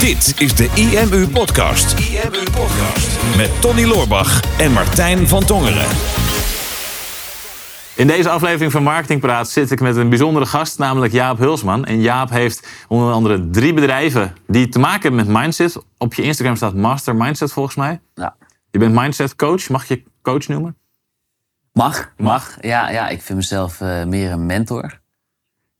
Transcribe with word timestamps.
Dit 0.00 0.34
is 0.38 0.54
de 0.54 0.70
IMU 0.74 1.28
Podcast. 1.28 1.98
IMU 1.98 2.42
Podcast. 2.42 3.36
Met 3.36 3.60
Tony 3.60 3.84
Loorbach 3.84 4.58
en 4.58 4.72
Martijn 4.72 5.28
van 5.28 5.44
Tongeren. 5.44 5.86
In 7.96 8.06
deze 8.06 8.30
aflevering 8.30 8.72
van 8.72 8.82
Marketing 8.82 9.20
Praat 9.20 9.48
zit 9.48 9.70
ik 9.70 9.80
met 9.80 9.96
een 9.96 10.08
bijzondere 10.08 10.46
gast, 10.46 10.78
namelijk 10.78 11.12
Jaap 11.12 11.38
Hulsman. 11.38 11.84
En 11.84 12.00
Jaap 12.00 12.30
heeft 12.30 12.68
onder 12.88 13.12
andere 13.12 13.50
drie 13.50 13.74
bedrijven 13.74 14.32
die 14.46 14.68
te 14.68 14.78
maken 14.78 15.02
hebben 15.02 15.26
met 15.26 15.42
mindset. 15.42 15.82
Op 15.98 16.14
je 16.14 16.22
Instagram 16.22 16.56
staat 16.56 16.74
Master 16.74 17.16
Mindset 17.16 17.52
volgens 17.52 17.76
mij. 17.76 18.00
Ja. 18.14 18.36
Je 18.70 18.78
bent 18.78 18.94
mindset 18.94 19.36
coach. 19.36 19.68
Mag 19.68 19.88
je 19.88 20.02
coach 20.22 20.48
noemen? 20.48 20.76
Mag, 21.72 22.12
mag. 22.16 22.56
Ja, 22.60 22.90
ja, 22.90 23.08
ik 23.08 23.22
vind 23.22 23.38
mezelf 23.38 23.80
eh, 23.80 24.04
meer 24.04 24.30
een 24.30 24.46
mentor. 24.46 24.99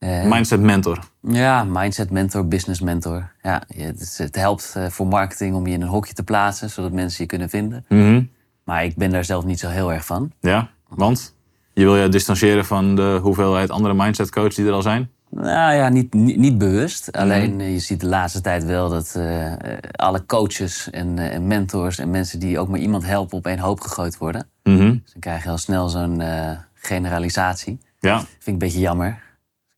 Eh, 0.00 0.24
Mindset 0.24 0.60
mentor. 0.60 0.98
ja, 1.20 1.64
mindset 1.64 2.10
mentor, 2.10 2.48
business 2.48 2.80
mentor. 2.80 3.32
Ja, 3.42 3.62
het, 3.76 4.14
het 4.18 4.36
helpt 4.36 4.72
eh, 4.76 4.86
voor 4.86 5.06
marketing 5.06 5.54
om 5.54 5.66
je 5.66 5.72
in 5.72 5.82
een 5.82 5.88
hokje 5.88 6.14
te 6.14 6.22
plaatsen, 6.22 6.70
zodat 6.70 6.92
mensen 6.92 7.22
je 7.22 7.28
kunnen 7.28 7.48
vinden. 7.48 7.84
Mhm. 7.88 8.22
Maar 8.64 8.84
ik 8.84 8.96
ben 8.96 9.10
daar 9.10 9.24
zelf 9.24 9.44
niet 9.44 9.58
zo 9.60 9.68
heel 9.68 9.92
erg 9.92 10.04
van. 10.04 10.32
Ja, 10.40 10.70
want 10.88 11.34
je 11.72 11.84
wil 11.84 11.96
je 11.96 12.08
distancieren 12.08 12.64
van 12.64 12.96
de 12.96 13.18
hoeveelheid 13.22 13.70
andere 13.70 13.94
mindset 13.94 14.30
coaches 14.30 14.54
die 14.54 14.66
er 14.66 14.72
al 14.72 14.82
zijn. 14.82 15.10
Nou 15.30 15.74
ja, 15.74 15.88
niet, 15.88 16.14
niet, 16.14 16.36
niet 16.36 16.58
bewust. 16.58 17.12
Alleen 17.12 17.60
eh, 17.60 17.72
je 17.72 17.78
ziet 17.78 18.00
de 18.00 18.06
laatste 18.06 18.40
tijd 18.40 18.64
wel 18.64 18.88
dat 18.88 19.18
alle 19.92 20.26
coaches 20.26 20.90
en, 20.90 21.18
en 21.18 21.46
mentors 21.46 21.98
en 21.98 22.10
mensen 22.10 22.38
die 22.40 22.58
ook 22.58 22.68
maar 22.68 22.80
iemand 22.80 23.06
helpen 23.06 23.38
op 23.38 23.46
één 23.46 23.58
hoop 23.58 23.80
gegooid 23.80 24.18
worden. 24.18 24.46
Mhm. 24.62 24.90
Dus 24.90 25.12
dan 25.12 25.20
krijg 25.20 25.44
je 25.44 25.50
al 25.50 25.58
snel 25.58 25.88
zo'n 25.88 26.22
generalisatie. 26.74 27.78
Ja, 27.98 28.18
Vind 28.18 28.30
ik 28.44 28.52
een 28.52 28.58
beetje 28.58 28.80
jammer. 28.80 29.28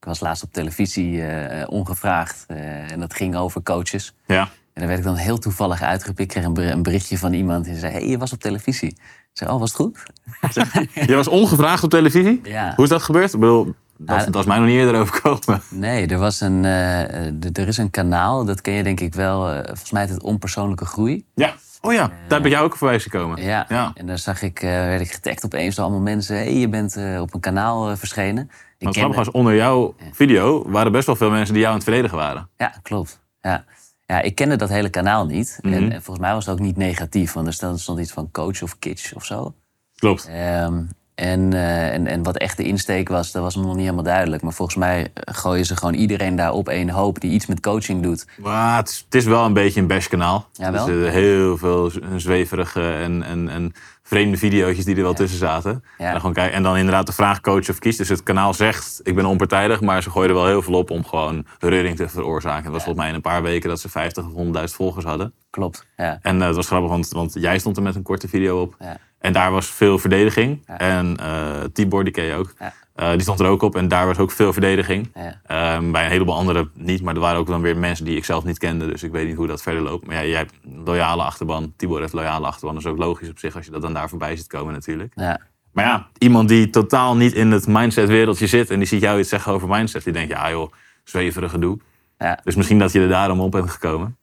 Ik 0.03 0.09
was 0.09 0.21
laatst 0.21 0.43
op 0.43 0.53
televisie 0.53 1.27
eh, 1.27 1.69
ongevraagd 1.69 2.45
eh, 2.49 2.91
en 2.93 3.01
dat 3.01 3.15
ging 3.15 3.37
over 3.37 3.63
coaches. 3.63 4.15
ja. 4.27 4.49
En 4.73 4.81
daar 4.81 4.87
werd 4.89 4.99
ik 5.01 5.07
dan 5.07 5.17
heel 5.17 5.39
toevallig 5.39 5.83
uitgepikt. 5.83 6.21
Ik 6.21 6.29
kreeg 6.29 6.45
een, 6.45 6.55
ber- 6.55 6.71
een 6.71 6.83
berichtje 6.83 7.19
van 7.19 7.33
iemand 7.33 7.65
die 7.65 7.77
zei: 7.79 7.93
hey, 7.93 8.07
je 8.09 8.19
was 8.19 8.33
op 8.33 8.41
televisie. 8.41 8.89
Ik 8.89 8.99
zei: 9.33 9.51
Oh, 9.51 9.59
was 9.59 9.69
het 9.73 9.81
goed? 9.81 10.03
Je 11.11 11.15
was 11.15 11.29
ongevraagd 11.29 11.83
op 11.83 11.91
televisie? 11.91 12.41
Ja. 12.45 12.73
Hoe 12.77 12.85
is 12.85 12.91
dat 12.91 13.03
gebeurd? 13.03 13.33
Ik 13.35 13.41
bedoel, 13.41 13.75
dat, 13.97 14.19
dat 14.25 14.35
was 14.35 14.47
mij 14.47 14.59
nog 14.59 14.67
niet 14.67 14.77
eerder 14.77 15.01
overkomen. 15.01 15.63
Nee, 15.71 16.07
er, 16.07 16.19
was 16.19 16.41
een, 16.41 16.65
eh, 16.65 17.27
eh, 17.27 17.33
er 17.53 17.69
is 17.69 17.77
een 17.77 17.91
kanaal, 17.91 18.45
dat 18.45 18.61
ken 18.61 18.73
je 18.75 18.83
denk 18.83 19.01
ik 19.01 19.15
wel. 19.15 19.49
eh, 19.51 19.57
volgens 19.65 19.91
mij 19.91 20.03
heet 20.03 20.11
het 20.11 20.23
Onpersoonlijke 20.23 20.85
Groei. 20.85 21.25
Ja. 21.35 21.55
Oh 21.85 21.93
ja, 21.93 22.11
daar 22.29 22.41
ben 22.41 22.51
jij 22.51 22.61
ook 22.61 22.77
voorbij 22.77 23.01
gekomen. 23.01 23.43
Ja. 23.43 23.67
Ja. 23.69 23.93
En 23.95 24.07
daar 24.07 24.19
zag 24.19 24.43
ik, 24.43 24.63
eh, 24.63 24.71
werd 24.71 25.01
ik 25.01 25.13
getagd 25.13 25.45
opeens 25.45 25.75
door 25.75 25.85
allemaal 25.85 26.03
mensen. 26.03 26.37
hey, 26.37 26.55
je 26.55 26.69
bent 26.69 26.97
eh, 26.97 27.21
op 27.21 27.35
een 27.35 27.41
kanaal 27.41 27.91
eh, 27.91 27.97
verschenen. 27.97 28.51
Ik 28.79 28.97
Maar 28.97 29.07
het 29.07 29.17
was, 29.17 29.31
onder 29.31 29.55
jouw 29.55 29.95
video 30.13 30.71
waren 30.71 30.93
best 30.93 31.07
wel 31.07 31.17
veel 31.17 31.31
mensen 31.31 31.53
die 31.53 31.63
jou 31.63 31.73
aan 31.73 31.81
het 31.81 31.89
verdedigen 31.89 32.19
waren. 32.19 32.49
Ja, 32.57 32.75
klopt. 32.83 33.21
Ja. 33.41 33.65
ja, 34.07 34.21
ik 34.21 34.35
kende 34.35 34.57
dat 34.57 34.69
hele 34.69 34.89
kanaal 34.89 35.27
niet. 35.27 35.59
Mhm. 35.63 35.75
en, 35.75 35.83
en 35.93 36.03
volgens 36.03 36.27
mij 36.27 36.35
was 36.35 36.47
het 36.47 36.55
ook 36.55 36.61
niet 36.61 36.77
negatief, 36.77 37.33
want 37.33 37.47
er 37.47 37.53
stond, 37.53 37.81
stond 37.81 37.99
iets 37.99 38.13
van 38.13 38.31
coach 38.31 38.63
of 38.63 38.79
kitsch 38.79 39.13
of 39.13 39.25
zo. 39.25 39.55
Klopt. 39.97 40.29
Ehm, 40.29 40.83
en, 41.15 41.53
eh, 41.53 41.93
en, 41.93 42.07
en 42.07 42.23
wat 42.23 42.37
echt 42.37 42.57
de 42.57 42.65
insteek 42.65 43.09
was, 43.09 43.33
dat 43.33 43.43
was 43.43 43.57
me 43.57 43.63
nog 43.63 43.75
niet 43.75 43.85
helemaal 43.85 44.05
duidelijk. 44.05 44.43
Maar 44.43 44.53
volgens 44.53 44.77
mij 44.79 45.11
eh, 45.15 45.35
gooien 45.35 45.65
ze 45.65 45.77
gewoon 45.77 45.95
iedereen 45.95 46.37
daar 46.37 46.53
op 46.53 46.69
één 46.69 46.91
hoop 46.91 47.21
die 47.21 47.31
iets 47.31 47.47
met 47.47 47.61
coaching 47.61 48.03
doet. 48.03 48.27
Maar 48.39 48.77
het 48.77 48.89
is, 48.89 49.03
het 49.05 49.15
is 49.15 49.25
wel 49.25 49.45
een 49.45 49.53
beetje 49.53 49.81
een 49.81 49.87
bashkanaal. 49.87 50.49
Ja, 50.53 50.73
wel? 50.73 50.87
Er 50.87 50.93
zitten 50.93 51.13
heel 51.13 51.57
veel 51.57 51.91
zweverige 52.17 52.93
en, 52.93 53.23
en, 53.23 53.49
en 53.49 53.73
vreemde 54.03 54.37
video's 54.37 54.85
die 54.85 54.97
er 54.97 55.03
wel 55.03 55.15
tussen 55.15 55.39
zaten. 55.39 55.85
Ja. 55.99 56.05
En, 56.05 56.11
dan 56.11 56.21
gewoon 56.21 56.35
kijken, 56.35 56.55
en 56.55 56.63
dan 56.63 56.77
inderdaad 56.77 57.07
de 57.07 57.13
vraag 57.13 57.41
coach 57.41 57.69
of 57.69 57.79
kies. 57.79 57.97
Dus 57.97 58.09
het 58.09 58.23
kanaal 58.23 58.55
zegt, 58.55 59.01
ik 59.03 59.15
ben 59.15 59.25
onpartijdig, 59.25 59.81
maar 59.81 60.03
ze 60.03 60.11
gooien 60.11 60.29
er 60.29 60.35
wel 60.35 60.47
heel 60.47 60.63
veel 60.63 60.75
op 60.75 60.91
om 60.91 61.05
gewoon 61.05 61.47
reuring 61.59 61.97
te 61.97 62.09
veroorzaken. 62.09 62.65
Het 62.65 62.73
was 62.73 62.83
volgens 62.83 62.99
mij 62.99 63.09
in 63.09 63.15
een 63.15 63.21
paar 63.31 63.43
weken 63.43 63.69
dat 63.69 63.81
ze 63.81 63.89
50 63.89 64.25
of 64.25 64.45
100.000 64.47 64.51
volgers 64.65 65.05
hadden. 65.05 65.33
Klopt. 65.51 65.87
Ja. 65.97 66.19
En 66.23 66.41
het 66.41 66.57
was 66.57 66.67
grappig, 66.67 66.91
want, 66.91 67.09
want 67.09 67.33
jij 67.35 67.59
stond 67.59 67.77
er 67.77 67.83
met 67.83 67.95
een 67.95 68.03
korte 68.03 68.29
video 68.29 68.61
op. 68.61 68.77
Ja. 68.79 68.97
En 69.23 69.33
daar 69.33 69.51
was 69.53 69.67
veel 69.67 69.99
verdediging. 69.99 70.63
Ja. 70.67 70.79
En 70.79 71.17
eh 71.17 71.65
Tibor, 71.73 72.05
die 72.05 72.13
ken 72.13 72.25
je 72.25 72.35
ook. 72.35 72.55
Eh, 72.95 73.11
die 73.11 73.21
stond 73.21 73.41
er 73.41 73.47
ook 73.47 73.63
op 73.63 73.77
en 73.77 73.89
daar 73.89 74.07
was 74.07 74.19
ook 74.19 74.31
veel 74.31 74.53
verdediging. 74.53 75.11
Ja. 75.15 75.41
Ehm, 75.47 75.91
bij 75.91 76.05
een 76.05 76.11
heleboel 76.11 76.35
anderen 76.35 76.71
niet, 76.75 77.03
maar 77.03 77.15
er 77.15 77.21
waren 77.21 77.39
ook 77.39 77.47
dan 77.47 77.61
weer 77.61 77.77
mensen 77.77 78.05
die 78.05 78.17
ik 78.17 78.25
zelf 78.25 78.45
niet 78.45 78.59
kende. 78.59 78.87
Dus 78.87 79.03
ik 79.03 79.13
weet 79.13 79.27
niet 79.27 79.37
hoe 79.37 79.47
dat 79.47 79.63
verder 79.63 79.83
loopt. 79.83 80.07
Maar 80.07 80.17
ja, 80.17 80.25
jij 80.25 80.37
hebt 80.39 80.53
een 80.65 80.83
loyale 80.85 81.23
achterban. 81.23 81.73
Tibor 81.77 82.01
heeft 82.01 82.13
loyale 82.13 82.47
achterban. 82.47 82.75
Dat 82.75 82.85
is 82.85 82.91
ook 82.91 82.99
logisch 82.99 83.29
op 83.29 83.39
zich 83.39 83.57
als 83.57 83.65
je 83.65 83.71
dat 83.71 83.83
dan 83.83 83.95
daar 83.95 84.09
voorbij 84.09 84.37
ziet 84.37 84.47
komen 84.47 84.73
natuurlijk. 84.73 85.13
Ja. 85.17 85.41
Maar 85.73 85.85
ja, 85.85 86.09
iemand 86.19 86.49
die 86.49 86.71
totaal 86.71 87.17
niet 87.17 87.33
in 87.33 87.51
het 87.51 87.67
mindset 87.67 88.09
wereldje 88.09 88.47
zit 88.47 88.71
en 88.71 88.79
die 88.79 88.89
ziet 88.89 89.01
jou 89.01 89.19
iets 89.19 89.29
zeggen 89.29 89.53
over 89.53 89.69
mindset. 89.69 90.05
Die 90.05 90.13
denkt, 90.13 90.31
ja 90.33 90.51
joh, 90.51 90.73
zweverig 91.05 91.51
gedoe. 91.51 91.79
Ja. 92.19 92.39
Dus 92.45 92.55
misschien 92.55 92.79
dat 92.79 92.93
je 92.93 93.01
er 93.01 93.09
daarom 93.09 93.41
op 93.41 93.51
bent 93.51 93.71
gekomen. 93.71 94.17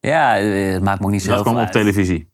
ja, 0.00 0.38
eh, 0.38 0.72
het 0.72 0.82
maakt 0.82 1.00
me 1.00 1.06
ook 1.06 1.12
niet 1.12 1.22
zo 1.22 1.26
Dat 1.26 1.34
heel 1.36 1.44
kwam 1.44 1.56
op 1.56 1.62
uit. 1.64 1.72
televisie. 1.72 2.28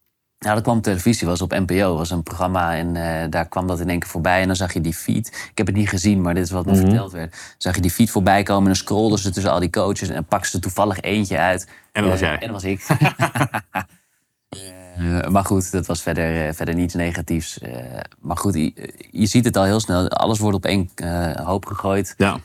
Ja, 0.45 0.55
dat 0.55 0.63
kwam 0.63 0.77
op 0.77 0.83
televisie, 0.83 1.27
was 1.27 1.41
op 1.43 1.51
NPO, 1.51 1.97
was 1.97 2.11
een 2.11 2.23
programma 2.23 2.77
en 2.77 2.97
eh, 2.97 3.31
daar 3.31 3.49
kwam 3.49 3.67
dat 3.67 3.81
in 3.81 3.89
één 3.89 3.99
keer 3.99 4.09
voorbij 4.09 4.41
en 4.41 4.47
dan 4.47 4.57
zag 4.57 4.73
je 4.73 4.81
die 4.81 4.95
feed. 4.95 5.27
Ik 5.51 5.59
heb 5.59 5.67
het 5.67 5.77
niet 5.77 5.89
gezien, 5.89 6.21
maar 6.23 6.35
dit 6.35 6.45
is 6.45 6.51
wat 6.51 6.67
me 6.67 6.73
Mhm. 6.73 6.81
verteld 6.81 7.13
werd. 7.13 7.55
Zag 7.59 7.75
je 7.75 7.81
die 7.81 7.91
feed 7.91 8.11
voorbij 8.11 8.43
komen 8.43 8.61
en 8.63 8.67
dan 8.67 8.77
scrollden 8.77 9.19
ze 9.19 9.31
tussen 9.31 9.53
al 9.53 9.61
die 9.61 9.71
coaches 9.71 10.09
en 10.09 10.25
pakten 10.25 10.51
ze 10.51 10.59
toevallig 10.59 11.01
eentje 11.01 11.39
uit. 11.39 11.69
En 11.93 12.03
dat 12.03 12.11
was 12.11 12.21
Eh, 12.21 12.27
jij. 12.29 12.39
En 12.39 12.53
dat 12.53 12.63
was 12.63 12.65
ik. 12.65 12.87
Eh, 14.97 15.29
maar 15.29 15.45
goed, 15.45 15.71
dat 15.73 15.87
was 15.87 16.03
verder, 16.03 16.55
verder 16.55 16.75
niets 16.75 16.95
negatiefs. 16.95 17.59
Maar 18.21 18.37
goed, 18.37 18.55
je, 18.55 18.95
je 19.11 19.27
ziet 19.27 19.45
het 19.45 19.57
al 19.57 19.65
heel 19.65 19.81
snel. 19.81 20.09
Alles 20.09 20.39
wordt 20.39 20.57
op 20.57 20.65
één 20.65 20.91
hoop 21.45 21.67
gegooid. 21.67 22.15
Ja. 22.17 22.39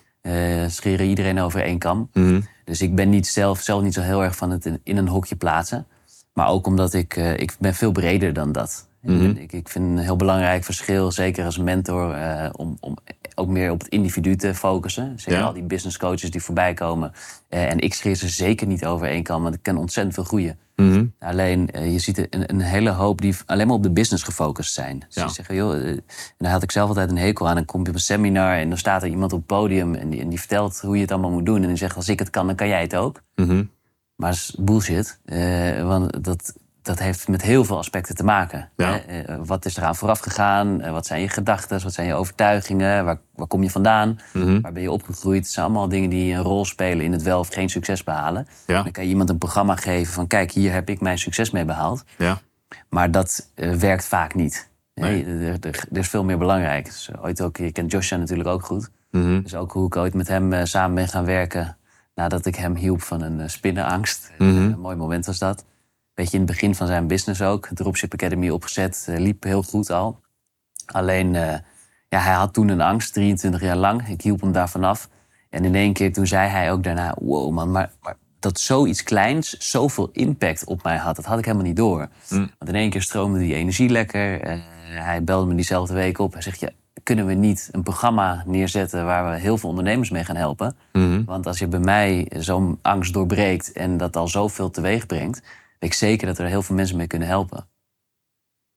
Scheren 0.70 1.06
iedereen 1.08 1.40
over 1.40 1.62
één 1.62 1.78
kam. 1.78 2.10
Mhm. 2.14 2.42
Dus 2.66 2.82
ik 2.82 2.96
ben 2.96 3.10
niet 3.10 3.28
zelf, 3.28 3.60
zelf 3.62 3.82
niet 3.84 3.94
zo 3.94 4.02
heel 4.02 4.24
erg 4.24 4.36
van 4.36 4.50
het 4.52 4.66
in, 4.66 4.80
in 4.84 4.98
een 4.98 5.08
hokje 5.08 5.36
plaatsen. 5.36 5.88
Maar 6.38 6.48
ook 6.50 6.68
omdat 6.68 6.94
ik, 6.94 7.16
eh, 7.16 7.38
ik 7.40 7.56
ben 7.60 7.74
veel 7.76 7.92
breder 7.92 8.34
dan 8.34 8.52
dat. 8.52 8.88
Ik 9.02 9.10
Mhm. 9.10 9.24
Ik, 9.30 9.54
ik 9.54 9.70
vind 9.70 9.86
een 9.86 9.98
heel 9.98 10.16
belangrijk 10.16 10.64
verschil, 10.64 11.12
zeker 11.12 11.46
als 11.46 11.58
mentor, 11.58 12.14
eh, 12.14 12.50
om, 12.52 12.78
om 12.80 12.96
ook 13.36 13.48
meer 13.48 13.72
op 13.72 13.80
het 13.80 13.88
individu 13.88 14.36
te 14.36 14.56
focussen. 14.56 15.14
Zeker 15.20 15.40
Ja. 15.40 15.46
al 15.46 15.54
die 15.54 15.64
business 15.64 15.98
coaches 15.98 16.32
die 16.32 16.42
voorbij 16.42 16.74
komen. 16.74 17.12
Eh, 17.50 17.72
en 17.72 17.80
ik 17.80 17.94
scheer 17.94 18.16
ze 18.16 18.30
zeker 18.30 18.68
niet 18.68 18.86
over 18.86 19.08
één 19.08 19.24
kam, 19.24 19.44
want 19.44 19.56
ik 19.56 19.64
ken 19.64 19.78
ontzettend 19.78 20.16
veel 20.16 20.24
groeien. 20.24 20.58
Mhm. 20.76 21.06
Alleen, 21.20 21.70
je 21.92 22.00
ziet 22.00 22.18
een, 22.18 22.50
een 22.50 22.62
hele 22.62 22.90
hoop 22.90 23.22
die 23.22 23.36
alleen 23.46 23.68
maar 23.68 23.76
op 23.76 23.84
de 23.84 23.92
business 23.92 24.24
gefocust 24.24 24.74
zijn. 24.74 25.00
Dus 25.00 25.16
Ja. 25.16 25.24
die 25.26 25.34
zeggen, 25.34 25.56
joh, 25.56 25.74
en 25.74 26.04
daar 26.38 26.52
had 26.52 26.64
ik 26.64 26.72
zelf 26.72 26.88
altijd 26.88 27.10
een 27.12 27.18
hekel 27.18 27.48
aan. 27.48 27.56
Dan 27.56 27.66
kom 27.66 27.82
je 27.84 27.90
op 27.90 27.96
een 27.96 28.02
seminar 28.02 28.58
en 28.58 28.70
dan 28.70 28.78
staat 28.78 29.04
er 29.04 29.10
iemand 29.10 29.32
op 29.34 29.38
het 29.38 29.48
podium 29.48 29.96
en 29.96 30.10
die, 30.10 30.22
en 30.22 30.30
die 30.30 30.40
vertelt 30.40 30.80
hoe 30.80 30.96
je 30.96 31.02
het 31.02 31.12
allemaal 31.12 31.32
moet 31.32 31.46
doen. 31.46 31.62
En 31.62 31.68
die 31.68 31.78
zegt, 31.78 31.96
als 31.96 32.10
ik 32.10 32.20
het 32.20 32.30
kan, 32.30 32.48
dan 32.48 32.56
kan 32.56 32.68
jij 32.68 32.82
het 32.82 32.96
ook. 32.96 33.22
Mhm. 33.36 33.64
Maar 34.18 34.30
dat 34.30 34.40
is 34.40 34.56
bullshit, 34.60 35.20
eh, 35.26 35.84
want 35.84 36.24
dat, 36.24 36.54
dat 36.82 37.00
heeft 37.00 37.28
met 37.28 37.42
heel 37.42 37.64
veel 37.64 37.78
aspecten 37.78 38.16
te 38.16 38.24
maken. 38.24 38.70
Ja. 38.76 39.02
hè. 39.06 39.22
Eh, 39.22 39.36
wat 39.46 39.66
is 39.66 39.78
eraan 39.78 39.96
vooraf 39.96 40.20
gegaan? 40.20 40.82
Eh, 40.82 40.92
wat 40.92 41.06
zijn 41.06 41.22
je 41.22 41.30
gedachten? 41.30 41.84
Wat 41.84 41.94
zijn 41.94 42.08
je 42.08 42.14
overtuigingen? 42.14 43.06
Waar, 43.06 43.20
waar 43.36 43.48
kom 43.48 43.64
je 43.64 43.70
vandaan? 43.70 44.20
Mhm. 44.34 44.62
Waar 44.62 44.72
ben 44.72 44.82
je 44.82 44.92
opgegroeid? 44.92 45.44
Het 45.44 45.52
zijn 45.52 45.66
allemaal 45.66 45.88
dingen 45.88 46.10
die 46.10 46.34
een 46.34 46.42
rol 46.42 46.66
spelen 46.66 47.06
in 47.06 47.12
het 47.12 47.22
wel 47.22 47.40
of 47.40 47.48
geen 47.48 47.70
succes 47.70 48.04
behalen. 48.04 48.48
Ja. 48.68 48.84
Dan 48.84 48.92
kan 48.92 49.04
je 49.04 49.10
iemand 49.10 49.30
een 49.30 49.38
programma 49.38 49.76
geven 49.76 50.14
van... 50.14 50.28
kijk, 50.28 50.52
hier 50.52 50.74
heb 50.74 50.90
ik 50.90 51.02
mijn 51.02 51.18
succes 51.18 51.52
mee 51.52 51.66
behaald. 51.66 52.04
Ja. 52.18 52.42
Maar 52.90 53.12
dat 53.12 53.52
eh, 53.56 53.72
werkt 53.72 54.06
vaak 54.06 54.36
niet. 54.36 54.70
Nee. 54.94 55.26
Nee, 55.26 55.48
er, 55.48 55.58
er, 55.62 55.86
er 55.92 55.98
is 55.98 56.10
veel 56.10 56.24
meer 56.24 56.38
belangrijk. 56.38 56.86
Dus 56.86 57.10
ooit 57.22 57.42
ook, 57.42 57.58
je 57.58 57.72
kent 57.72 57.92
Joshua 57.92 58.18
natuurlijk 58.18 58.50
ook 58.50 58.66
goed. 58.66 58.90
Dus 59.44 59.56
ook 59.56 59.72
hoe 59.72 59.86
ik 59.86 59.96
ooit 59.96 60.14
met 60.14 60.28
hem 60.28 60.54
eh, 60.54 60.64
samen 60.64 60.96
ben 60.96 61.08
gaan 61.08 61.26
werken... 61.26 61.78
nadat 62.18 62.46
ik 62.46 62.56
hem 62.56 62.76
hielp 62.76 63.02
van 63.02 63.22
een 63.22 63.40
uh, 63.40 63.48
spinnenangst. 63.48 64.32
Mhm. 64.38 64.50
Eh, 64.50 64.64
een 64.64 64.80
mooi 64.80 64.96
moment 64.96 65.26
was 65.26 65.40
dat. 65.40 65.66
Beetje 66.14 66.38
in 66.38 66.44
het 66.44 66.52
begin 66.52 66.76
van 66.76 66.88
zijn 66.88 67.08
business 67.08 67.42
ook. 67.42 67.70
Dropship 67.74 68.14
Academy 68.14 68.50
opgezet. 68.50 69.06
eh, 69.10 69.18
liep 69.20 69.44
heel 69.44 69.64
goed 69.64 69.90
al. 69.90 70.20
Alleen, 70.86 71.36
eh, 71.36 71.58
ja, 72.10 72.20
hij 72.20 72.34
had 72.34 72.54
toen 72.54 72.68
een 72.68 72.82
angst, 72.82 73.14
23 73.14 73.62
jaar 73.62 73.76
lang. 73.76 74.08
Ik 74.08 74.22
hielp 74.22 74.42
hem 74.42 74.52
daar 74.52 74.70
vanaf. 74.70 75.10
En 75.50 75.66
in 75.66 75.76
één 75.76 75.94
keer 75.94 76.14
toen 76.14 76.28
zei 76.28 76.50
hij 76.50 76.72
ook 76.72 76.84
daarna... 76.84 77.16
wow 77.20 77.52
man, 77.52 77.72
maar, 77.72 77.92
maar 78.02 78.18
dat 78.40 78.60
zoiets 78.60 79.04
kleins 79.04 79.58
zoveel 79.58 80.10
impact 80.12 80.66
op 80.66 80.84
mij 80.84 80.98
had... 80.98 81.16
dat 81.16 81.26
had 81.26 81.40
ik 81.40 81.46
helemaal 81.46 81.68
niet 81.68 81.76
door. 81.76 82.08
Mm. 82.30 82.52
Want 82.58 82.72
in 82.72 82.76
één 82.76 82.90
keer 82.90 83.02
stroomde 83.02 83.40
die 83.40 83.54
energie 83.54 83.90
lekker. 83.90 84.42
Eh, 84.42 84.58
hij 84.90 85.24
belde 85.24 85.48
me 85.48 85.56
diezelfde 85.56 85.94
week 85.94 86.20
op. 86.20 86.34
Hij 86.34 86.42
zegt, 86.42 86.60
ja, 86.60 86.70
kunnen 87.08 87.26
we 87.26 87.34
niet 87.34 87.70
een 87.72 87.84
programma 87.84 88.44
neerzetten... 88.46 89.06
waar 89.06 89.32
we 89.32 89.40
heel 89.40 89.58
veel 89.58 89.70
ondernemers 89.70 90.10
mee 90.10 90.24
gaan 90.24 90.36
helpen? 90.36 90.76
Mhm. 90.94 91.24
Want 91.26 91.48
als 91.48 91.60
je 91.60 91.68
bij 91.68 91.80
mij 91.80 92.32
zo'n 92.36 92.80
angst 92.82 93.14
doorbreekt... 93.14 93.72
en 93.72 93.98
dat 93.98 94.16
al 94.16 94.28
zoveel 94.28 94.70
teweeg 94.70 95.06
brengt... 95.06 95.42
weet 95.80 95.90
ik 95.90 95.94
zeker 95.94 96.28
dat 96.28 96.38
er 96.38 96.46
heel 96.46 96.62
veel 96.62 96.76
mensen 96.76 96.98
mee 96.98 97.08
kunnen 97.08 97.28
helpen. 97.28 97.68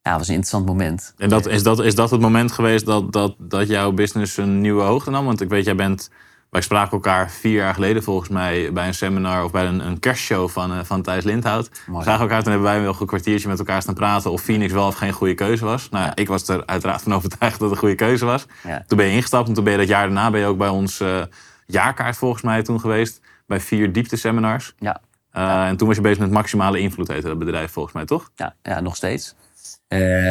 Ja, 0.02 0.10
dat 0.10 0.18
was 0.18 0.28
een 0.28 0.34
interessant 0.34 0.66
moment. 0.66 1.14
En 1.16 1.28
dat, 1.28 1.46
is, 1.46 1.62
dat, 1.62 1.80
is 1.80 1.94
dat 1.94 2.10
het 2.10 2.20
moment 2.20 2.52
geweest 2.52 2.86
dat, 2.86 3.12
dat, 3.12 3.34
dat 3.38 3.68
jouw 3.68 3.92
business 3.92 4.36
een 4.36 4.60
nieuwe 4.60 4.82
hoogte 4.82 5.10
nam? 5.10 5.24
Want 5.24 5.40
ik 5.40 5.48
weet, 5.48 5.64
jij 5.64 5.74
bent... 5.74 6.10
Wij 6.50 6.60
spraken 6.60 6.92
elkaar 6.92 7.30
vier 7.30 7.54
jaar 7.54 7.74
geleden 7.74 8.02
volgens 8.02 8.28
mij 8.28 8.72
bij 8.72 8.86
een 8.86 8.94
seminar 8.94 9.44
of 9.44 9.50
bij 9.50 9.66
een, 9.66 9.86
een 9.86 9.98
kerstshow 9.98 10.48
van, 10.48 10.72
eh, 10.72 10.78
van 10.82 11.02
Thijs 11.02 11.24
Lindhout. 11.24 11.70
We 11.86 12.02
zagen 12.02 12.20
elkaar, 12.20 12.42
toen 12.42 12.52
hebben 12.52 12.70
wij 12.70 12.80
wel 12.80 12.96
een 13.00 13.06
kwartiertje 13.06 13.48
met 13.48 13.58
elkaar 13.58 13.82
staan 13.82 13.94
praten 13.94 14.30
of 14.30 14.42
Phoenix 14.42 14.72
wel 14.72 14.86
of 14.86 14.94
geen 14.94 15.12
goede 15.12 15.34
keuze 15.34 15.64
was. 15.64 15.88
Nou, 15.88 16.04
ja, 16.04 16.14
ik 16.14 16.28
was 16.28 16.48
er 16.48 16.66
uiteraard 16.66 17.02
van 17.02 17.14
overtuigd 17.18 17.58
dat 17.58 17.60
het 17.62 17.70
een 17.70 17.78
goede 17.78 17.94
keuze 17.94 18.24
was. 18.24 18.46
Ja. 18.62 18.84
Toen 18.86 18.98
ben 18.98 19.06
je 19.06 19.12
ingestapt 19.12 19.48
en 19.48 19.54
toen 19.54 19.64
ben 19.64 19.72
je 19.72 19.78
dat 19.78 19.88
jaar 19.88 20.02
daarna 20.02 20.30
ben 20.30 20.40
je 20.40 20.46
ook 20.46 20.58
bij 20.58 20.68
ons 20.68 21.00
eh, 21.00 21.22
jaarkaart 21.66 22.16
volgens 22.16 22.42
mij 22.42 22.62
toen 22.62 22.80
geweest. 22.80 23.20
Bij 23.46 23.60
vier 23.60 23.92
diepteseminars. 23.92 24.74
Ja. 24.78 25.00
Eh, 25.30 25.66
En 25.66 25.76
toen 25.76 25.86
was 25.86 25.96
je 25.96 26.02
bezig 26.02 26.18
met 26.18 26.30
maximale 26.30 26.80
invloed, 26.80 27.08
heette 27.08 27.28
dat 27.28 27.38
bedrijf 27.38 27.70
volgens 27.72 27.94
mij, 27.94 28.04
toch? 28.04 28.30
Ja, 28.34 28.54
ja 28.62 28.80
nog 28.80 28.96
steeds. 28.96 29.34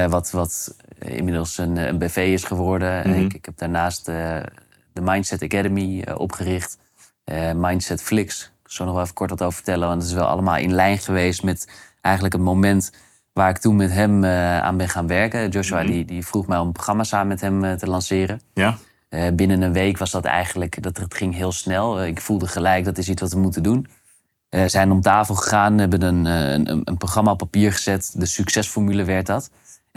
Wat, 0.09 0.31
wat 0.31 0.75
inmiddels 0.99 1.57
een, 1.57 1.77
een 1.77 1.97
BV 1.97 2.15
is 2.33 2.43
geworden. 2.43 3.09
Mhm. 3.09 3.19
ik, 3.19 3.33
ik 3.33 3.45
heb 3.45 3.57
daarnaast 3.57 4.11
de 4.99 5.11
Mindset 5.11 5.43
Academy 5.43 6.01
eh, 6.01 6.19
opgericht. 6.19 6.77
Eh, 7.23 7.51
Mindset 7.55 8.01
Flix. 8.03 8.51
Ik 8.63 8.71
zal 8.71 8.85
nog 8.85 8.93
wel 8.95 9.03
even 9.03 9.15
kort 9.15 9.29
wat 9.29 9.41
over 9.41 9.53
vertellen. 9.53 9.87
Want 9.87 10.01
het 10.01 10.11
is 10.11 10.17
wel 10.17 10.27
allemaal 10.27 10.57
in 10.57 10.73
lijn 10.73 10.97
geweest 10.97 11.43
met 11.43 11.67
eigenlijk 12.01 12.33
het 12.35 12.43
moment 12.43 12.91
waar 13.33 13.49
ik 13.49 13.57
toen 13.57 13.75
met 13.75 13.91
hem 13.91 14.23
eh, 14.23 14.59
aan 14.59 14.77
ben 14.77 14.89
gaan 14.89 15.07
werken. 15.07 15.49
Joshua 15.49 15.81
Mhm. 15.81 15.91
die, 15.91 16.05
die 16.05 16.25
vroeg 16.25 16.47
mij 16.47 16.57
om 16.57 16.67
een 16.67 16.73
programma 16.73 17.03
samen 17.03 17.27
met 17.27 17.41
hem 17.41 17.77
te 17.77 17.87
lanceren. 17.87 18.41
Ja. 18.53 18.77
Binnen 19.33 19.61
een 19.61 19.73
week 19.73 19.97
was 19.97 20.11
dat 20.11 20.25
eigenlijk, 20.25 20.83
dat 20.83 20.97
het 20.97 21.13
ging 21.13 21.35
heel 21.35 21.51
snel. 21.51 22.05
Ik 22.05 22.21
voelde 22.21 22.47
gelijk 22.47 22.85
dat 22.85 22.97
is 22.97 23.09
iets 23.09 23.21
wat 23.21 23.31
we 23.33 23.39
moeten 23.39 23.63
doen. 23.63 23.87
Zijn 24.65 24.91
om 24.91 25.01
tafel 25.01 25.35
gegaan, 25.35 25.77
hebben 25.77 26.01
een, 26.01 26.25
een, 26.25 26.69
een, 26.71 26.81
een 26.83 26.97
programma 26.97 27.31
op 27.31 27.37
papier 27.37 27.71
gezet. 27.71 28.13
De 28.15 28.25
succesformule 28.25 29.03
werd 29.03 29.25
dat. 29.25 29.49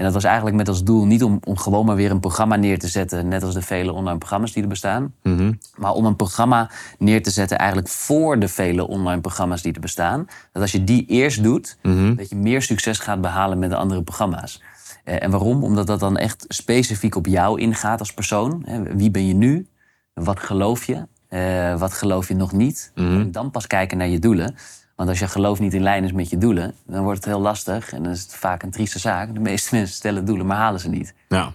En 0.02 0.08
dat 0.08 0.16
was 0.16 0.24
eigenlijk 0.24 0.56
met 0.56 0.68
als 0.68 0.84
doel 0.84 1.04
niet 1.06 1.22
om, 1.24 1.38
om 1.44 1.56
gewoon 1.56 1.86
maar 1.86 1.96
weer 1.96 2.10
een 2.10 2.20
programma 2.20 2.56
neer 2.56 2.78
te 2.78 2.88
zetten, 2.88 3.28
net 3.28 3.42
als 3.42 3.54
de 3.54 3.62
vele 3.62 3.92
online 3.92 4.18
programma's 4.18 4.52
die 4.52 4.62
er 4.62 4.68
bestaan. 4.68 5.14
Mhm. 5.22 5.52
Maar 5.76 5.92
om 5.92 6.04
een 6.04 6.16
programma 6.16 6.70
neer 6.98 7.22
te 7.22 7.30
zetten 7.30 7.58
eigenlijk 7.58 7.88
voor 7.88 8.38
de 8.38 8.48
vele 8.48 8.88
online 8.88 9.20
programma's 9.20 9.62
die 9.62 9.72
er 9.72 9.80
bestaan. 9.80 10.26
Dat 10.52 10.62
als 10.62 10.72
je 10.72 10.84
die 10.84 11.06
eerst 11.06 11.42
doet, 11.42 11.76
Mhm. 11.82 12.14
dat 12.14 12.28
je 12.28 12.36
meer 12.36 12.62
succes 12.62 12.98
gaat 12.98 13.20
behalen 13.20 13.58
met 13.58 13.70
de 13.70 13.76
andere 13.76 14.02
programma's. 14.02 14.62
Eh, 15.04 15.22
en 15.22 15.30
waarom? 15.30 15.64
Omdat 15.64 15.86
dat 15.86 16.00
dan 16.00 16.16
echt 16.16 16.44
specifiek 16.48 17.14
op 17.16 17.26
jou 17.26 17.60
ingaat 17.60 17.98
als 17.98 18.14
persoon. 18.14 18.66
Wie 18.94 19.10
ben 19.10 19.26
je 19.26 19.34
nu? 19.34 19.66
Wat 20.14 20.40
geloof 20.40 20.84
je? 20.84 21.06
Eh, 21.28 21.78
wat 21.78 21.92
geloof 21.92 22.28
je 22.28 22.34
nog 22.34 22.52
niet? 22.52 22.92
Mhm. 22.94 23.20
En 23.20 23.32
dan 23.32 23.50
pas 23.50 23.66
kijken 23.66 23.98
naar 23.98 24.08
je 24.08 24.18
doelen. 24.18 24.54
Want 24.96 25.08
als 25.08 25.18
je 25.18 25.28
geloof 25.28 25.60
niet 25.60 25.74
in 25.74 25.82
lijn 25.82 26.04
is 26.04 26.12
met 26.12 26.30
je 26.30 26.38
doelen, 26.38 26.74
dan 26.86 27.02
wordt 27.02 27.18
het 27.24 27.28
heel 27.34 27.40
lastig. 27.40 27.92
En 27.92 28.02
dan 28.02 28.12
is 28.12 28.22
het 28.22 28.34
vaak 28.34 28.62
een 28.62 28.70
trieste 28.70 28.98
zaak. 28.98 29.34
De 29.34 29.40
meeste 29.40 29.74
mensen 29.76 29.94
stellen 29.94 30.24
doelen, 30.24 30.46
maar 30.46 30.56
halen 30.56 30.80
ze 30.80 30.88
niet. 30.88 31.14
Ja. 31.28 31.52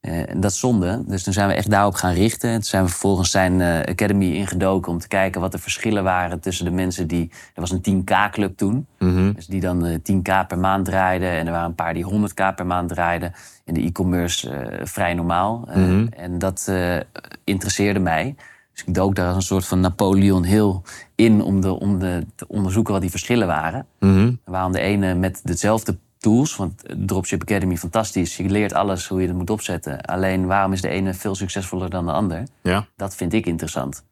Eh, 0.00 0.30
en 0.30 0.40
dat 0.40 0.50
is 0.50 0.58
zonde. 0.58 1.02
Dus 1.06 1.22
toen 1.22 1.32
zijn 1.32 1.48
we 1.48 1.54
echt 1.54 1.70
daarop 1.70 1.94
gaan 1.94 2.12
richten. 2.12 2.48
En 2.48 2.54
toen 2.54 2.64
zijn 2.64 2.82
we 2.84 2.88
vervolgens 2.90 3.30
zijn 3.30 3.60
eh, 3.60 3.80
Academy 3.80 4.32
ingedoken 4.34 4.92
om 4.92 4.98
te 4.98 5.08
kijken 5.08 5.40
wat 5.40 5.52
de 5.52 5.58
verschillen 5.58 6.04
waren 6.04 6.40
tussen 6.40 6.64
de 6.64 6.70
mensen 6.70 7.06
die. 7.06 7.30
Er 7.54 7.60
was 7.60 7.70
een 7.70 8.04
10k-club 8.04 8.56
toen. 8.56 8.86
Mhm. 8.98 9.32
Dus 9.32 9.46
die 9.46 9.60
dan 9.60 9.86
eh, 9.86 9.94
10k 9.98 10.46
per 10.48 10.58
maand 10.58 10.84
draaiden. 10.84 11.30
En 11.30 11.46
er 11.46 11.52
waren 11.52 11.68
een 11.68 11.74
paar 11.74 11.94
die 11.94 12.06
100k 12.12 12.54
per 12.54 12.66
maand 12.66 12.88
draaiden. 12.88 13.32
In 13.64 13.74
de 13.74 13.80
e-commerce 13.80 14.50
eh, 14.50 14.86
vrij 14.86 15.14
normaal. 15.14 15.64
Eh, 15.68 15.76
Mhm. 15.76 16.06
En 16.16 16.38
dat 16.38 16.64
eh, 16.68 16.96
interesseerde 17.44 18.00
mij. 18.00 18.34
Dus 18.74 18.84
ik 18.86 18.94
dook 18.94 19.14
daar 19.14 19.26
als 19.26 19.36
een 19.36 19.42
soort 19.42 19.66
van 19.66 19.80
Napoleon 19.80 20.44
Hill 20.44 20.80
in 21.14 21.42
om, 21.42 21.60
de, 21.60 21.80
om 21.80 21.98
de, 21.98 22.26
te 22.34 22.48
onderzoeken 22.48 22.92
wat 22.92 23.02
die 23.02 23.10
verschillen 23.10 23.46
waren. 23.46 23.86
Mhm. 23.98 24.32
Waarom 24.44 24.72
de 24.72 24.80
ene 24.80 25.14
met 25.14 25.40
dezelfde 25.44 25.96
tools, 26.18 26.56
want 26.56 26.82
Dropship 26.96 27.42
Academy 27.42 27.76
fantastisch, 27.76 28.36
je 28.36 28.48
leert 28.48 28.72
alles 28.72 29.08
hoe 29.08 29.20
je 29.20 29.26
het 29.26 29.36
moet 29.36 29.50
opzetten. 29.50 30.00
Alleen 30.00 30.46
waarom 30.46 30.72
is 30.72 30.80
de 30.80 30.88
ene 30.88 31.14
veel 31.14 31.34
succesvoller 31.34 31.90
dan 31.90 32.06
de 32.06 32.12
ander? 32.12 32.42
Ja. 32.62 32.86
Dat 32.96 33.14
vind 33.14 33.32
ik 33.32 33.46
interessant. 33.46 34.04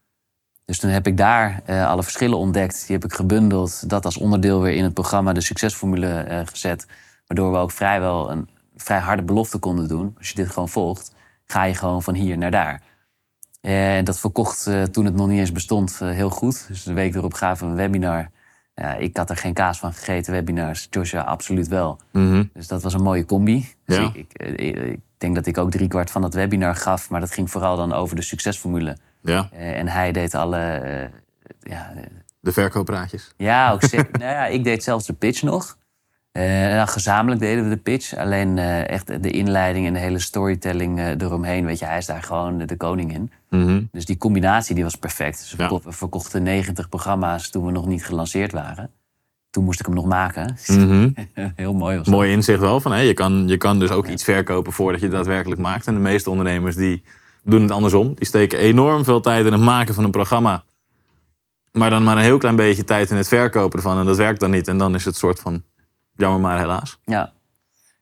Dus 0.64 0.78
toen 0.78 0.90
heb 0.90 1.06
ik 1.06 1.16
daar 1.16 1.62
eh, 1.64 1.86
alle 1.86 2.02
verschillen 2.02 2.38
ontdekt. 2.38 2.86
Die 2.86 2.96
heb 2.96 3.04
ik 3.04 3.12
gebundeld. 3.12 3.88
Dat 3.90 4.04
als 4.04 4.16
onderdeel 4.16 4.60
weer 4.60 4.74
in 4.74 4.84
het 4.84 4.94
programma 4.94 5.32
de 5.32 5.40
succesformule 5.40 6.08
eh, 6.08 6.40
gezet. 6.44 6.86
Waardoor 7.26 7.52
we 7.52 7.58
ook 7.58 7.70
vrijwel 7.70 8.30
een 8.30 8.48
vrij 8.76 8.98
harde 8.98 9.22
belofte 9.22 9.58
konden 9.58 9.88
doen. 9.88 10.14
Als 10.18 10.28
je 10.28 10.34
dit 10.34 10.50
gewoon 10.50 10.68
volgt, 10.68 11.14
ga 11.46 11.64
je 11.64 11.74
gewoon 11.74 12.02
van 12.02 12.14
hier 12.14 12.38
naar 12.38 12.50
daar. 12.50 12.82
En 13.62 14.04
dat 14.04 14.18
verkocht 14.18 14.66
eh, 14.66 14.82
toen 14.82 15.04
het 15.04 15.14
nog 15.14 15.28
niet 15.28 15.38
eens 15.38 15.52
bestond 15.52 15.98
eh, 16.02 16.08
heel 16.10 16.30
goed. 16.30 16.64
Dus 16.68 16.82
de 16.82 16.92
week 16.92 17.14
erop 17.14 17.34
gaven 17.34 17.64
we 17.66 17.70
een 17.72 17.78
webinar. 17.78 18.30
Ja, 18.74 18.94
ik 18.94 19.16
had 19.16 19.30
er 19.30 19.36
geen 19.36 19.52
kaas 19.52 19.78
van 19.78 19.92
gegeten, 19.92 20.32
webinars. 20.32 20.86
Joshua 20.90 21.20
absoluut 21.22 21.68
wel. 21.68 22.00
Mhm. 22.12 22.44
Dus 22.52 22.66
dat 22.66 22.82
was 22.82 22.94
een 22.94 23.02
mooie 23.02 23.24
combi. 23.24 23.68
Dus 23.86 23.96
Ja. 23.96 24.10
ik, 24.14 24.14
ik, 24.32 24.32
eh, 24.56 24.90
ik 24.90 25.00
denk 25.18 25.34
dat 25.34 25.46
ik 25.46 25.58
ook 25.58 25.70
driekwart 25.70 26.10
van 26.10 26.22
dat 26.22 26.34
webinar 26.34 26.76
gaf. 26.76 27.10
Maar 27.10 27.20
dat 27.20 27.32
ging 27.32 27.50
vooral 27.50 27.76
dan 27.76 27.92
over 27.92 28.16
de 28.16 28.22
succesformule. 28.22 28.96
Ja. 29.22 29.48
Eh, 29.52 29.78
en 29.78 29.88
hij 29.88 30.12
deed 30.12 30.34
alle. 30.34 30.58
eh, 30.58 31.08
ja, 31.60 31.92
eh, 31.96 32.02
De 32.40 32.52
verkooppraatjes. 32.52 33.32
ja, 33.36 33.72
ook 33.72 33.80
nou 33.92 34.04
ja, 34.18 34.46
ik 34.46 34.64
deed 34.64 34.82
zelfs 34.84 35.06
de 35.06 35.12
pitch 35.12 35.42
nog. 35.42 35.78
Eh, 36.32 36.42
nou, 36.44 36.88
gezamenlijk 36.88 37.40
deden 37.40 37.64
we 37.64 37.70
de 37.70 37.76
pitch. 37.76 38.16
Alleen 38.16 38.58
eh, 38.58 38.88
echt 38.88 39.22
de 39.22 39.30
inleiding 39.30 39.86
en 39.86 39.92
de 39.92 39.98
hele 39.98 40.18
storytelling 40.18 40.98
eh, 40.98 41.20
eromheen. 41.20 41.64
Weet 41.66 41.78
je, 41.78 41.84
hij 41.84 41.98
is 41.98 42.06
daar 42.06 42.22
gewoon 42.22 42.58
de 42.58 42.76
koning 42.76 43.14
in. 43.14 43.30
Mhm. 43.50 43.82
Dus 43.90 44.04
die 44.04 44.16
combinatie 44.16 44.74
die 44.74 44.84
was 44.84 44.94
perfect. 44.96 45.38
Dus 45.38 45.54
we 45.54 45.62
Ja. 45.62 45.92
verkochten 45.92 46.42
90 46.42 46.88
programma's 46.88 47.50
toen 47.50 47.64
we 47.66 47.72
nog 47.72 47.86
niet 47.86 48.04
gelanceerd 48.04 48.52
waren. 48.52 48.90
Toen 49.50 49.64
moest 49.64 49.80
ik 49.80 49.86
hem 49.86 49.94
nog 49.94 50.04
maken. 50.06 50.56
Mhm. 50.66 51.10
Heel 51.56 51.74
mooi 51.74 51.98
was. 51.98 52.06
Mooi 52.08 52.32
inzicht 52.32 52.60
wel 52.60 52.80
van, 52.80 52.92
hè, 52.92 53.00
je, 53.00 53.14
kan, 53.14 53.48
je 53.48 53.56
kan 53.56 53.78
dus 53.78 53.90
ook 53.90 54.06
iets 54.06 54.24
verkopen 54.24 54.72
voordat 54.72 55.00
je 55.00 55.06
het 55.06 55.14
daadwerkelijk 55.14 55.60
maakt. 55.60 55.86
En 55.86 55.94
de 55.94 56.00
meeste 56.00 56.30
ondernemers 56.30 56.76
die 56.76 57.02
doen 57.44 57.62
het 57.62 57.70
andersom. 57.70 58.14
Die 58.14 58.26
steken 58.26 58.58
enorm 58.58 59.04
veel 59.04 59.20
tijd 59.20 59.46
in 59.46 59.52
het 59.52 59.60
maken 59.60 59.94
van 59.94 60.04
een 60.04 60.10
programma. 60.10 60.64
Maar 61.72 61.90
dan 61.90 62.02
maar 62.02 62.16
een 62.16 62.22
heel 62.22 62.38
klein 62.38 62.56
beetje 62.56 62.84
tijd 62.84 63.10
in 63.10 63.16
het 63.16 63.28
verkopen 63.28 63.76
ervan. 63.78 63.98
En 63.98 64.04
dat 64.06 64.16
werkt 64.16 64.40
dan 64.40 64.50
niet. 64.50 64.68
En 64.68 64.78
dan 64.78 64.94
is 64.94 65.04
het 65.04 65.16
soort 65.16 65.40
van, 65.40 65.62
jammer 66.16 66.40
maar 66.40 66.58
helaas. 66.58 66.98
Ja. 67.04 67.32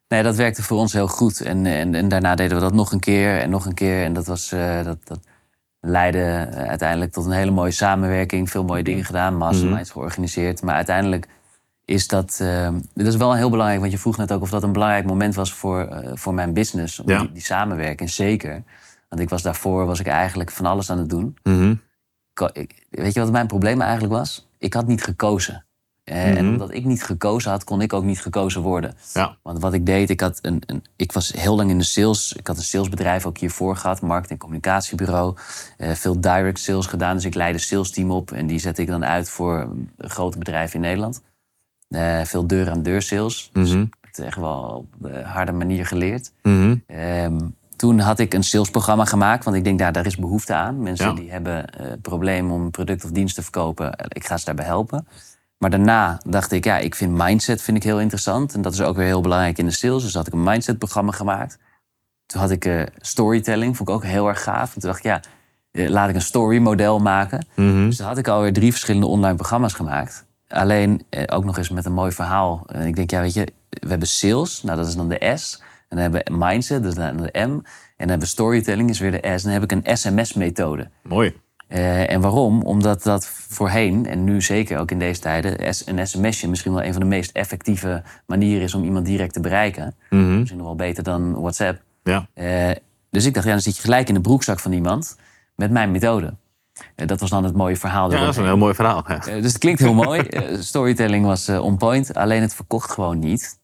Nee, 0.09 0.23
dat 0.23 0.37
werkte 0.37 0.63
voor 0.63 0.79
ons 0.79 0.93
heel 0.93 1.09
goed. 1.09 1.41
En, 1.41 1.67
en, 1.67 1.95
en 1.95 2.09
daarna 2.09 2.35
deden 2.35 2.57
we 2.57 2.63
dat 2.63 2.73
nog 2.73 2.93
een 2.93 3.01
keer 3.01 3.41
en 3.41 3.51
nog 3.51 3.67
een 3.67 3.75
keer. 3.75 4.05
En 4.05 4.13
dat, 4.13 4.27
was, 4.27 4.53
eh, 4.53 4.85
dat, 4.85 4.99
dat 5.05 5.21
leidde 5.81 6.19
eh, 6.51 6.69
uiteindelijk 6.69 7.13
tot 7.13 7.25
een 7.25 7.31
hele 7.33 7.51
mooie 7.51 7.71
samenwerking. 7.71 8.51
Veel 8.51 8.65
mooie 8.65 8.83
dingen 8.83 9.05
gedaan, 9.05 9.37
masterminds 9.37 9.91
georganiseerd. 9.91 10.63
Maar 10.63 10.75
uiteindelijk 10.75 11.29
is 11.85 12.09
dat... 12.09 12.39
eh, 12.43 12.69
dat 12.95 13.07
is 13.07 13.17
wel 13.17 13.35
heel 13.35 13.51
belangrijk, 13.51 13.81
want 13.81 13.93
je 13.93 13.99
vroeg 13.99 14.17
net 14.17 14.33
ook 14.33 14.43
of 14.43 14.51
dat 14.51 14.63
een 14.63 14.73
belangrijk 14.73 15.07
moment 15.07 15.35
was 15.35 15.53
voor, 15.53 15.81
eh, 15.87 16.11
voor 16.15 16.35
mijn 16.35 16.53
business. 16.53 17.01
Ja. 17.05 17.19
die, 17.19 17.33
die 17.33 17.43
samenwerking, 17.43 18.11
zeker. 18.11 18.63
Want 19.09 19.23
ik 19.23 19.29
was 19.29 19.43
daarvoor 19.43 19.87
was 19.87 20.01
ik 20.01 20.07
eigenlijk 20.07 20.51
van 20.51 20.67
alles 20.67 20.91
aan 20.91 20.99
het 20.99 21.09
doen. 21.11 21.37
Mhm. 21.43 21.75
Ik- 22.53 22.87
weet 22.91 23.15
je 23.15 23.21
wat 23.21 23.33
mijn 23.33 23.47
probleem 23.47 23.81
eigenlijk 23.81 24.13
was? 24.13 24.49
Ik 24.59 24.75
had 24.75 24.87
niet 24.87 25.05
gekozen. 25.05 25.65
En 26.11 26.45
Mhm. 26.45 26.53
omdat 26.53 26.75
ik 26.75 26.85
niet 26.85 27.03
gekozen 27.05 27.51
had, 27.51 27.65
kon 27.65 27.81
ik 27.81 27.93
ook 27.93 28.05
niet 28.05 28.21
gekozen 28.21 28.61
worden. 28.63 28.95
Ja. 29.13 29.37
Want 29.43 29.59
wat 29.61 29.73
ik 29.73 29.87
deed, 29.87 30.11
ik, 30.11 30.21
had 30.21 30.39
een, 30.43 30.63
een, 30.67 30.85
ik 30.97 31.13
was 31.13 31.33
heel 31.33 31.57
lang 31.57 31.71
in 31.71 31.79
de 31.79 31.85
sales. 31.85 32.33
Ik 32.33 32.47
had 32.47 32.57
een 32.57 32.63
salesbedrijf 32.63 33.27
ook 33.27 33.39
hiervoor 33.39 33.77
gehad, 33.77 34.01
marketing- 34.01 34.31
en 34.31 34.39
communicatiebureau. 34.39 35.37
Eh, 35.77 35.91
veel 35.91 36.21
direct 36.21 36.59
sales 36.61 36.87
gedaan, 36.87 37.15
dus 37.15 37.25
ik 37.25 37.35
leidde 37.35 37.59
een 37.59 37.65
salesteam 37.65 38.11
op. 38.11 38.33
En 38.33 38.47
die 38.47 38.59
zette 38.59 38.83
ik 38.83 38.89
dan 38.89 39.05
uit 39.05 39.29
voor 39.29 39.69
grote 39.99 40.39
bedrijven 40.39 40.75
in 40.75 40.81
Nederland. 40.81 41.23
Eh, 41.89 42.21
veel 42.25 42.47
deur-aan-deur 42.47 43.03
sales. 43.03 43.51
Dus 43.53 43.71
Mhm. 43.71 43.81
ik 43.81 43.95
heb 44.01 44.11
het 44.17 44.27
echt 44.27 44.37
wel 44.37 44.87
op 45.01 45.05
een 45.13 45.25
harde 45.25 45.53
manier 45.53 45.87
geleerd. 45.87 46.33
Mhm. 46.43 46.77
Ehm, 46.87 47.39
toen 47.77 47.99
had 47.99 48.19
ik 48.19 48.35
een 48.35 48.45
salesprogramma 48.45 49.05
gemaakt, 49.05 49.45
want 49.45 49.57
ik 49.57 49.65
denk, 49.65 49.79
daar 49.79 49.93
daar 49.93 50.07
is 50.07 50.17
behoefte 50.17 50.55
aan. 50.55 50.83
Mensen 50.83 51.07
Ja. 51.09 51.13
die 51.15 51.31
hebben 51.31 51.75
eh 51.75 51.93
problemen 52.03 52.53
om 52.53 52.63
een 52.63 52.71
product 52.71 53.05
of 53.05 53.11
dienst 53.11 53.35
te 53.35 53.43
verkopen, 53.43 53.95
ik 54.09 54.27
ga 54.27 54.37
ze 54.37 54.45
daarbij 54.45 54.65
helpen. 54.65 55.07
Maar 55.61 55.71
daarna 55.71 56.21
dacht 56.25 56.53
ik, 56.53 56.65
ja, 56.65 56.79
ik 56.79 56.95
vind 56.95 57.13
mindset 57.17 57.63
vind 57.63 57.77
ik 57.77 57.83
heel 57.83 58.01
interessant. 58.01 58.55
En 58.55 58.63
dat 58.63 58.73
is 58.73 58.81
ook 58.81 58.97
weer 58.97 59.07
heel 59.07 59.21
belangrijk 59.21 59.59
in 59.59 59.65
de 59.65 59.71
sales. 59.71 60.03
Dus 60.03 60.15
had 60.15 60.27
ik 60.27 60.33
een 60.33 60.43
mindset-programma 60.43 61.13
gemaakt. 61.13 61.59
Toen 62.27 62.41
had 62.41 62.51
ik 62.51 62.65
eh, 62.65 62.83
storytelling, 62.97 63.77
vond 63.77 63.89
ik 63.89 63.95
ook 63.95 64.05
heel 64.05 64.29
erg 64.29 64.43
gaaf. 64.43 64.75
En 64.75 64.81
toen 64.81 64.91
dacht 64.91 64.99
ik, 64.99 65.05
ja, 65.05 65.21
eh, 65.71 65.89
laat 65.89 66.09
ik 66.09 66.15
een 66.15 66.21
story-model 66.21 66.99
maken. 66.99 67.47
Mhm. 67.55 67.85
Dus 67.85 67.97
dan 67.97 68.07
had 68.07 68.19
ik 68.19 68.29
alweer 68.29 68.53
drie 68.53 68.71
verschillende 68.71 69.07
online 69.07 69.35
programma's 69.35 69.73
gemaakt. 69.73 70.27
Alleen 70.49 71.03
eh, 71.09 71.23
ook 71.27 71.45
nog 71.45 71.59
eens 71.59 71.71
met 71.71 71.85
een 71.85 71.93
mooi 71.93 72.13
verhaal. 72.13 72.63
En 72.67 72.87
ik 72.87 72.97
denk, 72.97 73.11
ja, 73.11 73.21
weet 73.21 73.35
je, 73.35 73.49
we 73.69 73.89
hebben 73.89 74.09
sales, 74.09 74.63
nou 74.63 74.77
dat 74.77 74.87
is 74.87 74.95
dan 74.95 75.09
de 75.09 75.33
S. 75.37 75.63
En 75.89 75.97
dan 75.97 75.99
hebben 75.99 76.23
we 76.25 76.45
mindset, 76.45 76.83
dat 76.83 76.93
is 76.93 76.99
dan 76.99 77.17
de 77.17 77.31
M. 77.33 77.39
En 77.39 77.63
dan 77.97 78.09
hebben 78.09 78.19
we 78.19 78.27
storytelling, 78.27 78.91
is 78.91 78.99
weer 78.99 79.11
de 79.11 79.23
S. 79.23 79.45
En 79.45 79.51
dan 79.51 79.53
heb 79.53 79.63
ik 79.63 79.73
een 79.73 79.97
SMS-methode. 79.97 80.91
Mooi. 81.03 81.41
Eh, 81.71 82.11
en 82.11 82.21
waarom? 82.21 82.63
Omdat 82.63 83.03
dat 83.03 83.27
voorheen, 83.27 84.07
en 84.07 84.25
nu 84.25 84.43
zeker 84.43 84.79
ook 84.79 84.91
in 84.91 84.99
deze 84.99 85.21
tijden, 85.21 85.67
een 85.67 86.07
sms'je 86.07 86.49
misschien 86.49 86.73
wel 86.73 86.85
een 86.85 86.93
van 86.93 87.03
de 87.03 87.09
meest 87.09 87.31
effectieve 87.31 88.03
manieren 88.27 88.63
is 88.63 88.75
om 88.75 88.85
iemand 88.85 89.07
direct 89.07 89.33
te 89.33 89.41
bereiken. 89.41 89.95
Mhm. 90.11 90.39
Misschien 90.39 90.59
nog 90.59 90.67
wel 90.67 90.77
beter 90.77 91.03
dan 91.03 91.41
WhatsApp. 91.41 91.83
Ja. 92.03 92.27
Eh, 92.35 92.71
dus 93.11 93.25
ik 93.25 93.35
dacht, 93.35 93.47
ja, 93.47 93.53
dan 93.53 93.61
zit 93.61 93.77
je 93.77 93.83
gelijk 93.83 94.09
in 94.09 94.15
de 94.15 94.21
broekzak 94.21 94.61
van 94.61 94.73
iemand 94.73 95.17
met 95.55 95.71
mijn 95.71 95.91
methode. 95.91 96.35
Eh, 96.95 97.07
dat 97.07 97.21
was 97.21 97.31
dan 97.31 97.45
het 97.45 97.55
mooie 97.55 97.77
verhaal. 97.77 98.13
ja, 98.13 98.21
dat 98.21 98.29
is 98.29 98.37
een 98.37 98.45
heel 98.45 98.57
mooi 98.57 98.75
verhaal. 98.75 99.05
Ja. 99.09 99.19
Dus 99.19 99.53
het 99.53 99.59
klinkt 99.59 99.81
heel 99.81 99.95
mooi. 99.95 100.29
Storytelling 100.59 101.25
was 101.25 101.49
on 101.49 101.77
point. 101.77 102.15
Alleen 102.15 102.43
het 102.43 102.55
verkocht 102.55 102.91
gewoon 102.91 103.19
niet. 103.19 103.60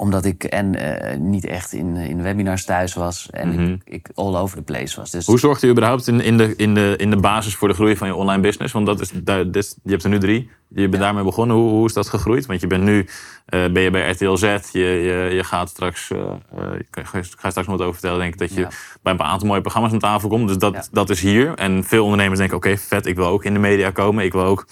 Omdat 0.00 0.24
ik 0.24 0.44
en 0.44 0.74
eh, 0.74 1.18
niet 1.18 1.44
echt 1.46 1.72
in, 1.72 1.96
in 1.96 2.22
webinars 2.22 2.64
thuis 2.64 2.94
was. 2.94 3.28
En 3.30 3.48
Mhm. 3.48 3.72
ik, 3.72 3.80
ik 3.84 4.08
all 4.14 4.36
over 4.36 4.56
the 4.56 4.62
place 4.62 4.96
was. 5.00 5.10
Dus 5.10 5.26
Hoe 5.26 5.38
zorgt 5.38 5.62
u 5.62 5.68
überhaupt 5.68 6.06
in, 6.06 6.20
in, 6.20 6.36
de, 6.36 6.56
in, 6.56 6.74
de, 6.74 6.94
in 6.96 7.10
de 7.10 7.16
basis 7.16 7.54
voor 7.54 7.68
de 7.68 7.74
groei 7.74 7.96
van 7.96 8.06
je 8.08 8.14
online 8.14 8.42
business? 8.42 8.72
Want 8.72 8.86
dat 8.86 9.00
is, 9.00 9.10
daar, 9.14 9.50
dit, 9.50 9.76
je 9.82 9.90
hebt 9.90 10.04
er 10.04 10.10
nu 10.10 10.18
drie. 10.18 10.50
Je 10.68 10.88
bent 10.88 11.02
daarmee 11.02 11.24
begonnen. 11.24 11.56
Hoe, 11.56 11.70
hoe 11.70 11.86
is 11.86 11.92
dat 11.92 12.08
gegroeid? 12.08 12.46
Want 12.46 12.60
je 12.60 12.66
bent 12.66 12.82
nu 12.84 13.06
eh, 13.46 13.66
ben 13.72 13.82
je 13.82 13.90
bij 13.90 14.10
RTL 14.10 14.34
Z. 14.34 14.42
Je, 14.72 14.78
je, 14.80 15.34
je 15.34 15.44
gaat 15.44 15.68
straks, 15.68 16.10
eh, 16.10 16.18
eh, 16.20 16.78
ik 16.78 16.86
ga, 17.06 17.22
straks 17.22 17.54
nog 17.54 17.66
wat 17.66 17.80
over 17.80 17.92
vertellen. 17.92 18.18
Denk 18.18 18.32
ik 18.32 18.38
dat 18.38 18.54
je 18.54 18.60
Ja. 18.60 18.70
bij 19.02 19.12
een 19.12 19.22
aantal 19.22 19.48
mooie 19.48 19.60
programma's 19.60 19.92
aan 19.92 19.98
tafel 19.98 20.28
komt. 20.28 20.48
Dus 20.48 20.58
dat, 20.58 20.74
Ja. 20.74 20.84
dat 20.90 21.10
is 21.10 21.20
hier. 21.20 21.54
En 21.54 21.84
veel 21.84 22.02
ondernemers 22.04 22.38
denken: 22.38 22.56
oké, 22.56 22.76
vet, 22.76 23.06
ik 23.06 23.16
wil 23.16 23.26
ook 23.26 23.44
in 23.44 23.52
de 23.52 23.58
media 23.58 23.90
komen. 23.90 24.24
Ik 24.24 24.32
wil 24.32 24.44
ook 24.44 24.66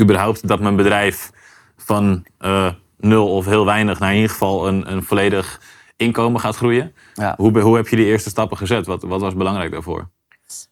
überhaupt 0.00 0.48
dat 0.48 0.60
mijn 0.60 0.76
bedrijf 0.76 1.30
van 1.76 2.24
eh, 2.38 2.70
nul 3.00 3.28
of 3.28 3.44
heel 3.44 3.64
weinig 3.64 3.98
naar 3.98 4.10
in 4.10 4.14
ieder 4.14 4.30
geval 4.30 4.68
een, 4.68 4.92
een 4.92 5.02
volledig 5.02 5.60
inkomen 5.96 6.40
gaat 6.40 6.56
groeien. 6.56 6.92
Ja. 7.14 7.34
Hoe, 7.36 7.60
hoe 7.60 7.76
heb 7.76 7.88
je 7.88 7.96
die 7.96 8.06
eerste 8.06 8.30
stappen 8.30 8.56
gezet? 8.56 8.86
Wat, 8.86 9.02
wat 9.02 9.20
was 9.20 9.34
belangrijk 9.34 9.70
daarvoor? 9.70 10.08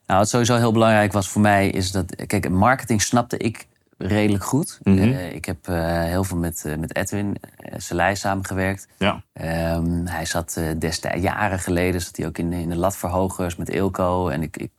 Nou, 0.07 0.21
wat 0.21 0.29
sowieso 0.29 0.57
heel 0.57 0.73
belangrijk 0.73 1.13
was 1.13 1.29
voor 1.29 1.41
mij 1.41 1.69
is 1.69 1.91
dat... 1.91 2.27
Kijk, 2.27 2.51
marketing 2.51 3.03
snapte 3.03 3.37
ik 3.37 3.67
redelijk 3.99 4.45
goed. 4.45 4.79
Mhm. 4.83 4.99
Eh, 4.99 5.35
ik 5.35 5.45
heb 5.45 5.69
eh, 5.69 6.03
heel 6.03 6.25
veel 6.25 6.37
met, 6.37 6.65
eh, 6.65 6.77
met 6.77 6.97
Edwin 6.97 7.27
uh, 7.27 7.73
Selei 7.77 8.17
samengewerkt. 8.17 8.89
Ja. 8.99 9.23
Ehm, 9.33 10.07
hij 10.07 10.25
zat 10.25 10.61
destijds, 10.79 11.23
jaren 11.23 11.59
geleden, 11.59 12.01
zat 12.01 12.17
hij 12.17 12.27
ook 12.27 12.39
in, 12.39 12.53
in 12.53 12.69
de 12.69 12.77
latverhogers 12.77 13.57
met 13.57 13.69
Ilko. 13.69 14.29
En 14.29 14.43
ik, 14.43 14.57
ik, 14.57 14.71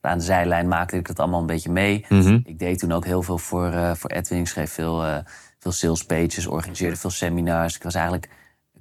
aan 0.00 0.18
de 0.18 0.24
zijlijn 0.24 0.68
maakte 0.68 0.96
ik 0.96 1.06
dat 1.06 1.18
allemaal 1.18 1.40
een 1.40 1.46
beetje 1.46 1.70
mee. 1.70 2.04
Mhm. 2.08 2.38
Ik 2.44 2.58
deed 2.58 2.78
toen 2.78 2.92
ook 2.92 3.04
heel 3.04 3.22
veel 3.22 3.38
voor, 3.38 3.96
voor 3.96 4.10
Edwin. 4.10 4.38
Ik 4.38 4.46
schreef 4.46 4.72
veel, 4.72 5.22
veel 5.64 5.72
sales 5.72 6.04
pages, 6.04 6.46
organiseerde 6.46 6.96
veel 6.96 7.10
seminars. 7.10 7.76
Ik 7.76 7.82
was 7.82 7.94
eigenlijk 7.94 8.28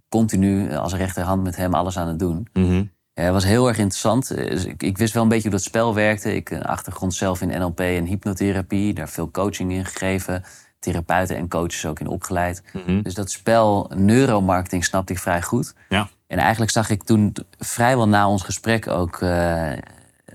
continu 0.09 0.67
eh, 0.67 0.77
als 0.77 0.93
rechterhand 0.93 1.43
met 1.43 1.55
hem 1.55 1.73
alles 1.73 1.97
aan 1.97 2.07
het 2.07 2.19
doen. 2.19 2.47
Ja, 3.13 3.23
het 3.23 3.33
was 3.33 3.43
heel 3.43 3.67
erg 3.67 3.77
interessant. 3.77 4.31
Eh, 4.31 4.49
dus 4.49 4.65
Ik, 4.65 4.83
ik 4.83 4.97
wist 4.97 5.13
wel 5.13 5.23
een 5.23 5.29
beetje 5.29 5.49
hoe 5.49 5.57
dat 5.57 5.63
spel 5.63 5.93
werkte. 5.93 6.35
Ik 6.35 6.49
een 6.49 6.65
achtergrond 6.65 7.13
zelf 7.13 7.41
in 7.41 7.59
NLP 7.59 7.79
en 7.79 8.05
hypnotherapie. 8.05 8.93
Daar 8.93 9.09
veel 9.09 9.31
coaching 9.31 9.71
in 9.71 9.85
gegeven. 9.85 10.43
Therapeuten 10.79 11.35
en 11.35 11.47
coaches 11.47 11.85
ook 11.85 11.99
in 11.99 12.07
opgeleid. 12.07 12.63
Mhm. 12.73 13.01
Dus 13.01 13.13
dat 13.13 13.31
spel 13.31 13.91
neuromarketing 13.95 14.85
snapte 14.85 15.13
ik 15.13 15.19
vrij 15.19 15.41
goed. 15.41 15.73
Ja. 15.89 16.09
En 16.27 16.37
eigenlijk 16.37 16.71
zag 16.71 16.89
ik 16.89 17.03
toen 17.03 17.35
vrijwel 17.57 18.07
na 18.07 18.29
ons 18.29 18.43
gesprek 18.43 18.87
ook 18.87 19.21
eh, 19.21 19.71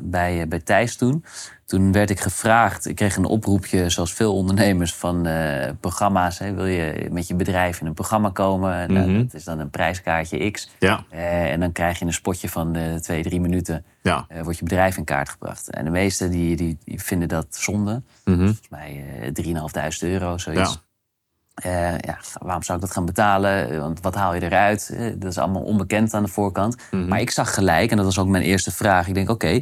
bij, 0.00 0.40
eh, 0.40 0.48
bij 0.48 0.60
Thijs 0.60 0.96
toen. 0.96 1.24
Toen 1.68 1.92
werd 1.92 2.10
ik 2.10 2.20
gevraagd, 2.20 2.86
ik 2.86 2.96
kreeg 2.96 3.16
een 3.16 3.24
oproepje 3.24 3.90
zoals 3.90 4.12
veel 4.12 4.34
ondernemers 4.34 4.94
van 4.94 5.26
eh, 5.26 5.70
programma's. 5.80 6.38
Hè, 6.38 6.52
wil 6.54 6.66
je 6.66 7.08
met 7.10 7.28
je 7.28 7.34
bedrijf 7.34 7.80
in 7.80 7.86
een 7.86 7.94
programma 7.94 8.30
komen? 8.30 8.92
Nou, 8.92 9.08
Mhm. 9.10 9.22
dat 9.22 9.34
is 9.34 9.44
dan 9.44 9.58
een 9.58 9.70
prijskaartje 9.70 10.50
X. 10.50 10.70
Ja, 10.78 11.04
Eh, 11.10 11.52
en 11.52 11.60
dan 11.60 11.72
krijg 11.72 11.98
je 11.98 12.04
een 12.04 12.12
spotje 12.12 12.48
van 12.48 12.74
eh, 12.74 12.94
twee, 12.94 13.22
drie 13.22 13.40
minuten. 13.40 13.84
ja. 14.02 14.26
wordt 14.42 14.58
je 14.58 14.64
bedrijf 14.64 14.96
in 14.96 15.04
kaart 15.04 15.28
gebracht. 15.28 15.70
En 15.70 15.84
de 15.84 15.90
meesten 15.90 16.30
die, 16.30 16.56
die, 16.56 16.78
die 16.84 17.02
vinden 17.02 17.28
dat 17.28 17.46
zonde. 17.50 18.02
Mhm. 18.24 18.36
Volgens 18.36 18.68
mij 18.68 19.04
eh 19.22 19.32
3.500 19.32 20.02
euro, 20.02 20.38
zoiets. 20.38 20.82
Ja, 21.62 22.18
waarom 22.40 22.62
zou 22.62 22.78
ik 22.78 22.84
dat 22.84 22.92
gaan 22.94 23.04
betalen? 23.06 23.80
Want 23.80 24.00
wat 24.00 24.14
haal 24.14 24.34
je 24.34 24.42
eruit? 24.42 24.96
Dat 25.18 25.30
is 25.30 25.38
allemaal 25.38 25.62
onbekend 25.62 26.14
aan 26.14 26.22
de 26.22 26.28
voorkant. 26.28 26.76
Mhm. 26.90 27.08
Maar 27.08 27.20
ik 27.20 27.30
zag 27.30 27.54
gelijk, 27.54 27.90
en 27.90 27.96
dat 27.96 28.06
was 28.06 28.18
ook 28.18 28.26
mijn 28.28 28.42
eerste 28.44 28.70
vraag. 28.72 29.08
Ik 29.08 29.14
denk, 29.14 29.30
oké, 29.30 29.60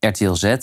RTL 0.00 0.32
Z, 0.32 0.56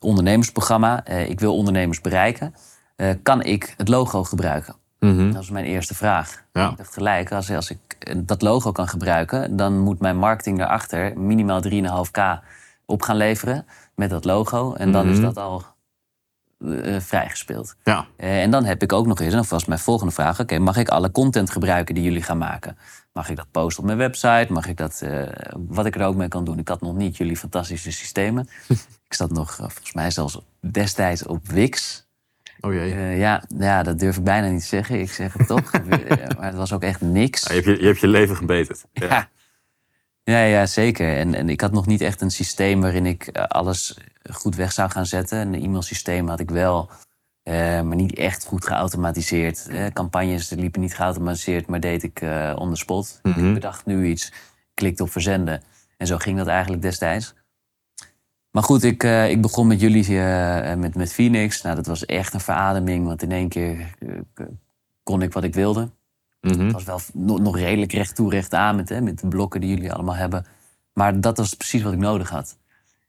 ondernemersprogramma. 0.00 1.04
eh, 1.04 1.28
ik 1.28 1.40
wil 1.40 1.56
ondernemers 1.56 2.00
bereiken. 2.00 2.54
Eh, 2.96 3.10
kan 3.22 3.42
ik 3.42 3.74
het 3.76 3.88
logo 3.88 4.24
gebruiken? 4.24 4.74
Mhm. 4.98 5.26
Dat 5.26 5.34
was 5.34 5.50
mijn 5.50 5.64
eerste 5.64 5.94
vraag. 5.94 6.42
Ja. 6.52 6.70
Ik 6.70 6.76
dacht 6.76 6.92
gelijk, 6.92 7.32
als, 7.32 7.50
als 7.50 7.70
ik 7.70 7.78
eh, 7.98 8.14
dat 8.18 8.42
logo 8.42 8.72
kan 8.72 8.88
gebruiken... 8.88 9.56
dan 9.56 9.78
moet 9.78 10.00
mijn 10.00 10.16
marketing 10.16 10.58
daarachter 10.58 11.18
minimaal 11.18 11.60
3,5k 11.70 12.42
op 12.86 13.02
gaan 13.02 13.16
leveren 13.16 13.66
met 13.94 14.10
dat 14.10 14.24
logo. 14.24 14.74
En 14.74 14.92
dan 14.92 15.08
is 15.08 15.16
Mhm. 15.16 15.24
dat 15.24 15.36
al 15.36 15.62
eh, 16.58 17.00
vrijgespeeld. 17.00 17.74
Ja. 17.84 18.06
En 18.16 18.50
dan 18.50 18.64
heb 18.64 18.82
ik 18.82 18.92
ook 18.92 19.06
nog 19.06 19.20
eens, 19.20 19.32
en 19.32 19.38
dat 19.38 19.48
was 19.48 19.64
mijn 19.64 19.80
volgende 19.80 20.12
vraag... 20.12 20.40
oké, 20.40 20.58
mag 20.58 20.76
ik 20.76 20.88
alle 20.88 21.10
content 21.10 21.50
gebruiken 21.50 21.94
die 21.94 22.04
jullie 22.04 22.22
gaan 22.22 22.38
maken? 22.38 22.78
Mag 23.12 23.28
ik 23.30 23.36
dat 23.36 23.46
posten 23.50 23.78
op 23.80 23.86
mijn 23.86 23.98
website? 23.98 24.46
Mag 24.52 24.66
ik 24.66 24.76
dat, 24.76 25.02
wat 25.52 25.86
ik 25.86 25.94
er 25.94 26.06
ook 26.06 26.14
mee 26.14 26.28
kan 26.28 26.44
doen? 26.44 26.58
Ik 26.58 26.68
had 26.68 26.80
nog 26.80 26.94
niet 26.94 27.16
jullie 27.16 27.36
fantastische 27.36 27.92
systemen. 27.92 28.48
ik 29.08 29.14
zat 29.14 29.30
nog, 29.30 29.50
eh, 29.50 29.56
volgens 29.56 29.92
mij 29.92 30.10
zelfs 30.10 30.40
destijds 30.60 31.26
op 31.26 31.46
Wix... 31.46 32.06
Oh 32.60 32.72
jee. 32.72 32.92
Eh, 32.92 33.18
ja, 33.18 33.42
ja, 33.58 33.82
dat 33.82 33.98
durf 33.98 34.16
ik 34.16 34.24
bijna 34.24 34.48
niet 34.48 34.60
te 34.60 34.66
zeggen. 34.66 35.00
Ik 35.00 35.12
zeg 35.12 35.32
het 35.32 35.46
toch. 35.46 35.70
Eh, 35.78 36.36
maar 36.36 36.46
het 36.46 36.56
was 36.56 36.72
ook 36.72 36.82
echt 36.82 37.00
niks. 37.00 37.42
Ja, 37.42 37.54
je, 37.54 37.60
hebt 37.60 37.66
je, 37.66 37.80
je 37.80 37.86
hebt 37.86 38.00
je 38.00 38.08
leven 38.08 38.36
gebeterd. 38.36 38.84
Ja. 38.92 39.28
Ja, 40.22 40.38
ja, 40.38 40.44
ja 40.44 40.66
zeker. 40.66 41.16
En, 41.16 41.34
en 41.34 41.48
ik 41.48 41.60
had 41.60 41.72
nog 41.72 41.86
niet 41.86 42.00
echt 42.00 42.20
een 42.20 42.30
systeem 42.30 42.80
waarin 42.80 43.06
ik 43.06 43.28
alles 43.32 43.98
goed 44.30 44.56
weg 44.56 44.72
zou 44.72 44.90
gaan 44.90 45.06
zetten. 45.06 45.38
Een 45.38 45.62
e-mailsysteem 45.62 46.28
had 46.28 46.40
ik 46.40 46.50
wel, 46.50 46.90
maar 47.44 47.94
niet 47.94 48.14
echt 48.14 48.44
goed 48.44 48.66
geautomatiseerd. 48.66 49.68
Eh, 49.68 49.86
campagnes 49.86 50.50
liepen 50.50 50.80
niet 50.80 50.94
geautomatiseerd, 50.94 51.66
maar 51.66 51.80
deed 51.80 52.02
ik 52.02 52.20
eh 52.20 52.54
on 52.58 52.70
the 52.70 52.76
spot. 52.76 53.20
Mhm. 53.22 53.46
Ik 53.46 53.54
bedacht 53.54 53.86
nu 53.86 54.06
iets, 54.06 54.32
klikte 54.74 55.02
op 55.02 55.10
verzenden. 55.10 55.62
En 55.96 56.06
zo 56.06 56.16
ging 56.16 56.38
dat 56.38 56.46
eigenlijk 56.46 56.82
destijds. 56.82 57.34
Maar 58.58 58.66
goed, 58.66 58.82
ik, 58.82 59.04
eh, 59.04 59.30
ik 59.30 59.40
begon 59.40 59.66
met 59.66 59.80
jullie, 59.80 60.20
eh, 60.20 60.74
met, 60.76 60.94
met 60.94 61.12
Phoenix. 61.12 61.62
Nou, 61.62 61.76
dat 61.76 61.86
was 61.86 62.06
echt 62.06 62.34
een 62.34 62.40
verademing, 62.40 63.06
want 63.06 63.22
in 63.22 63.32
één 63.32 63.48
keer 63.48 63.94
eh, 63.98 64.46
kon 65.02 65.22
ik 65.22 65.32
wat 65.32 65.44
ik 65.44 65.54
wilde. 65.54 65.90
Mhm. 66.40 66.60
Het 66.60 66.72
was 66.72 66.84
wel 66.84 67.00
nog, 67.12 67.40
nog 67.40 67.58
redelijk 67.58 67.92
recht 67.92 68.14
toe, 68.14 68.30
recht 68.30 68.54
aan 68.54 68.76
met, 68.76 68.88
hè, 68.88 69.00
met 69.00 69.20
de 69.20 69.28
blokken 69.28 69.60
die 69.60 69.70
jullie 69.70 69.92
allemaal 69.92 70.14
hebben. 70.14 70.46
Maar 70.92 71.20
dat 71.20 71.36
was 71.36 71.54
precies 71.54 71.82
wat 71.82 71.92
ik 71.92 71.98
nodig 71.98 72.30
had. 72.30 72.58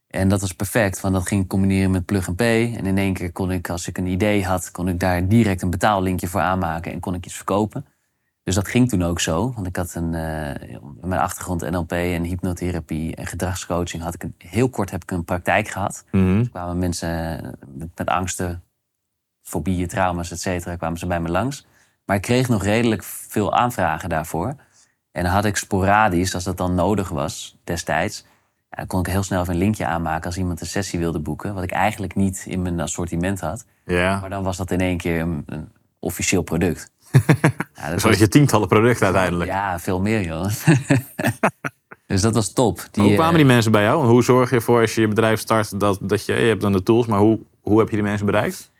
En 0.06 0.28
dat 0.28 0.40
was 0.40 0.52
perfect, 0.52 1.00
want 1.00 1.14
dat 1.14 1.28
ging 1.28 1.46
combineren 1.46 1.90
met 1.90 2.04
Plug 2.04 2.28
and 2.28 2.36
Pay. 2.36 2.74
En 2.76 2.86
in 2.86 2.98
één 2.98 3.14
keer 3.14 3.32
kon 3.32 3.50
ik, 3.50 3.70
als 3.70 3.88
ik 3.88 3.98
een 3.98 4.06
idee 4.06 4.44
had, 4.44 4.70
kon 4.70 4.88
ik 4.88 5.00
daar 5.00 5.28
direct 5.28 5.62
een 5.62 5.70
betaallinkje 5.70 6.28
voor 6.28 6.40
aanmaken 6.40 6.92
en 6.92 7.00
kon 7.00 7.14
ik 7.14 7.26
iets 7.26 7.36
verkopen. 7.36 7.86
Dus 8.42 8.54
dat 8.54 8.68
ging 8.68 8.88
toen 8.88 9.02
ook 9.02 9.20
zo, 9.20 9.52
want 9.52 9.66
ik 9.66 9.76
had 9.76 9.94
een, 9.94 10.14
eh, 10.14 10.78
mijn 11.00 11.20
achtergrond 11.20 11.70
NLP 11.70 11.92
en 11.92 12.22
hypnotherapie 12.22 13.16
en 13.16 13.26
gedragscoaching. 13.26 14.02
Had 14.02 14.14
ik 14.14 14.22
een, 14.22 14.34
heel 14.38 14.68
kort 14.68 14.90
heb 14.90 15.02
ik 15.02 15.10
een 15.10 15.24
praktijk 15.24 15.68
gehad. 15.68 16.04
Er 16.10 16.50
kwamen 16.50 16.78
mensen 16.78 17.40
met, 17.74 17.88
met 17.94 18.08
angsten, 18.08 18.62
fobieën, 19.42 19.88
trauma's, 19.88 20.30
et 20.30 20.40
cetera, 20.40 20.76
kwamen 20.76 20.98
ze 20.98 21.06
bij 21.06 21.20
me 21.20 21.28
langs. 21.28 21.66
Maar 22.04 22.16
ik 22.16 22.22
kreeg 22.22 22.48
nog 22.48 22.62
redelijk 22.62 23.02
veel 23.04 23.54
aanvragen 23.54 24.08
daarvoor. 24.08 24.54
En 25.12 25.24
had 25.24 25.44
ik 25.44 25.56
sporadisch, 25.56 26.34
als 26.34 26.44
dat 26.44 26.56
dan 26.56 26.74
nodig 26.74 27.08
was 27.08 27.58
destijds... 27.64 28.24
Ja, 28.70 28.84
kon 28.84 29.00
ik 29.00 29.06
heel 29.06 29.22
snel 29.22 29.40
even 29.40 29.52
een 29.52 29.58
linkje 29.58 29.86
aanmaken 29.86 30.24
als 30.24 30.36
iemand 30.36 30.60
een 30.60 30.66
sessie 30.66 30.98
wilde 30.98 31.18
boeken. 31.18 31.54
Wat 31.54 31.62
ik 31.62 31.70
eigenlijk 31.70 32.14
niet 32.14 32.44
in 32.46 32.62
mijn 32.62 32.80
assortiment 32.80 33.40
had. 33.40 33.64
Ja. 33.84 34.20
Maar 34.20 34.30
dan 34.30 34.42
was 34.42 34.56
dat 34.56 34.70
in 34.70 34.80
één 34.80 34.96
keer 34.96 35.20
een, 35.20 35.42
een 35.46 35.72
officieel 35.98 36.42
product. 36.42 36.92
ja, 37.76 37.96
dat 37.96 38.18
je 38.18 38.28
tientallen 38.28 38.68
producten 38.68 39.04
uiteindelijk. 39.04 39.50
ja, 39.50 39.78
veel 39.78 40.00
meer 40.00 40.22
joh. 40.22 40.46
dus 42.06 42.20
dat 42.20 42.34
was 42.34 42.52
top. 42.52 42.86
Die, 42.90 43.02
hoe 43.02 43.14
kwamen 43.14 43.32
eh, 43.32 43.38
die 43.38 43.46
mensen 43.46 43.72
bij 43.72 43.82
jou? 43.82 44.02
En 44.02 44.08
hoe 44.08 44.22
zorg 44.22 44.50
je 44.50 44.56
ervoor 44.56 44.80
als 44.80 44.94
je 44.94 45.00
je 45.00 45.08
bedrijf 45.08 45.40
start 45.40 45.80
dat, 45.80 45.98
dat 46.00 46.24
je, 46.24 46.32
je 46.32 46.46
hebt 46.46 46.60
dan 46.60 46.72
de 46.72 46.82
tools, 46.82 47.06
maar 47.06 47.18
hoe, 47.18 47.38
hoe 47.60 47.78
heb 47.78 47.88
je 47.88 47.94
die 47.94 48.04
mensen 48.04 48.26
bereikt? 48.26 48.70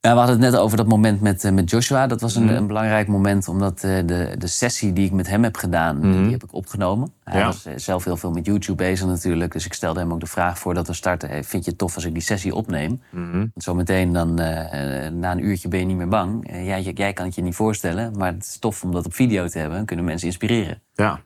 We 0.00 0.08
hadden 0.08 0.28
het 0.28 0.38
net 0.52 0.56
over 0.56 0.76
dat 0.76 0.86
moment 0.86 1.20
met, 1.20 1.44
eh, 1.44 1.52
met 1.52 1.70
Joshua. 1.70 2.06
Dat 2.06 2.20
was 2.20 2.34
een, 2.36 2.44
Mhm. 2.44 2.54
een 2.54 2.66
belangrijk 2.66 3.08
moment, 3.08 3.48
omdat 3.48 3.84
eh, 3.84 3.96
de, 4.06 4.34
de 4.38 4.46
sessie 4.46 4.92
die 4.92 5.04
ik 5.06 5.12
met 5.12 5.28
hem 5.28 5.42
heb 5.42 5.56
gedaan, 5.56 5.98
Mhm. 5.98 6.22
die 6.22 6.30
heb 6.32 6.42
ik 6.44 6.54
opgenomen. 6.54 7.12
Hij 7.24 7.40
Ja. 7.40 7.46
was 7.46 7.66
eh, 7.66 7.72
zelf 7.76 8.04
heel 8.04 8.16
veel 8.16 8.30
met 8.30 8.46
YouTube 8.46 8.82
bezig 8.84 9.06
natuurlijk. 9.06 9.52
Dus 9.52 9.64
ik 9.66 9.72
stelde 9.74 10.00
hem 10.00 10.12
ook 10.12 10.20
de 10.20 10.26
vraag 10.26 10.58
voordat 10.58 10.86
we 10.86 10.92
starten. 10.92 11.28
Hey, 11.28 11.44
vind 11.44 11.64
je 11.64 11.70
het 11.70 11.78
tof 11.78 11.94
als 11.94 12.04
ik 12.04 12.12
die 12.12 12.22
sessie 12.22 12.54
opneem? 12.54 13.02
Mhm. 13.10 13.36
Want 13.38 13.50
zometeen 13.54 14.12
dan, 14.12 14.34
na 14.34 15.30
een 15.32 15.44
uurtje 15.44 15.68
ben 15.68 15.78
je 15.80 15.86
niet 15.86 15.96
meer 15.96 16.08
bang. 16.08 16.48
Jij, 16.52 16.82
jij 16.82 17.12
kan 17.12 17.24
het 17.26 17.34
je 17.34 17.42
niet 17.42 17.54
voorstellen, 17.54 18.12
maar 18.16 18.32
het 18.32 18.42
is 18.44 18.58
tof 18.58 18.82
om 18.84 18.92
dat 18.92 19.06
op 19.06 19.14
video 19.14 19.46
te 19.48 19.58
hebben. 19.58 19.76
Dan 19.76 19.86
kunnen 19.86 20.04
mensen 20.04 20.26
inspireren. 20.26 20.82
Ja. 20.94 21.20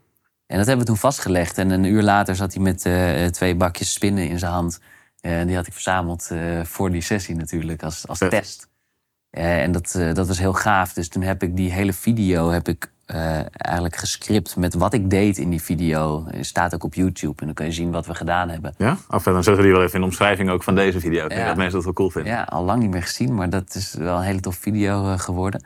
En 0.47 0.57
dat 0.59 0.67
hebben 0.67 0.85
we 0.85 0.91
toen 0.91 1.00
vastgelegd. 1.00 1.59
En 1.59 1.71
een 1.71 1.85
uur 1.85 2.02
later 2.02 2.37
zat 2.37 2.55
hij 2.55 2.62
met 2.62 2.88
twee 3.33 3.55
bakjes 3.55 3.93
spinnen 3.93 4.29
in 4.29 4.38
zijn 4.38 4.52
hand. 4.52 4.81
Eh, 5.23 5.41
En 5.41 5.47
die 5.47 5.57
had 5.57 5.67
ik 5.67 5.73
verzameld 5.73 6.29
eh, 6.31 6.64
voor 6.64 6.91
die 6.91 7.00
sessie 7.00 7.35
natuurlijk, 7.37 7.83
als, 7.83 8.09
als 8.09 8.19
test. 8.19 8.69
Eh, 9.31 9.62
en 9.62 9.73
dat, 9.73 9.99
dat 10.12 10.26
was 10.29 10.38
heel 10.38 10.52
gaaf. 10.52 10.93
Dus 10.93 11.09
toen 11.09 11.23
heb 11.23 11.43
ik 11.43 11.57
die 11.57 11.73
hele 11.73 11.93
video 11.93 12.50
heb 12.50 12.69
ik, 12.69 12.91
eigenlijk 13.52 13.97
gescript 13.97 14.57
met 14.57 14.75
wat 14.75 14.93
ik 14.93 15.11
deed 15.11 15.38
in 15.38 15.50
die 15.50 15.62
video. 15.62 16.26
Het 16.31 16.47
staat 16.47 16.75
ook 16.75 16.85
op 16.85 16.95
YouTube 16.95 17.41
en 17.41 17.47
dan 17.47 17.55
kun 17.55 17.67
je 17.67 17.73
zien 17.73 17.91
wat 17.91 18.07
we 18.07 18.14
gedaan 18.14 18.49
hebben. 18.49 18.75
Ja? 18.79 18.97
Of 19.09 19.23
dan 19.23 19.35
zetten 19.35 19.57
we 19.57 19.62
die 19.62 19.73
wel 19.73 19.83
even 19.83 19.95
in 19.95 20.00
de 20.00 20.07
omschrijving 20.07 20.50
ook 20.50 20.62
van 20.62 20.75
deze 20.75 21.00
video. 21.00 21.23
Ik 21.23 21.29
denk 21.29 21.41
Ja. 21.41 21.47
dat 21.47 21.57
mensen 21.57 21.75
dat 21.75 21.85
wel 21.85 21.93
cool 21.93 22.11
vinden. 22.11 22.33
Ja, 22.33 22.43
al 22.43 22.64
lang 22.64 22.81
niet 22.83 22.91
meer 22.91 23.02
gezien, 23.02 23.35
maar 23.35 23.50
dat 23.50 23.75
is 23.75 23.95
wel 23.95 24.17
een 24.17 24.23
hele 24.23 24.41
tof 24.41 24.57
video 24.57 25.17
geworden. 25.17 25.64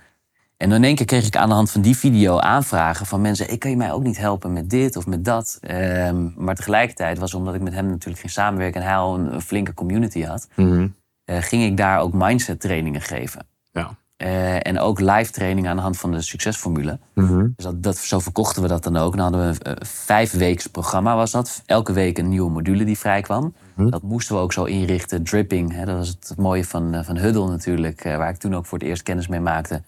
En 0.56 0.72
in 0.72 0.84
één 0.84 0.94
keer 0.94 1.06
kreeg 1.06 1.26
ik 1.26 1.36
aan 1.36 1.48
de 1.48 1.54
hand 1.54 1.70
van 1.70 1.80
die 1.80 1.96
video 1.96 2.38
aanvragen 2.38 3.06
van 3.06 3.20
mensen... 3.20 3.46
Hey, 3.46 3.58
kan 3.58 3.70
je 3.70 3.76
mij 3.76 3.92
ook 3.92 4.02
niet 4.02 4.18
helpen 4.18 4.52
met 4.52 4.70
dit 4.70 4.96
of 4.96 5.06
met 5.06 5.24
dat? 5.24 5.58
Ehm, 5.60 6.28
maar 6.36 6.54
tegelijkertijd 6.54 7.18
was 7.18 7.34
omdat 7.34 7.54
ik 7.54 7.60
met 7.60 7.72
hem 7.72 7.86
natuurlijk 7.86 8.20
ging 8.20 8.32
samenwerken... 8.32 8.80
en 8.80 8.86
hij 8.86 8.96
al 8.96 9.14
een, 9.14 9.34
een 9.34 9.40
flinke 9.40 9.74
community 9.74 10.22
had... 10.22 10.48
Mhm. 10.54 10.88
eh, 11.24 11.36
ging 11.42 11.64
ik 11.64 11.76
daar 11.76 12.00
ook 12.00 12.12
mindset 12.12 12.60
trainingen 12.60 13.00
geven. 13.00 13.46
Ja. 13.72 13.96
Eh, 14.16 14.66
en 14.66 14.78
ook 14.78 15.00
live 15.00 15.32
trainingen 15.32 15.70
aan 15.70 15.76
de 15.76 15.82
hand 15.82 15.98
van 15.98 16.12
de 16.12 16.20
succesformule. 16.20 16.98
Mhm. 17.14 17.46
Dus 17.56 17.64
dat, 17.64 17.82
dat, 17.82 17.96
zo 17.96 18.18
verkochten 18.18 18.62
we 18.62 18.68
dat 18.68 18.84
dan 18.84 18.96
ook. 18.96 19.16
Dan 19.16 19.22
hadden 19.22 19.40
we 19.40 19.56
een 19.62 19.76
eh, 19.76 19.86
vijfweeks 19.86 20.66
programma 20.66 21.16
was 21.16 21.30
dat. 21.30 21.62
Elke 21.66 21.92
week 21.92 22.18
een 22.18 22.28
nieuwe 22.28 22.50
module 22.50 22.84
die 22.84 22.98
vrijkwam. 22.98 23.54
Mhm. 23.74 23.90
Dat 23.90 24.02
moesten 24.02 24.34
we 24.34 24.40
ook 24.40 24.52
zo 24.52 24.64
inrichten. 24.64 25.22
Dripping, 25.24 25.72
hè, 25.72 25.84
dat 25.84 25.96
was 25.96 26.08
het 26.08 26.34
mooie 26.36 26.64
van, 26.64 27.04
van 27.04 27.16
Huddle 27.16 27.48
natuurlijk. 27.48 28.02
waar 28.02 28.30
ik 28.30 28.36
toen 28.36 28.54
ook 28.54 28.66
voor 28.66 28.78
het 28.78 28.86
eerst 28.86 29.02
kennis 29.02 29.28
mee 29.28 29.40
maakte. 29.40 29.82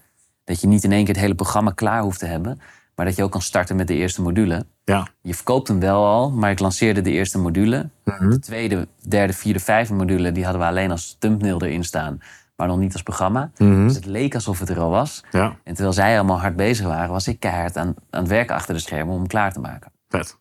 Dat 0.48 0.60
je 0.60 0.66
niet 0.66 0.84
in 0.84 0.92
één 0.92 1.04
keer 1.04 1.14
het 1.14 1.22
hele 1.22 1.34
programma 1.34 1.70
klaar 1.70 2.02
hoeft 2.02 2.18
te 2.18 2.26
hebben. 2.26 2.60
Maar 2.94 3.06
dat 3.06 3.16
je 3.16 3.22
ook 3.22 3.30
kan 3.30 3.42
starten 3.42 3.76
met 3.76 3.86
de 3.86 3.94
eerste 3.94 4.22
module. 4.22 4.66
Ja. 4.84 5.08
Je 5.22 5.34
verkoopt 5.34 5.68
hem 5.68 5.80
wel 5.80 6.04
al, 6.06 6.30
maar 6.30 6.50
ik 6.50 6.58
lanceerde 6.58 7.00
de 7.00 7.10
eerste 7.10 7.38
module. 7.38 7.88
Mhm. 8.04 8.30
De 8.30 8.38
tweede, 8.38 8.88
derde, 9.08 9.32
vierde, 9.32 9.60
vijfde 9.60 9.94
module... 9.94 10.32
die 10.32 10.42
hadden 10.44 10.62
we 10.62 10.68
alleen 10.68 10.90
als 10.90 11.16
thumbnail 11.18 11.62
erin 11.62 11.84
staan. 11.84 12.20
maar 12.56 12.66
nog 12.66 12.78
niet 12.78 12.92
als 12.92 13.02
programma. 13.02 13.50
Mhm. 13.56 13.86
Dus 13.86 13.94
het 13.94 14.04
leek 14.06 14.34
alsof 14.34 14.58
het 14.58 14.68
er 14.68 14.78
al 14.80 14.90
was. 14.90 15.24
Ja, 15.30 15.56
En 15.64 15.74
terwijl 15.74 15.92
zij 15.92 16.14
allemaal 16.18 16.40
hard 16.40 16.56
bezig 16.56 16.86
waren, 16.86 17.10
was 17.10 17.28
ik 17.28 17.40
keihard 17.40 17.76
aan, 17.76 17.94
aan 18.10 18.20
het 18.20 18.28
werken 18.28 18.54
achter 18.54 18.74
de 18.74 18.80
schermen 18.80 19.12
om 19.12 19.18
hem 19.18 19.28
klaar 19.28 19.52
te 19.52 19.60
maken. 19.60 19.92
vet. 20.08 20.38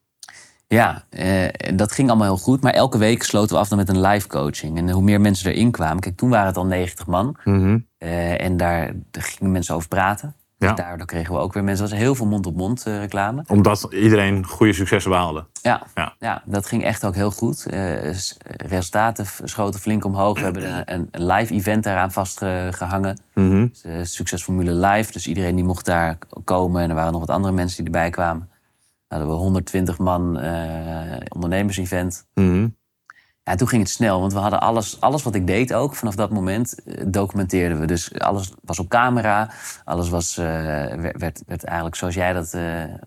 Ja, 0.67 1.03
eh, 1.09 1.49
dat 1.75 1.91
ging 1.91 2.09
allemaal 2.09 2.27
heel 2.27 2.37
goed. 2.43 2.61
Maar 2.61 2.73
elke 2.73 2.97
week 2.97 3.23
sloten 3.23 3.55
we 3.55 3.61
af 3.61 3.67
dan 3.67 3.77
met 3.77 3.89
een 3.89 4.01
live 4.01 4.27
coaching. 4.27 4.77
En 4.77 4.89
hoe 4.89 5.03
meer 5.03 5.21
mensen 5.21 5.51
erin 5.51 5.71
kwamen. 5.71 5.99
Kijk, 5.99 6.17
toen 6.17 6.29
waren 6.29 6.47
het 6.47 6.57
al 6.57 6.65
90 6.65 7.05
man. 7.07 7.35
Mhm. 7.43 7.77
eh, 7.97 8.41
en 8.41 8.57
daar, 8.57 8.91
daar 9.11 9.23
gingen 9.23 9.51
mensen 9.51 9.75
over 9.75 9.87
praten. 9.87 10.35
Ja. 10.59 10.67
Dus 10.67 10.85
daardoor 10.85 11.05
kregen 11.05 11.33
we 11.33 11.39
ook 11.39 11.53
weer 11.53 11.63
mensen. 11.63 11.85
Er 11.85 11.91
was 11.91 11.99
heel 11.99 12.15
veel 12.15 12.25
mond-op-mond 12.25 12.85
eh, 12.85 12.97
reclame. 12.99 13.43
Omdat 13.47 13.87
iedereen 13.91 14.45
goede 14.45 14.73
successen 14.73 15.11
behaalde. 15.11 15.45
Ja, 15.61 15.83
Ja. 15.95 16.13
ja. 16.19 16.41
dat 16.45 16.65
ging 16.65 16.83
echt 16.83 17.05
ook 17.05 17.15
heel 17.15 17.31
goed. 17.31 17.65
Eh, 17.65 18.11
resultaten 18.67 19.25
schoten 19.43 19.79
flink 19.79 20.05
omhoog. 20.05 20.37
We 20.37 20.43
hebben 20.43 20.77
een, 20.93 21.07
een- 21.11 21.25
live 21.25 21.53
event 21.53 21.83
daaraan 21.83 22.11
vastgehangen. 22.11 23.19
Mhm. 23.33 23.67
Uh, 23.85 23.93
Succesformule 24.03 24.71
Live. 24.87 25.11
Dus 25.11 25.27
iedereen 25.27 25.55
die 25.55 25.63
mocht 25.65 25.85
daar 25.85 26.17
komen. 26.43 26.81
En 26.81 26.89
er 26.89 26.95
waren 26.95 27.11
nog 27.11 27.21
wat 27.25 27.29
andere 27.35 27.53
mensen 27.53 27.77
die 27.77 27.85
erbij 27.93 28.09
kwamen. 28.09 28.49
Hadden 29.07 29.27
we 29.27 29.33
120 29.33 29.97
man 29.97 30.39
eh 30.39 31.17
ondernemers-event. 31.29 32.27
Mhm. 32.33 32.67
Ja, 33.43 33.55
toen 33.55 33.67
ging 33.67 33.81
het 33.81 33.91
snel, 33.91 34.19
want 34.19 34.33
we 34.33 34.39
hadden 34.39 34.59
alles, 34.61 35.01
alles 35.01 35.23
wat 35.23 35.35
ik 35.35 35.47
deed 35.47 35.73
ook 35.73 35.95
vanaf 35.95 36.15
dat 36.15 36.29
moment 36.31 36.83
eh, 36.83 37.03
documenteerden 37.07 37.79
we. 37.79 37.85
Dus 37.85 38.19
alles 38.19 38.51
was 38.63 38.79
op 38.79 38.87
camera, 38.87 39.49
alles 39.83 40.09
was, 40.09 40.37
eh, 40.37 40.45
werd, 40.45 41.17
werd, 41.19 41.43
werd 41.45 41.63
eigenlijk 41.63 41.95
zoals 41.95 42.15
jij 42.15 42.33
dat, 42.33 42.51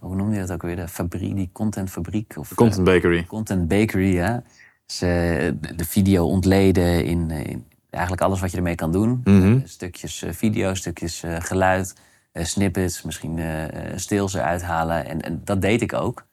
hoe 0.00 0.16
noemde 0.16 0.34
je 0.34 0.40
dat 0.40 0.52
ook 0.52 0.62
weer? 0.62 0.76
De 0.76 0.88
fabriek, 0.88 1.36
die 1.36 1.50
contentfabriek? 1.52 2.34
Of, 2.38 2.54
Content 2.54 2.84
Bakery. 2.84 3.24
content 3.26 3.68
bakery, 3.68 4.14
ja. 4.14 4.42
Dus, 4.86 5.00
eh, 5.02 5.08
de, 5.60 5.74
de 5.76 5.84
video 5.84 6.26
ontleden 6.26 7.04
in, 7.04 7.30
in 7.30 7.66
eigenlijk 7.90 8.22
alles 8.22 8.40
wat 8.40 8.50
je 8.50 8.56
ermee 8.56 8.74
kan 8.74 8.92
doen. 8.92 9.20
Mhm. 9.24 9.58
Stukjes 9.64 10.24
video, 10.30 10.74
stukjes 10.74 11.22
geluid, 11.38 11.94
snippets, 12.32 13.02
misschien 13.02 13.38
eh 13.38 13.64
eh, 13.64 13.98
stils 13.98 14.34
eruit 14.34 14.62
halen. 14.62 15.06
En, 15.06 15.20
en 15.22 15.40
dat 15.44 15.60
deed 15.62 15.82
ik 15.82 15.92
ook. 15.92 16.26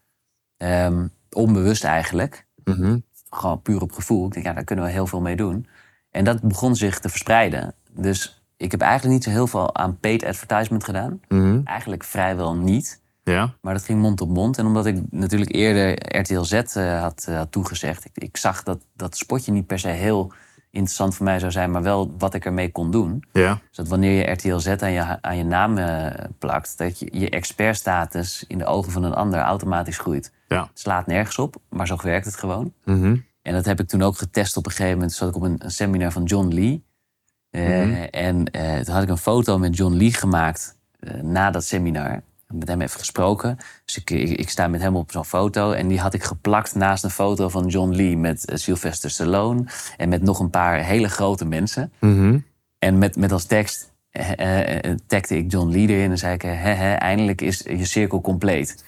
Ehm, 0.57 1.07
onbewust 1.31 1.83
eigenlijk 1.83 2.45
Mhm. 2.63 2.97
gewoon 3.29 3.61
puur 3.61 3.81
op 3.81 3.91
gevoel. 3.91 4.25
Ik 4.25 4.33
denk, 4.33 4.45
ja, 4.45 4.53
daar 4.53 4.63
kunnen 4.63 4.85
we 4.85 4.91
heel 4.91 5.07
veel 5.07 5.21
mee 5.21 5.35
doen. 5.35 5.67
En 6.11 6.23
dat 6.23 6.41
begon 6.41 6.75
zich 6.75 6.99
te 6.99 7.09
verspreiden. 7.09 7.73
Dus 7.91 8.41
ik 8.57 8.71
heb 8.71 8.81
eigenlijk 8.81 9.13
niet 9.13 9.23
zo 9.23 9.29
heel 9.29 9.47
veel 9.47 9.75
aan 9.75 9.99
paid 9.99 10.23
advertisement 10.25 10.83
gedaan. 10.83 11.19
Mhm. 11.27 11.61
Eigenlijk 11.63 12.03
vrijwel 12.03 12.55
niet. 12.55 13.01
Ja. 13.23 13.53
Maar 13.61 13.73
dat 13.73 13.83
ging 13.83 14.01
mond 14.01 14.21
op 14.21 14.29
mond. 14.29 14.57
En 14.57 14.65
omdat 14.65 14.85
ik 14.85 15.01
natuurlijk 15.09 15.53
eerder 15.55 16.17
RTL 16.19 16.41
Z 16.41 16.53
eh, 16.53 17.01
had, 17.01 17.25
eh, 17.29 17.35
had 17.37 17.51
toegezegd... 17.51 18.05
Ik, 18.05 18.11
ik 18.13 18.37
zag 18.37 18.63
dat 18.63 18.79
dat 18.95 19.17
spotje 19.17 19.51
niet 19.51 19.67
per 19.67 19.79
se 19.79 19.87
heel 19.87 20.33
interessant 20.71 21.15
voor 21.15 21.25
mij 21.25 21.39
zou 21.39 21.51
zijn... 21.51 21.71
maar 21.71 21.83
wel 21.83 22.13
wat 22.17 22.33
ik 22.33 22.45
ermee 22.45 22.71
kon 22.71 22.91
doen. 22.91 23.23
Ja. 23.31 23.53
Dus 23.67 23.77
dat 23.77 23.87
wanneer 23.87 24.11
je 24.11 24.31
RTL 24.31 24.57
Z 24.57 24.67
aan 24.67 24.91
je, 24.91 25.21
aan 25.21 25.37
je 25.37 25.43
naam 25.43 25.77
eh, 25.77 26.25
plakt... 26.39 26.77
dat 26.77 26.99
je, 26.99 27.07
je 27.11 27.29
expertstatus 27.29 28.43
in 28.47 28.57
de 28.57 28.65
ogen 28.65 28.91
van 28.91 29.03
een 29.03 29.13
ander 29.13 29.39
automatisch 29.39 29.97
groeit. 29.97 30.31
Ja. 30.47 30.61
Het 30.61 30.79
slaat 30.79 31.07
nergens 31.07 31.37
op, 31.37 31.55
maar 31.69 31.87
zo 31.87 31.97
werkt 32.01 32.25
het 32.25 32.37
gewoon. 32.37 32.73
Mhm. 32.83 33.15
En 33.41 33.53
dat 33.53 33.65
heb 33.65 33.79
ik 33.79 33.87
toen 33.87 34.01
ook 34.01 34.17
getest 34.17 34.57
op 34.57 34.65
een 34.65 34.71
gegeven 34.71 34.93
moment. 34.93 35.13
Zat 35.13 35.29
ik 35.29 35.35
op 35.35 35.41
een, 35.41 35.55
een 35.59 35.71
seminar 35.71 36.11
van 36.11 36.23
John 36.23 36.53
Lee. 36.53 36.85
Eh, 37.49 37.61
Mhm. 37.61 37.93
En 38.11 38.45
eh, 38.51 38.79
toen 38.79 38.93
had 38.93 39.03
ik 39.03 39.09
een 39.09 39.17
foto 39.17 39.57
met 39.57 39.77
John 39.77 39.93
Lee 39.95 40.13
gemaakt 40.13 40.77
eh, 40.99 41.21
na 41.21 41.51
dat 41.51 41.63
seminar. 41.63 42.21
Met 42.53 42.67
hem 42.67 42.81
even 42.81 42.99
gesproken. 42.99 43.57
Dus 43.85 43.97
ik, 43.97 44.09
ik, 44.09 44.29
ik 44.29 44.49
sta 44.49 44.67
met 44.67 44.81
hem 44.81 44.95
op 44.95 45.11
zo'n 45.11 45.25
foto. 45.25 45.71
En 45.71 45.87
die 45.87 45.99
had 45.99 46.13
ik 46.13 46.23
geplakt 46.23 46.75
naast 46.75 47.03
een 47.03 47.09
foto 47.09 47.49
van 47.49 47.67
John 47.67 47.91
Lee 47.95 48.17
met 48.17 48.45
eh, 48.45 48.57
Sylvester 48.57 49.09
Stallone. 49.09 49.63
En 49.97 50.09
met 50.09 50.21
nog 50.21 50.39
een 50.39 50.49
paar 50.49 50.83
hele 50.83 51.09
grote 51.09 51.45
mensen. 51.45 51.91
Mhm. 51.99 52.39
En 52.79 52.97
met, 52.97 53.15
met 53.15 53.31
als 53.31 53.45
tekst 53.45 53.91
eh, 54.11 54.31
eh, 54.39 54.83
eh, 54.83 54.97
tagde 55.07 55.37
ik 55.37 55.51
John 55.51 55.71
Lee 55.71 55.87
erin. 55.87 56.11
En 56.11 56.17
zei 56.17 56.33
ik, 56.33 56.41
hè, 56.41 56.49
hè, 56.49 56.93
eindelijk 56.93 57.41
is 57.41 57.63
je 57.65 57.85
cirkel 57.85 58.21
compleet. 58.21 58.83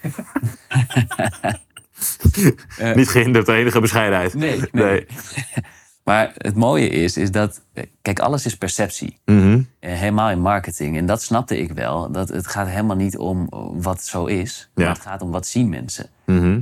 Niet 2.94 3.08
gehinderd 3.08 3.46
door 3.46 3.54
enige 3.54 3.80
bescheidenheid. 3.80 4.34
Nee, 4.34 4.60
Nee. 4.72 5.06
Maar 6.04 6.32
het 6.36 6.54
mooie 6.56 6.88
is, 6.88 7.16
is 7.16 7.30
dat... 7.30 7.60
Kijk, 8.02 8.18
alles 8.20 8.46
is 8.46 8.56
perceptie. 8.56 9.18
Eh, 9.24 9.92
helemaal 9.92 10.30
in 10.30 10.40
marketing. 10.40 10.96
En 10.96 11.06
dat 11.06 11.22
snapte 11.22 11.58
ik 11.58 11.72
wel. 11.72 12.12
Dat 12.12 12.28
het 12.28 12.46
gaat 12.46 12.68
helemaal 12.68 12.96
niet 12.96 13.18
om 13.18 13.46
wat 13.74 14.02
zo 14.02 14.24
is. 14.24 14.70
Maar 14.74 14.88
het 14.88 15.00
gaat 15.00 15.22
om 15.22 15.30
wat 15.30 15.46
zien 15.46 15.68
mensen. 15.68 16.06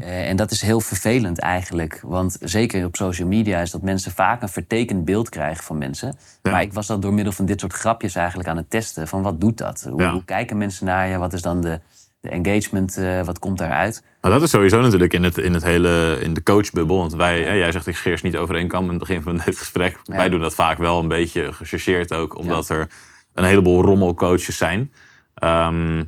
Eh, 0.00 0.28
en 0.28 0.36
dat 0.36 0.50
is 0.50 0.62
heel 0.62 0.80
vervelend 0.80 1.38
eigenlijk. 1.38 2.00
Want 2.04 2.36
zeker 2.40 2.84
op 2.84 2.96
social 2.96 3.28
media 3.28 3.60
is 3.60 3.70
dat 3.70 3.82
mensen 3.82 4.12
vaak 4.12 4.42
een 4.42 4.48
vertekend 4.48 5.04
beeld 5.04 5.28
krijgen 5.28 5.64
van 5.64 5.78
mensen. 5.78 6.16
Ja. 6.42 6.50
Maar 6.50 6.62
ik 6.62 6.72
was 6.72 6.86
dat 6.86 7.02
door 7.02 7.14
middel 7.14 7.32
van 7.32 7.44
dit 7.46 7.60
soort 7.60 7.72
grapjes 7.72 8.14
eigenlijk 8.14 8.48
aan 8.48 8.56
het 8.56 8.70
testen. 8.70 9.08
Van 9.08 9.22
wat 9.22 9.40
doet 9.40 9.58
dat? 9.58 9.86
Hoe, 9.90 10.02
Ja. 10.02 10.12
hoe 10.12 10.24
kijken 10.24 10.58
mensen 10.58 10.86
naar 10.86 11.08
je? 11.08 11.18
Wat 11.18 11.32
is 11.32 11.42
dan 11.42 11.60
de, 11.60 11.80
de 12.20 12.28
engagement? 12.28 12.96
eh, 12.96 13.24
wat 13.24 13.38
komt 13.38 13.58
daaruit? 13.58 14.02
Nou, 14.20 14.34
dat 14.34 14.42
is 14.42 14.50
sowieso 14.50 14.80
natuurlijk 14.80 15.12
in, 15.12 15.22
het, 15.22 15.38
in, 15.38 15.54
het 15.54 15.62
hele, 15.62 16.18
in 16.20 16.34
de 16.34 16.42
coachbubbel. 16.42 16.96
Want 16.96 17.14
wij, 17.14 17.42
hè, 17.42 17.52
jij 17.52 17.72
zegt 17.72 17.86
ik 17.86 17.96
ze 17.96 18.18
niet 18.22 18.36
over 18.36 18.54
één 18.54 18.68
kam 18.68 18.84
in 18.84 18.90
het 18.90 18.98
begin 18.98 19.22
van 19.22 19.40
dit 19.44 19.58
gesprek. 19.58 20.00
Ja. 20.02 20.16
Wij 20.16 20.28
doen 20.28 20.40
dat 20.40 20.54
vaak 20.54 20.78
wel 20.78 20.98
een 20.98 21.08
beetje 21.08 21.52
gechargeerd 21.52 22.14
ook. 22.14 22.38
Omdat 22.38 22.68
er 22.68 22.88
een 23.34 23.44
heleboel 23.44 23.82
rommelcoaches 23.82 24.56
zijn. 24.56 24.92
Ehm, 25.34 26.04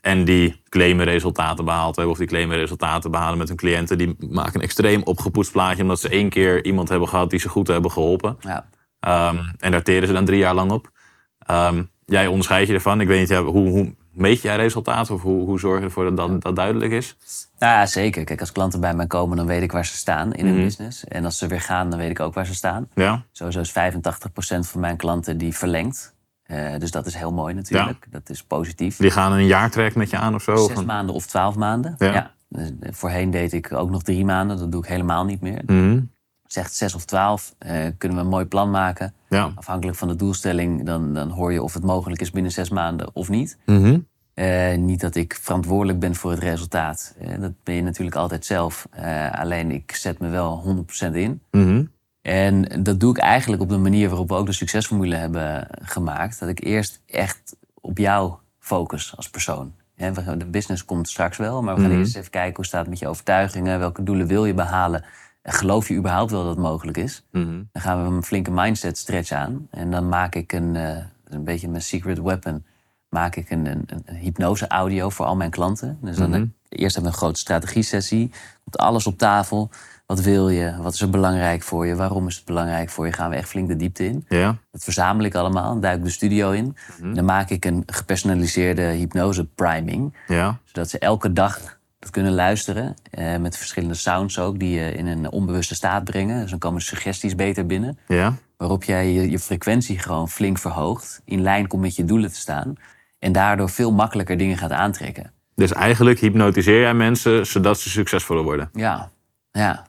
en 0.00 0.24
die 0.24 0.62
claimen 0.68 1.04
resultaten 1.04 1.64
behaald 1.64 1.96
hebben. 1.96 2.12
Of 2.12 2.18
die 2.18 2.28
claimen 2.28 2.56
resultaten 2.56 3.10
behalen 3.10 3.38
met 3.38 3.48
hun 3.48 3.56
cliënten. 3.56 3.98
Die 3.98 4.16
maken 4.18 4.54
een 4.54 4.60
extreem 4.60 5.02
opgepoetst 5.02 5.52
plaatje. 5.52 5.82
Omdat 5.82 6.00
ze 6.00 6.08
één 6.08 6.28
keer 6.28 6.64
iemand 6.64 6.88
hebben 6.88 7.08
gehad 7.08 7.30
die 7.30 7.38
ze 7.38 7.48
goed 7.48 7.66
hebben 7.66 7.90
geholpen. 7.90 8.36
Ja. 8.40 8.68
Ehm, 9.00 9.38
en 9.58 9.70
daar 9.70 9.82
teren 9.82 10.06
ze 10.06 10.12
dan 10.12 10.24
drie 10.24 10.38
jaar 10.38 10.54
lang 10.54 10.70
op. 10.70 10.90
Ehm, 11.38 11.82
jij 12.04 12.26
onderscheidt 12.26 12.68
je 12.68 12.74
ervan. 12.74 13.00
Ik 13.00 13.06
weet 13.06 13.20
niet, 13.20 13.28
ja, 13.28 13.42
hoe, 13.42 13.68
hoe 13.68 13.94
meet 14.16 14.40
jij 14.42 14.56
resultaten? 14.56 15.14
Of 15.14 15.22
hoe, 15.22 15.44
hoe 15.44 15.58
zorg 15.58 15.78
je 15.78 15.84
ervoor 15.84 16.04
dat 16.04 16.16
dat, 16.16 16.42
dat 16.42 16.56
duidelijk 16.56 16.92
is? 16.92 17.16
Nou 17.58 17.72
ja, 17.72 17.86
zeker. 17.86 18.24
Kijk, 18.24 18.40
als 18.40 18.52
klanten 18.52 18.80
bij 18.80 18.94
mij 18.94 19.06
komen, 19.06 19.36
dan 19.36 19.46
weet 19.46 19.62
ik 19.62 19.72
waar 19.72 19.86
ze 19.86 19.96
staan 19.96 20.32
in 20.32 20.44
hun 20.46 20.54
Mhm. 20.54 20.64
business. 20.64 21.04
En 21.04 21.24
als 21.24 21.38
ze 21.38 21.46
weer 21.46 21.60
gaan, 21.60 21.90
dan 21.90 21.98
weet 21.98 22.10
ik 22.10 22.20
ook 22.20 22.34
waar 22.34 22.46
ze 22.46 22.54
staan. 22.54 22.88
Ja? 22.94 23.24
Sowieso 23.32 23.60
is 23.60 23.70
85% 23.70 24.68
van 24.68 24.80
mijn 24.80 24.96
klanten 24.96 25.38
die 25.38 25.56
verlengt. 25.56 26.14
Eh, 26.42 26.76
dus 26.78 26.90
dat 26.90 27.06
is 27.06 27.14
heel 27.14 27.32
mooi 27.32 27.54
natuurlijk. 27.54 28.06
Dat 28.10 28.28
is 28.30 28.42
positief. 28.44 28.96
Die 28.96 29.10
gaan 29.10 29.32
een 29.32 29.46
jaartraject 29.46 29.96
met 29.96 30.10
je 30.10 30.16
aan 30.16 30.34
of 30.34 30.42
zo? 30.42 30.56
Zes 30.56 30.64
Of 30.64 30.76
een- 30.76 30.86
maanden 30.86 31.14
of 31.14 31.26
twaalf 31.26 31.56
maanden. 31.56 31.94
Ja. 31.98 32.12
Ja. 32.12 32.34
Dus, 32.48 32.70
eh, 32.80 32.92
voorheen 32.92 33.30
deed 33.30 33.52
ik 33.52 33.72
ook 33.72 33.90
nog 33.90 34.02
drie 34.02 34.24
maanden. 34.24 34.58
Dat 34.58 34.72
doe 34.72 34.82
ik 34.82 34.88
helemaal 34.88 35.24
niet 35.24 35.40
meer. 35.40 35.62
Mhm. 35.66 36.00
Zegt 36.46 36.74
zes 36.74 36.94
of 36.94 37.04
twaalf, 37.04 37.54
eh, 37.58 37.86
kunnen 37.98 38.18
we 38.18 38.24
een 38.24 38.30
mooi 38.30 38.44
plan 38.44 38.70
maken. 38.70 39.14
Ja. 39.28 39.52
Afhankelijk 39.54 39.98
van 39.98 40.08
de 40.08 40.16
doelstelling, 40.16 40.84
dan, 40.86 41.14
dan 41.14 41.30
hoor 41.30 41.52
je 41.52 41.62
of 41.62 41.74
het 41.74 41.82
mogelijk 41.84 42.20
is 42.20 42.30
binnen 42.30 42.52
zes 42.52 42.68
maanden 42.70 43.10
of 43.14 43.28
niet. 43.28 43.58
Mhm. 43.66 43.98
Eh, 44.34 44.76
niet 44.76 45.00
dat 45.00 45.14
ik 45.14 45.38
verantwoordelijk 45.42 45.98
ben 45.98 46.14
voor 46.14 46.30
het 46.30 46.40
resultaat. 46.40 47.14
Eh, 47.18 47.40
dat 47.40 47.52
ben 47.62 47.74
je 47.74 47.82
natuurlijk 47.82 48.16
altijd 48.16 48.44
zelf. 48.44 48.88
Alleen 49.32 49.70
ik 49.70 49.94
zet 49.94 50.18
me 50.18 50.28
wel 50.28 50.56
100% 50.58 51.14
in. 51.14 51.40
Mhm. 51.50 51.84
En 52.22 52.82
dat 52.82 53.00
doe 53.00 53.10
ik 53.10 53.18
eigenlijk 53.18 53.62
op 53.62 53.68
de 53.68 53.76
manier 53.76 54.08
waarop 54.08 54.28
we 54.28 54.34
ook 54.34 54.46
de 54.46 54.52
succesformule 54.52 55.14
hebben 55.16 55.66
gemaakt. 55.82 56.38
Dat 56.40 56.48
ik 56.48 56.64
eerst 56.64 57.00
echt 57.06 57.56
op 57.80 57.98
jou 57.98 58.34
focus 58.58 59.16
als 59.16 59.30
persoon. 59.30 59.72
De 59.96 60.46
business 60.50 60.84
komt 60.84 61.08
straks 61.08 61.36
wel, 61.36 61.62
maar 61.62 61.74
we 61.74 61.80
gaan 61.80 61.90
Mhm. 61.90 61.98
eerst 62.00 62.16
even 62.16 62.30
kijken 62.30 62.56
hoe 62.56 62.64
staat 62.64 62.80
het 62.80 62.88
met 62.90 62.98
je 62.98 63.08
overtuigingen. 63.08 63.78
Welke 63.78 64.02
doelen 64.02 64.26
wil 64.26 64.44
je 64.44 64.54
behalen? 64.54 65.04
En 65.46 65.52
geloof 65.52 65.88
je 65.88 65.94
überhaupt 65.94 66.30
wel 66.30 66.40
dat 66.40 66.50
het 66.50 66.58
mogelijk 66.64 66.96
is? 66.96 67.24
Mhm. 67.30 67.62
Dan 67.72 67.82
gaan 67.82 68.02
we 68.02 68.14
een 68.16 68.22
flinke 68.22 68.50
mindset 68.50 68.98
stretch 68.98 69.30
aan. 69.30 69.66
En 69.70 69.90
dan 69.90 70.08
maak 70.08 70.34
ik 70.34 70.52
een, 70.52 70.76
eh, 70.76 70.96
een 71.24 71.44
beetje 71.44 71.68
mijn 71.68 71.82
secret 71.82 72.20
weapon. 72.20 72.64
Maak 73.08 73.36
ik 73.36 73.50
een, 73.50 73.66
een, 73.66 73.84
een 74.04 74.16
hypnose 74.16 74.66
audio 74.68 75.08
voor 75.08 75.26
al 75.26 75.36
mijn 75.36 75.50
klanten. 75.50 75.98
Dus 76.02 76.16
dan 76.16 76.30
Mhm. 76.30 76.44
eerst 76.68 76.94
hebben 76.94 77.12
we 77.12 77.16
een 77.18 77.22
grote 77.24 77.38
strategie 77.40 77.82
sessie. 77.82 78.30
Komt 78.62 78.78
alles 78.78 79.06
op 79.06 79.18
tafel. 79.18 79.70
Wat 80.06 80.20
wil 80.20 80.48
je? 80.48 80.76
Wat 80.80 80.92
is 80.94 81.00
er 81.00 81.10
belangrijk 81.10 81.62
voor 81.62 81.86
je? 81.86 81.96
Waarom 81.96 82.26
is 82.26 82.36
het 82.36 82.44
belangrijk 82.44 82.90
voor 82.90 83.06
je? 83.06 83.12
Gaan 83.12 83.30
we 83.30 83.36
echt 83.36 83.48
flink 83.48 83.68
de 83.68 83.76
diepte 83.76 84.04
in. 84.04 84.24
Ja. 84.28 84.56
Dat 84.70 84.84
verzamel 84.84 85.24
ik 85.24 85.34
allemaal. 85.34 85.68
Dan 85.68 85.80
duik 85.80 85.98
ik 85.98 86.04
de 86.04 86.10
studio 86.10 86.50
in. 86.50 86.76
Mhm. 87.00 87.14
Dan 87.14 87.24
maak 87.24 87.50
ik 87.50 87.64
een 87.64 87.82
gepersonaliseerde 87.86 88.82
hypnose 88.82 89.44
priming. 89.44 90.16
Ja. 90.28 90.58
Zodat 90.64 90.90
ze 90.90 90.98
elke 90.98 91.32
dag 91.32 91.75
dat 92.06 92.14
kunnen 92.14 92.32
luisteren. 92.34 92.94
eh, 93.10 93.36
met 93.36 93.56
verschillende 93.56 93.94
sounds 93.94 94.38
ook. 94.38 94.58
Die 94.58 94.78
je 94.78 94.92
in 94.92 95.06
een 95.06 95.30
onbewuste 95.30 95.74
staat 95.74 96.04
brengen. 96.04 96.40
Dus 96.40 96.50
dan 96.50 96.58
komen 96.58 96.80
suggesties 96.80 97.34
beter 97.34 97.66
binnen 97.66 97.98
Ja. 98.08 98.34
waarop 98.56 98.84
jij 98.84 99.12
je, 99.12 99.30
je 99.30 99.38
frequentie 99.38 99.98
gewoon 99.98 100.28
flink 100.28 100.58
verhoogt, 100.58 101.22
in 101.24 101.42
lijn 101.42 101.66
komt 101.66 101.82
met 101.82 101.96
je 101.96 102.04
doelen 102.04 102.32
te 102.32 102.38
staan 102.38 102.74
en 103.18 103.32
daardoor 103.32 103.70
veel 103.70 103.92
makkelijker 103.92 104.36
dingen 104.36 104.56
gaat 104.56 104.70
aantrekken. 104.70 105.32
Dus 105.54 105.72
eigenlijk 105.72 106.18
hypnotiseer 106.18 106.80
jij 106.80 106.94
mensen 106.94 107.46
zodat 107.46 107.80
ze 107.80 107.88
succesvoller 107.90 108.44
worden. 108.44 108.70
Ja, 108.72 109.10
ja. 109.50 109.86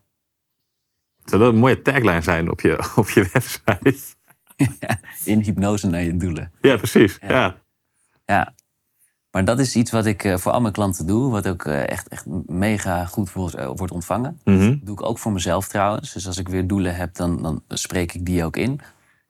Zou 1.26 1.42
dat 1.42 1.54
een 1.54 1.60
mooie 1.60 1.82
tagline 1.82 2.22
zijn 2.22 2.52
op 2.52 2.62
je, 2.62 2.90
op 2.96 3.10
je 3.10 3.30
website? 3.34 3.96
in 5.32 5.40
hypnose 5.40 5.88
naar 5.88 6.04
je 6.04 6.18
doelen. 6.18 6.52
Ja, 6.62 6.78
precies. 6.78 7.18
Ja. 7.28 7.56
Ja. 8.26 8.54
Maar 9.38 9.46
dat 9.46 9.60
is 9.60 9.76
iets 9.76 9.92
wat 9.92 10.06
ik 10.06 10.24
eh, 10.24 10.38
voor 10.38 10.52
al 10.52 10.62
mijn 10.62 10.74
klanten 10.74 11.08
doe, 11.08 11.32
wat 11.32 11.48
ook 11.48 11.66
eh, 11.66 11.90
echt, 11.90 12.08
echt 12.08 12.26
mega 12.46 13.06
goed 13.06 13.34
wordt, 13.34 13.56
eh, 13.56 13.70
wordt 13.76 13.94
ontvangen. 13.94 14.40
Mhm. 14.44 14.70
Dat 14.70 14.78
doe 14.82 14.96
ik 14.96 15.06
ook 15.06 15.18
voor 15.18 15.32
mezelf 15.32 15.68
trouwens. 15.68 16.14
Dus 16.14 16.28
als 16.28 16.38
ik 16.38 16.50
weer 16.50 16.68
doelen 16.68 16.96
heb, 16.96 17.16
dan, 17.16 17.42
dan 17.42 17.62
spreek 17.68 18.14
ik 18.14 18.26
die 18.26 18.44
ook 18.44 18.58
in. 18.58 18.80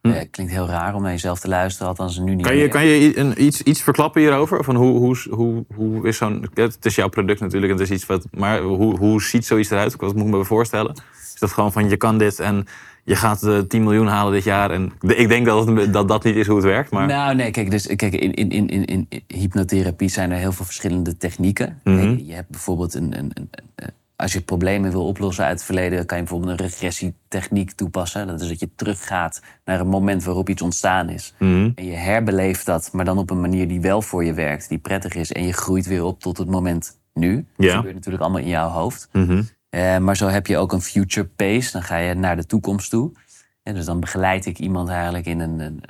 Hm. 0.01 0.09
Eh, 0.09 0.21
klinkt 0.31 0.53
heel 0.53 0.67
raar 0.67 0.95
om 0.95 1.01
naar 1.01 1.11
jezelf 1.11 1.39
te 1.39 1.47
luisteren, 1.47 1.87
althans 1.87 2.19
nu 2.19 2.35
niet 2.35 2.45
Kan 2.45 2.55
je, 2.55 2.59
meer. 2.61 2.69
kan 2.69 2.85
je 2.85 3.17
een, 3.17 3.43
iets, 3.43 3.61
iets 3.61 3.81
verklappen 3.81 4.21
hierover? 4.21 4.63
Van 4.63 4.75
hoe, 4.75 4.97
hoe, 4.97 5.17
hoe, 5.29 5.65
hoe 5.75 6.07
is 6.07 6.17
zo'n... 6.17 6.47
Het 6.53 6.85
is 6.85 6.95
jouw 6.95 7.07
product 7.09 7.39
natuurlijk, 7.39 7.71
en 7.73 7.77
het 7.79 7.89
is 7.89 7.95
iets 7.95 8.05
wat... 8.05 8.27
Maar 8.31 8.59
hoe, 8.61 8.97
hoe 8.97 9.21
ziet 9.21 9.45
zoiets 9.45 9.69
eruit? 9.69 9.95
Wat 9.95 10.15
moet 10.15 10.25
ik 10.27 10.31
me 10.33 10.45
voorstellen? 10.45 10.91
Is 11.33 11.39
dat 11.39 11.51
gewoon 11.51 11.71
van, 11.71 11.89
je 11.89 11.97
kan 11.97 12.17
dit 12.17 12.39
en 12.39 12.65
je 13.03 13.15
gaat 13.15 13.43
eh 13.43 13.59
10 13.59 13.83
miljoen 13.83 14.07
halen 14.07 14.33
dit 14.33 14.43
jaar? 14.43 14.71
En 14.71 14.91
ik 15.01 15.27
denk 15.27 15.45
dat, 15.45 15.67
het, 15.67 15.93
dat 15.93 16.07
dat 16.07 16.23
niet 16.23 16.35
is 16.35 16.47
hoe 16.47 16.55
het 16.55 16.65
werkt, 16.65 16.91
maar... 16.91 17.07
Nou, 17.07 17.35
nee, 17.35 17.51
kijk, 17.51 17.71
dus, 17.71 17.85
kijk 17.95 18.13
in, 18.13 18.33
in, 18.33 18.49
in, 18.69 18.85
in, 18.85 19.07
hypnotherapie 19.27 20.09
zijn 20.09 20.31
er 20.31 20.37
heel 20.37 20.51
veel 20.51 20.65
verschillende 20.65 21.17
technieken. 21.17 21.79
Mhm. 21.83 21.97
Je- 21.99 22.25
Je 22.25 22.33
hebt 22.33 22.49
bijvoorbeeld 22.49 22.93
een, 22.93 23.17
een, 23.17 23.31
een, 23.33 23.49
een- 23.75 23.91
Als 24.17 24.33
je 24.33 24.41
problemen 24.41 24.91
wil 24.91 25.05
oplossen 25.05 25.43
uit 25.43 25.53
het 25.53 25.63
verleden, 25.63 26.05
kan 26.05 26.17
je 26.17 26.23
bijvoorbeeld 26.23 26.59
een 26.59 26.65
regressietechniek 26.65 27.71
toepassen. 27.71 28.27
Dat 28.27 28.41
is 28.41 28.47
dat 28.47 28.59
je 28.59 28.69
teruggaat 28.75 29.41
naar 29.65 29.79
een 29.79 29.87
moment 29.87 30.23
waarop 30.23 30.49
iets 30.49 30.61
ontstaan 30.61 31.09
is. 31.09 31.33
Mhm. 31.39 31.71
En 31.75 31.85
je 31.85 31.93
herbeleeft 31.93 32.65
dat, 32.65 32.89
maar 32.91 33.05
dan 33.05 33.17
op 33.17 33.29
een 33.29 33.41
manier 33.41 33.67
die 33.67 33.81
wel 33.81 34.01
voor 34.01 34.23
je 34.23 34.33
werkt, 34.33 34.69
die 34.69 34.77
prettig 34.77 35.15
is. 35.15 35.31
En 35.31 35.43
je 35.43 35.53
groeit 35.53 35.85
weer 35.85 36.03
op 36.03 36.19
tot 36.19 36.37
het 36.37 36.49
moment 36.49 36.99
nu. 37.13 37.45
Dat 37.57 37.71
gebeurt 37.71 37.93
natuurlijk 37.93 38.23
allemaal 38.23 38.41
in 38.41 38.47
jouw 38.47 38.69
hoofd. 38.69 39.09
Mhm. 39.11 39.43
Eh, 39.69 39.97
maar 39.97 40.17
zo 40.17 40.27
heb 40.27 40.47
je 40.47 40.57
ook 40.57 40.71
een 40.71 40.81
future 40.81 41.27
pace. 41.35 41.71
Dan 41.71 41.83
ga 41.83 41.97
je 41.97 42.13
naar 42.13 42.35
de 42.35 42.45
toekomst 42.45 42.89
toe. 42.89 43.11
En 43.63 43.73
dus 43.73 43.85
dan 43.85 43.99
begeleid 43.99 44.45
ik 44.45 44.59
iemand 44.59 44.89
eigenlijk 44.89 45.25
in 45.25 45.39
een. 45.39 45.81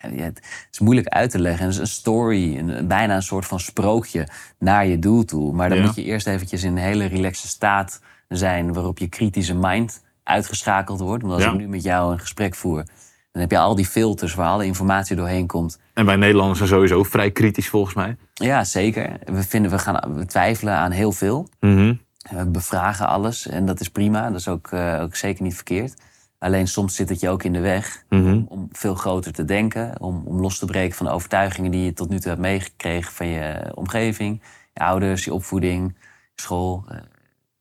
Het 0.00 0.40
is 0.70 0.78
moeilijk 0.78 1.08
uit 1.08 1.30
te 1.30 1.38
leggen. 1.38 1.64
Het 1.64 1.74
is 1.74 1.80
een 1.80 1.86
story, 1.86 2.56
een, 2.58 2.86
bijna 2.86 3.14
een 3.14 3.22
soort 3.22 3.46
van 3.46 3.60
sprookje 3.60 4.28
naar 4.58 4.86
je 4.86 4.98
doel 4.98 5.24
toe. 5.24 5.52
Maar 5.52 5.68
dan 5.68 5.78
Ja. 5.78 5.84
moet 5.84 5.94
je 5.94 6.02
eerst 6.04 6.26
eventjes 6.26 6.62
in 6.62 6.70
een 6.72 6.82
hele 6.82 7.04
relaxe 7.04 7.48
staat 7.48 8.00
zijn... 8.28 8.72
waarop 8.72 8.98
je 8.98 9.08
kritische 9.08 9.54
mind 9.54 10.02
uitgeschakeld 10.22 11.00
wordt. 11.00 11.22
Want 11.22 11.34
als 11.34 11.42
Ja. 11.42 11.50
ik 11.52 11.56
nu 11.58 11.68
met 11.68 11.82
jou 11.82 12.12
een 12.12 12.18
gesprek 12.20 12.54
voer... 12.54 12.84
dan 13.32 13.42
heb 13.42 13.50
je 13.50 13.58
al 13.58 13.74
die 13.74 13.86
filters 13.86 14.34
waar 14.34 14.48
alle 14.48 14.64
informatie 14.64 15.16
doorheen 15.16 15.46
komt. 15.46 15.78
En 15.94 16.06
wij 16.06 16.16
Nederlanders 16.16 16.58
zijn 16.58 16.70
sowieso 16.70 17.02
vrij 17.02 17.30
kritisch 17.30 17.68
volgens 17.68 17.94
mij. 17.94 18.16
Ja, 18.34 18.64
zeker. 18.64 19.18
We, 19.24 19.42
vinden, 19.42 19.70
we, 19.70 19.78
gaan, 19.78 20.14
we 20.14 20.26
twijfelen 20.26 20.74
aan 20.74 20.90
heel 20.90 21.12
veel. 21.12 21.48
Mhm. 21.60 21.94
We 22.30 22.46
bevragen 22.46 23.06
alles 23.08 23.46
en 23.48 23.66
dat 23.66 23.80
is 23.80 23.88
prima. 23.88 24.28
Dat 24.30 24.38
is 24.40 24.48
ook, 24.48 24.68
eh, 24.72 24.98
ook 25.02 25.16
zeker 25.16 25.42
niet 25.42 25.54
verkeerd. 25.54 25.94
Alleen 26.40 26.68
soms 26.68 26.94
zit 26.94 27.08
het 27.08 27.20
je 27.20 27.28
ook 27.28 27.42
in 27.42 27.52
de 27.52 27.60
weg 27.60 28.04
Mhm. 28.08 28.28
om, 28.28 28.46
om 28.48 28.68
veel 28.72 28.94
groter 28.94 29.32
te 29.32 29.44
denken. 29.44 30.00
Om, 30.00 30.22
om 30.24 30.40
los 30.40 30.58
te 30.58 30.66
breken 30.66 30.96
van 30.96 31.06
de 31.06 31.12
overtuigingen 31.12 31.70
die 31.70 31.84
je 31.84 31.92
tot 31.92 32.08
nu 32.08 32.18
toe 32.18 32.28
hebt 32.28 32.40
meegekregen 32.40 33.12
van 33.12 33.26
je 33.26 33.72
omgeving. 33.74 34.42
Je 34.72 34.80
ouders, 34.80 35.24
je 35.24 35.34
opvoeding, 35.34 35.96
school, 36.34 36.84
eh, 36.88 36.96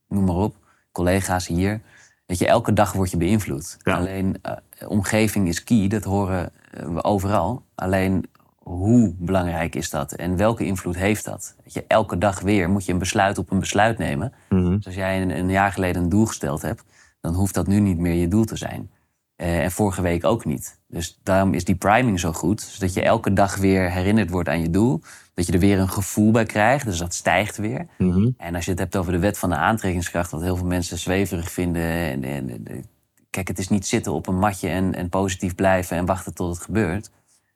noem 0.08 0.24
maar 0.26 0.36
op. 0.36 0.56
Collega's 0.92 1.48
hier. 1.48 1.82
Dat 2.26 2.38
je 2.38 2.48
elke 2.48 2.74
dag 2.74 2.94
wordt 2.94 3.12
je 3.12 3.18
beïnvloed. 3.18 3.78
Ja. 3.84 3.96
Alleen 3.96 4.38
eh, 4.42 4.56
omgeving 4.90 5.48
is 5.48 5.64
key, 5.64 5.88
dat 5.88 6.04
horen 6.04 6.52
eh, 6.72 6.84
we 6.86 7.04
overal. 7.04 7.64
Alleen 7.76 8.30
hoe 8.58 9.14
belangrijk 9.18 9.76
is 9.76 9.90
dat 9.90 10.12
en 10.14 10.36
welke 10.38 10.66
invloed 10.66 10.96
heeft 10.96 11.26
dat? 11.26 11.56
Dat 11.64 11.74
je, 11.74 11.84
elke 11.88 12.18
dag 12.18 12.40
weer 12.40 12.70
moet 12.70 12.86
je 12.86 12.92
een 12.92 12.98
besluit 13.00 13.38
op 13.38 13.52
een 13.52 13.60
besluit 13.60 13.98
nemen. 13.98 14.34
Mhm. 14.50 14.76
Dus 14.76 14.86
als 14.86 14.96
jij 14.96 15.22
een, 15.22 15.38
een 15.38 15.50
jaar 15.50 15.72
geleden 15.72 16.04
een 16.04 16.10
doel 16.10 16.26
gesteld 16.26 16.62
hebt, 16.62 16.84
dan 17.22 17.34
hoeft 17.34 17.54
dat 17.54 17.68
nu 17.68 17.80
niet 17.80 17.98
meer 17.98 18.14
je 18.14 18.28
doel 18.28 18.46
te 18.46 18.56
zijn. 18.56 18.92
Eh, 19.36 19.64
en 19.64 19.72
vorige 19.72 20.02
week 20.02 20.26
ook 20.26 20.46
niet. 20.46 20.80
Dus 20.88 21.20
daarom 21.24 21.54
is 21.54 21.64
die 21.64 21.76
priming 21.76 22.20
zo 22.20 22.34
goed. 22.34 22.62
Zodat 22.62 22.94
je 22.94 23.02
elke 23.02 23.34
dag 23.34 23.56
weer 23.56 23.92
herinnerd 23.92 24.30
wordt 24.30 24.50
aan 24.50 24.62
je 24.62 24.70
doel. 24.70 25.02
Dat 25.34 25.46
je 25.46 25.54
er 25.54 25.60
weer 25.60 25.80
een 25.80 25.90
gevoel 25.90 26.32
bij 26.32 26.46
krijgt. 26.46 26.86
Dus 26.86 26.98
dat 26.98 27.14
stijgt 27.14 27.58
weer. 27.58 27.88
Mhm. 27.98 28.30
En 28.38 28.56
als 28.56 28.66
je 28.66 28.72
het 28.72 28.80
hebt 28.80 28.96
over 28.96 29.12
de 29.12 29.20
wet 29.20 29.38
van 29.38 29.50
de 29.50 29.56
aantrekkingskracht, 29.56 30.32
wat 30.32 30.42
heel 30.42 30.56
veel 30.56 30.66
mensen 30.66 30.98
zweverig 30.98 31.52
vinden. 31.52 31.82
En, 31.84 32.24
en, 32.24 32.50
en- 32.50 32.86
kijk, 33.30 33.48
het 33.48 33.60
is 33.60 33.70
niet 33.70 33.88
zitten 33.88 34.14
op 34.14 34.28
een 34.28 34.40
matje 34.40 34.70
en, 34.70 34.96
en 34.96 35.10
positief 35.10 35.56
blijven 35.56 35.98
en 35.98 36.06
wachten 36.06 36.34
tot 36.34 36.56
het 36.56 36.64
gebeurt. 36.64 37.10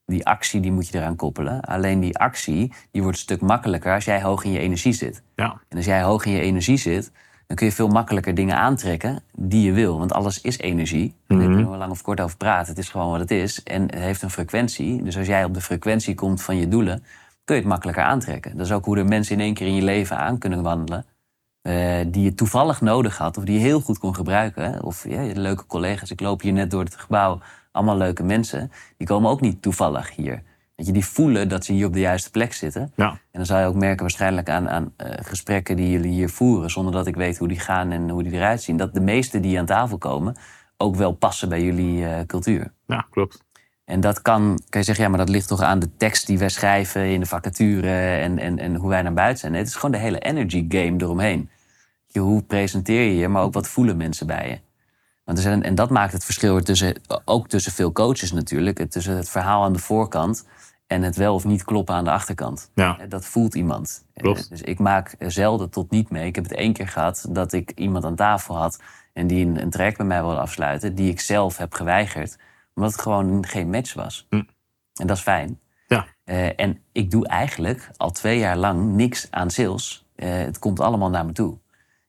Die 0.05 0.25
actie 0.25 0.59
die 0.61 0.71
moet 0.71 0.87
je 0.87 0.97
eraan 0.97 1.15
koppelen. 1.15 1.61
Alleen 1.61 1.99
die 1.99 2.17
actie 2.17 2.73
die 2.91 3.01
wordt 3.01 3.17
een 3.17 3.23
stuk 3.23 3.41
makkelijker 3.41 3.93
als 3.93 4.05
jij 4.05 4.21
hoog 4.21 4.43
in 4.43 4.51
je 4.51 4.59
energie 4.59 4.93
zit. 4.93 5.21
Ja. 5.35 5.61
En 5.69 5.77
als 5.77 5.85
jij 5.85 6.01
hoog 6.01 6.25
in 6.25 6.31
je 6.31 6.41
energie 6.41 6.77
zit, 6.77 7.11
dan 7.53 7.61
kun 7.61 7.71
je 7.71 7.77
veel 7.83 7.87
makkelijker 7.87 8.35
dingen 8.35 8.57
aantrekken 8.57 9.23
die 9.31 9.65
je 9.65 9.71
wil. 9.71 9.97
Want 9.97 10.13
alles 10.13 10.41
is 10.41 10.57
energie. 10.57 11.13
Daar 11.27 11.37
Mhm. 11.37 11.47
kunnen 11.53 11.71
we 11.71 11.77
lang 11.77 11.91
of 11.91 12.01
kort 12.01 12.19
over 12.21 12.37
praten. 12.37 12.67
Het 12.67 12.77
is 12.77 12.89
gewoon 12.89 13.09
wat 13.11 13.19
het 13.19 13.31
is. 13.31 13.63
En 13.63 13.81
het 13.81 13.93
heeft 13.95 14.21
een 14.21 14.29
frequentie. 14.29 15.03
Dus 15.03 15.17
als 15.17 15.27
jij 15.27 15.43
op 15.43 15.53
de 15.53 15.61
frequentie 15.61 16.15
komt 16.15 16.41
van 16.41 16.57
je 16.57 16.67
doelen, 16.67 17.03
kun 17.43 17.55
je 17.55 17.61
het 17.61 17.69
makkelijker 17.69 18.03
aantrekken. 18.03 18.57
Dat 18.57 18.65
is 18.65 18.71
ook 18.71 18.85
hoe 18.85 18.97
er 18.97 19.05
mensen 19.05 19.35
in 19.35 19.41
één 19.41 19.53
keer 19.53 19.67
in 19.67 19.75
je 19.75 19.81
leven 19.81 20.17
aan 20.17 20.37
kunnen 20.37 20.61
wandelen. 20.63 21.05
eh, 21.61 21.99
die 22.07 22.23
je 22.23 22.33
toevallig 22.35 22.81
nodig 22.81 23.17
had 23.17 23.37
of 23.37 23.43
die 23.43 23.53
je 23.53 23.59
heel 23.59 23.81
goed 23.81 23.97
kon 23.97 24.15
gebruiken. 24.15 24.71
hè. 24.71 24.77
Of 24.79 25.07
ja, 25.09 25.21
leuke 25.33 25.65
collega's. 25.65 26.11
Ik 26.11 26.19
loop 26.19 26.41
hier 26.41 26.53
net 26.53 26.71
door 26.71 26.83
het 26.83 26.95
gebouw. 26.95 27.39
Allemaal 27.71 27.97
leuke 27.97 28.23
mensen. 28.23 28.71
Die 28.97 29.07
komen 29.07 29.29
ook 29.29 29.41
niet 29.41 29.61
toevallig 29.61 30.15
hier. 30.15 30.41
Weet 30.83 30.95
je, 30.95 31.01
die 31.01 31.11
voelen 31.11 31.49
dat 31.49 31.65
ze 31.65 31.73
hier 31.73 31.85
op 31.85 31.93
de 31.93 31.99
juiste 31.99 32.29
plek 32.31 32.53
zitten. 32.53 32.91
Ja. 32.95 33.09
En 33.09 33.17
dan 33.31 33.45
zou 33.45 33.59
je 33.61 33.65
ook 33.67 33.75
merken 33.75 34.01
waarschijnlijk 34.01 34.49
aan, 34.49 34.69
aan 34.69 34.93
eh, 34.97 35.07
gesprekken 35.21 35.75
die 35.75 35.89
jullie 35.89 36.11
hier 36.11 36.29
voeren... 36.29 36.69
zonder 36.69 36.93
dat 36.93 37.07
ik 37.07 37.15
weet 37.15 37.37
hoe 37.37 37.47
die 37.47 37.59
gaan 37.59 37.91
en 37.91 38.09
hoe 38.09 38.23
die 38.23 38.31
eruit 38.31 38.61
zien... 38.61 38.77
dat 38.77 38.93
de 38.93 38.99
meesten 38.99 39.41
die 39.41 39.59
aan 39.59 39.65
tafel 39.65 39.97
komen 39.97 40.35
ook 40.77 40.95
wel 40.95 41.11
passen 41.11 41.49
bij 41.49 41.63
jullie 41.63 42.05
eh, 42.05 42.25
cultuur. 42.25 42.73
ja, 42.87 43.05
klopt. 43.09 43.43
En 43.85 43.99
dat 43.99 44.21
kan, 44.21 44.59
kan 44.69 44.79
je 44.79 44.85
zeggen, 44.85 45.03
ja, 45.03 45.09
maar 45.09 45.19
dat 45.19 45.29
ligt 45.29 45.47
toch 45.47 45.61
aan 45.61 45.79
de 45.79 45.95
tekst 45.97 46.27
die 46.27 46.37
wij 46.37 46.49
schrijven 46.49 47.05
in 47.05 47.19
de 47.19 47.25
vacature 47.25 48.15
en, 48.17 48.39
en, 48.39 48.59
en 48.59 48.75
hoe 48.75 48.89
wij 48.89 49.01
naar 49.01 49.13
buiten 49.13 49.39
zijn. 49.39 49.51
Nee, 49.51 49.61
het 49.61 49.69
is 49.69 49.75
gewoon 49.75 49.91
de 49.91 49.97
hele 49.97 50.19
energy 50.19 50.65
game 50.69 50.95
eromheen. 50.97 51.49
Je, 52.07 52.19
hoe 52.19 52.43
presenteer 52.43 53.01
je 53.03 53.15
je, 53.17 53.27
maar 53.27 53.41
ook 53.43 53.53
wat 53.53 53.67
voelen 53.67 53.97
mensen 53.97 54.27
bij 54.27 54.49
je. 54.49 54.59
Want 55.23 55.37
er 55.37 55.43
zijn, 55.43 55.63
en 55.63 55.75
dat 55.75 55.89
maakt 55.89 56.13
het 56.13 56.25
verschil 56.25 56.61
tussen, 56.61 56.95
ook 57.25 57.47
tussen 57.47 57.71
veel 57.71 57.91
coaches 57.91 58.31
natuurlijk. 58.31 58.77
het- 58.77 58.91
Tussen 58.91 59.15
het 59.17 59.29
verhaal 59.29 59.63
aan 59.63 59.73
de 59.73 59.79
voorkant 59.79 60.47
en 60.93 61.01
het 61.01 61.15
wel 61.15 61.33
of 61.33 61.45
niet 61.45 61.63
kloppen 61.63 61.95
aan 61.95 62.03
de 62.03 62.11
achterkant. 62.11 62.71
Ja. 62.75 62.99
Eh, 62.99 63.09
Dat 63.09 63.25
voelt 63.25 63.55
iemand. 63.55 64.05
Klopt. 64.13 64.43
Eh, 64.43 64.49
Dus 64.49 64.61
ik 64.61 64.79
maak 64.79 65.15
zelden 65.19 65.69
tot 65.69 65.91
niet 65.91 66.09
mee. 66.09 66.25
Ik 66.25 66.35
heb 66.35 66.43
het 66.43 66.53
één 66.53 66.73
keer 66.73 66.87
gehad 66.87 67.25
dat 67.29 67.53
ik 67.53 67.71
iemand 67.75 68.05
aan 68.05 68.15
tafel 68.15 68.57
had... 68.57 68.79
en 69.13 69.27
die 69.27 69.45
een, 69.45 69.61
een 69.61 69.69
traject 69.69 69.97
bij 69.97 70.05
mij 70.05 70.21
wilde 70.21 70.39
afsluiten... 70.39 70.95
die 70.95 71.09
ik 71.11 71.19
zelf 71.19 71.57
heb 71.57 71.73
geweigerd, 71.73 72.37
omdat 72.75 72.91
het 72.91 73.01
gewoon 73.01 73.45
geen 73.45 73.69
match 73.69 73.93
was. 73.93 74.25
Hm. 74.29 74.35
En 74.93 75.07
dat 75.07 75.17
is 75.17 75.23
fijn. 75.23 75.59
Ja. 75.87 76.05
Eh, 76.23 76.59
en 76.59 76.79
ik 76.91 77.11
doe 77.11 77.27
eigenlijk 77.27 77.89
al 77.97 78.11
twee 78.11 78.39
jaar 78.39 78.57
lang 78.57 78.95
niks 78.95 79.27
aan 79.31 79.49
sales. 79.49 80.05
Het 80.15 80.59
komt 80.59 80.79
allemaal 80.79 81.09
naar 81.09 81.25
me 81.25 81.31
toe. 81.31 81.57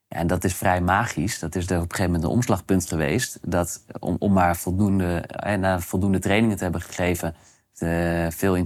En 0.09 0.27
dat 0.27 0.45
is 0.45 0.55
vrij 0.55 0.81
magisch. 0.81 1.39
Dat 1.39 1.55
is 1.55 1.71
er 1.71 1.77
op 1.77 1.83
een 1.83 1.91
gegeven 1.91 2.13
moment 2.13 2.25
een 2.25 2.37
omslagpunt 2.37 2.89
geweest. 2.89 3.39
Dat 3.43 3.85
om, 3.99 4.17
om 4.19 4.33
maar 4.33 4.57
voldoende, 4.57 5.17
eh, 5.21 5.59
na 5.59 5.81
voldoende 5.81 6.19
trainingen 6.19 6.57
te 6.57 6.63
hebben 6.63 6.81
gegeven... 6.81 7.35
te- 7.75 8.27
veel 8.31 8.57
in 8.57 8.65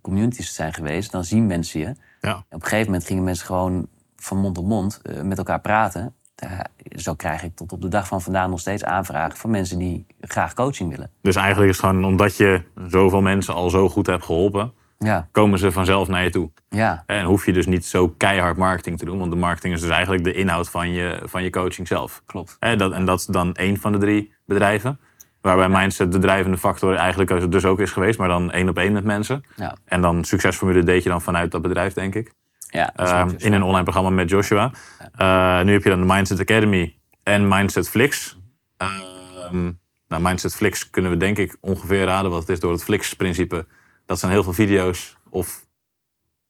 communities, 0.00 0.54
zijn 0.54 0.72
geweest... 0.74 1.12
dan 1.12 1.24
zien 1.24 1.46
mensen 1.46 1.80
je. 1.80 1.86
Ja. 2.20 2.30
En 2.30 2.36
op 2.38 2.62
een 2.62 2.62
gegeven 2.62 2.84
moment 2.86 3.04
gingen 3.06 3.24
mensen 3.24 3.46
gewoon 3.46 3.86
van 4.16 4.38
mond 4.38 4.54
tot 4.54 4.66
mond 4.66 5.00
eh, 5.02 5.22
met 5.22 5.38
elkaar 5.38 5.60
praten. 5.60 6.14
Daar- 6.34 6.66
zo 6.96 7.14
krijg 7.14 7.42
ik 7.42 7.56
tot 7.56 7.72
op 7.72 7.80
de 7.82 7.88
dag 7.88 8.06
van 8.06 8.22
vandaag 8.22 8.48
nog 8.48 8.60
steeds 8.60 8.84
aanvragen... 8.84 9.38
van 9.38 9.50
mensen 9.50 9.78
die 9.78 10.06
graag 10.20 10.54
coaching 10.54 10.90
willen. 10.90 11.10
Dus 11.22 11.36
eigenlijk 11.36 11.70
is 11.70 11.76
het 11.76 11.86
gewoon 11.86 12.04
omdat 12.04 12.36
je 12.36 12.62
zoveel 12.88 13.20
mensen 13.22 13.54
al 13.54 13.70
zo 13.70 13.88
goed 13.88 14.06
hebt 14.06 14.24
geholpen, 14.24 14.72
Ja, 14.98 15.28
komen 15.32 15.58
ze 15.58 15.72
vanzelf 15.72 16.08
naar 16.08 16.22
je 16.24 16.30
toe. 16.30 16.50
ja, 16.68 17.02
En 17.06 17.24
hoef 17.24 17.46
je 17.46 17.52
dus 17.52 17.66
niet 17.66 17.86
zo 17.86 18.08
keihard 18.08 18.56
marketing 18.56 18.98
te 18.98 19.04
doen, 19.04 19.18
want 19.18 19.30
de 19.30 19.36
marketing 19.36 19.74
is 19.74 19.80
dus 19.80 19.90
eigenlijk 19.90 20.24
de 20.24 20.32
inhoud 20.32 20.68
van 20.70 20.90
je, 20.92 21.20
van 21.24 21.42
je 21.42 21.50
coaching 21.50 21.88
zelf. 21.88 22.22
klopt. 22.26 22.56
Hè, 22.60 22.76
dat, 22.76 22.92
en 22.92 23.04
dat 23.04 23.18
is 23.18 23.26
dan 23.26 23.54
één 23.54 23.76
van 23.76 23.92
de 23.92 23.98
drie 23.98 24.32
bedrijven. 24.46 25.00
Waarbij 25.46 25.68
Mindset 25.68 26.12
de 26.12 26.18
drijvende 26.18 26.58
factor 26.58 26.94
eigenlijk 26.94 27.50
dus 27.50 27.64
ook 27.64 27.80
is 27.80 27.90
geweest, 27.90 28.18
maar 28.18 28.28
dan 28.28 28.50
één 28.50 28.68
op 28.68 28.78
één 28.78 28.92
met 28.92 29.04
mensen. 29.04 29.44
Ja, 29.56 29.76
En 29.84 30.00
dan 30.00 30.24
succesformule 30.24 30.82
deed 30.82 31.02
je 31.02 31.08
dan 31.08 31.22
vanuit 31.22 31.50
dat 31.50 31.62
bedrijf, 31.62 31.92
denk 31.92 32.14
ik. 32.14 32.32
ja 32.68 32.94
Ehm, 32.94 33.30
in 33.36 33.52
een 33.52 33.62
online 33.62 33.82
programma 33.82 34.10
met 34.10 34.30
Joshua. 34.30 34.72
Eh, 35.16 35.62
nu 35.62 35.72
heb 35.72 35.82
je 35.82 35.88
dan 35.88 36.00
de 36.00 36.14
Mindset 36.14 36.40
Academy 36.40 36.98
en 37.22 37.48
Mindset 37.48 37.88
Flix. 37.88 38.38
Ehm, 38.76 39.72
nou, 40.08 40.22
Mindset 40.22 40.54
Flix 40.54 40.90
kunnen 40.90 41.10
we 41.10 41.16
denk 41.16 41.38
ik 41.38 41.56
ongeveer 41.60 42.04
raden 42.04 42.30
wat 42.30 42.40
het 42.40 42.48
is 42.48 42.60
door 42.60 42.72
het 42.72 42.84
Flix-principe. 42.84 43.66
Dat 44.06 44.18
zijn 44.18 44.32
heel 44.32 44.42
veel 44.42 44.52
video's 44.52 45.16
of 45.30 45.66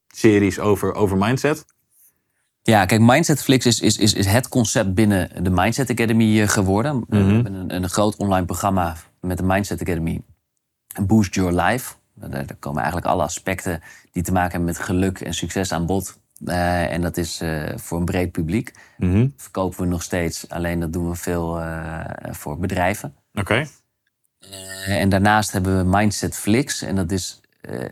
series 0.06 0.58
over, 0.58 0.94
over 0.94 1.16
mindset. 1.16 1.64
Ja, 2.66 2.84
kijk, 2.84 3.00
Mindset 3.00 3.42
Flix 3.42 3.66
is, 3.66 3.80
is, 3.80 3.96
is, 3.98 4.12
is 4.14 4.26
het 4.26 4.48
concept 4.48 4.94
binnen 4.94 5.44
de 5.44 5.50
Mindset 5.50 5.90
Academy 5.90 6.40
eh, 6.40 6.48
geworden. 6.48 6.92
Eh, 6.96 7.06
We 7.08 7.16
Mhm. 7.24 7.34
hebben 7.34 7.54
een, 7.54 7.74
een 7.74 7.88
groot 7.88 8.16
online 8.16 8.46
programma 8.46 8.96
met 9.20 9.36
de 9.38 9.42
Mindset 9.42 9.80
Academy. 9.80 10.20
Boost 11.06 11.34
Your 11.34 11.52
Life. 11.62 11.94
Daar, 12.14 12.30
daar 12.30 12.56
komen 12.58 12.82
eigenlijk 12.82 13.10
alle 13.12 13.22
aspecten 13.22 13.80
die 14.12 14.22
te 14.22 14.32
maken 14.32 14.50
hebben 14.50 14.68
met 14.68 14.78
geluk 14.78 15.20
en 15.20 15.34
succes 15.34 15.72
aan 15.72 15.86
bod. 15.86 16.18
Eh, 16.44 16.92
en 16.92 17.00
dat 17.00 17.16
is 17.16 17.40
eh, 17.40 17.62
voor 17.76 17.98
een 17.98 18.04
breed 18.04 18.32
publiek. 18.32 18.72
Mhm. 18.98 19.28
Verkopen 19.36 19.80
we 19.80 19.86
nog 19.86 20.02
steeds, 20.02 20.48
alleen 20.48 20.80
dat 20.80 20.92
doen 20.92 21.08
we 21.08 21.14
veel 21.16 21.60
voor 22.30 22.58
bedrijven. 22.58 23.14
Oké. 23.34 23.66
En 24.86 25.08
daarnaast 25.08 25.52
hebben 25.52 25.78
we 25.78 25.96
Mindset 25.96 26.36
Flix. 26.36 26.82
En 26.82 26.96
dat 26.96 27.10
is 27.10 27.40
eh, 27.66 27.88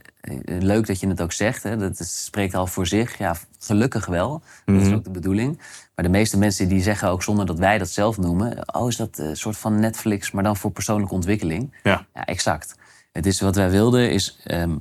leuk 0.60 0.86
dat 0.86 1.00
je 1.00 1.08
het 1.08 1.20
ook 1.22 1.32
zegt. 1.32 1.62
Hè? 1.62 1.76
Dat 1.76 1.96
spreekt 1.98 2.54
al 2.54 2.66
voor 2.66 2.86
zich. 2.86 3.18
Ja, 3.18 3.36
gelukkig 3.58 4.06
wel. 4.06 4.42
Dat 4.64 4.74
is 4.80 4.86
Mhm. 4.86 4.94
ook 4.94 5.04
de 5.04 5.10
bedoeling. 5.10 5.58
Maar 5.94 6.04
de 6.04 6.10
meeste 6.10 6.38
mensen 6.38 6.68
die 6.68 6.82
zeggen 6.82 7.08
ook 7.08 7.22
zonder 7.22 7.46
dat 7.46 7.58
wij 7.58 7.78
dat 7.78 7.88
zelf 7.90 8.18
noemen... 8.18 8.74
oh, 8.74 8.88
is 8.88 8.96
dat 8.96 9.18
een 9.18 9.36
soort 9.36 9.56
van 9.56 9.80
Netflix, 9.80 10.30
maar 10.30 10.42
dan 10.42 10.56
voor 10.56 10.70
persoonlijke 10.70 11.14
ontwikkeling? 11.14 11.74
Ja. 11.82 12.06
Ja, 12.14 12.24
exact. 12.24 12.76
Het 13.12 13.26
is 13.26 13.40
wat 13.40 13.56
wij 13.56 13.70
wilden 13.70 14.10
is... 14.10 14.38
ehm, 14.44 14.76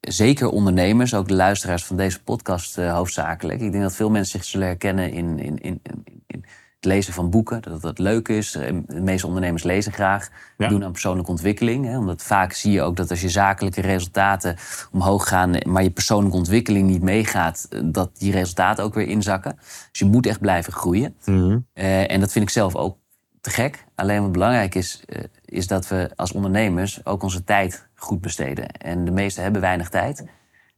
zeker 0.00 0.48
ondernemers, 0.48 1.14
ook 1.14 1.28
de 1.28 1.34
luisteraars 1.34 1.84
van 1.84 1.96
deze 1.96 2.22
podcast 2.22 2.78
eh, 2.78 2.94
hoofdzakelijk. 2.94 3.60
Ik 3.60 3.70
denk 3.72 3.82
dat 3.82 3.94
veel 3.94 4.10
mensen 4.10 4.38
zich 4.38 4.48
zullen 4.48 4.66
herkennen 4.66 5.12
in, 5.12 5.38
in, 5.38 5.58
in, 5.58 5.80
in 6.26 6.44
het 6.80 6.88
lezen 6.88 7.12
van 7.12 7.30
boeken. 7.30 7.62
Dat 7.62 7.80
dat 7.82 7.98
leuk 7.98 8.28
is. 8.28 8.54
Eh, 8.54 8.74
De 8.86 9.00
meeste 9.00 9.26
ondernemers 9.26 9.62
lezen 9.62 9.92
graag. 9.92 10.28
Ja. 10.56 10.68
Doen 10.68 10.84
aan 10.84 10.92
persoonlijke 10.92 11.30
ontwikkeling. 11.30 11.84
Hè, 11.84 11.98
omdat 11.98 12.22
vaak 12.22 12.52
zie 12.52 12.72
je 12.72 12.82
ook 12.82 12.96
dat 12.96 13.10
als 13.10 13.20
je 13.20 13.28
zakelijke 13.28 13.80
resultaten 13.80 14.56
omhoog 14.92 15.28
gaan... 15.28 15.54
eh, 15.54 15.72
maar 15.72 15.82
je 15.82 15.90
persoonlijke 15.90 16.36
ontwikkeling 16.36 16.88
niet 16.88 17.02
meegaat... 17.02 17.66
eh, 17.70 17.80
dat 17.84 18.10
die 18.18 18.32
resultaten 18.32 18.84
ook 18.84 18.94
weer 18.94 19.08
inzakken. 19.08 19.56
Dus 19.90 19.98
je 19.98 20.04
moet 20.04 20.26
echt 20.26 20.40
blijven 20.40 20.72
groeien. 20.72 21.14
Mhm. 21.24 21.58
En 21.72 22.20
dat 22.20 22.32
vind 22.32 22.44
ik 22.44 22.50
zelf 22.50 22.74
ook 22.76 22.96
te 23.40 23.50
gek. 23.50 23.84
Alleen 23.94 24.22
wat 24.22 24.32
belangrijk 24.32 24.74
is, 24.74 25.04
is 25.44 25.66
dat 25.66 25.88
we 25.88 26.10
als 26.16 26.32
ondernemers 26.32 27.06
ook 27.06 27.22
onze 27.22 27.44
tijd 27.44 27.88
goed 27.94 28.20
besteden. 28.20 28.66
En 28.70 29.04
de 29.04 29.10
meesten 29.10 29.42
hebben 29.42 29.60
weinig 29.60 29.88
tijd. 29.88 30.24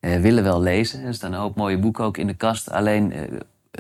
eh, 0.01 0.21
willen 0.21 0.45
wel 0.45 0.61
lezen. 0.61 1.03
Er 1.05 1.15
staan 1.15 1.33
een 1.33 1.39
hoop 1.41 1.57
mooie 1.57 1.79
boeken 1.79 2.05
ook 2.05 2.17
in 2.17 2.27
de 2.27 2.35
kast. 2.35 2.71
Alleen 2.71 3.13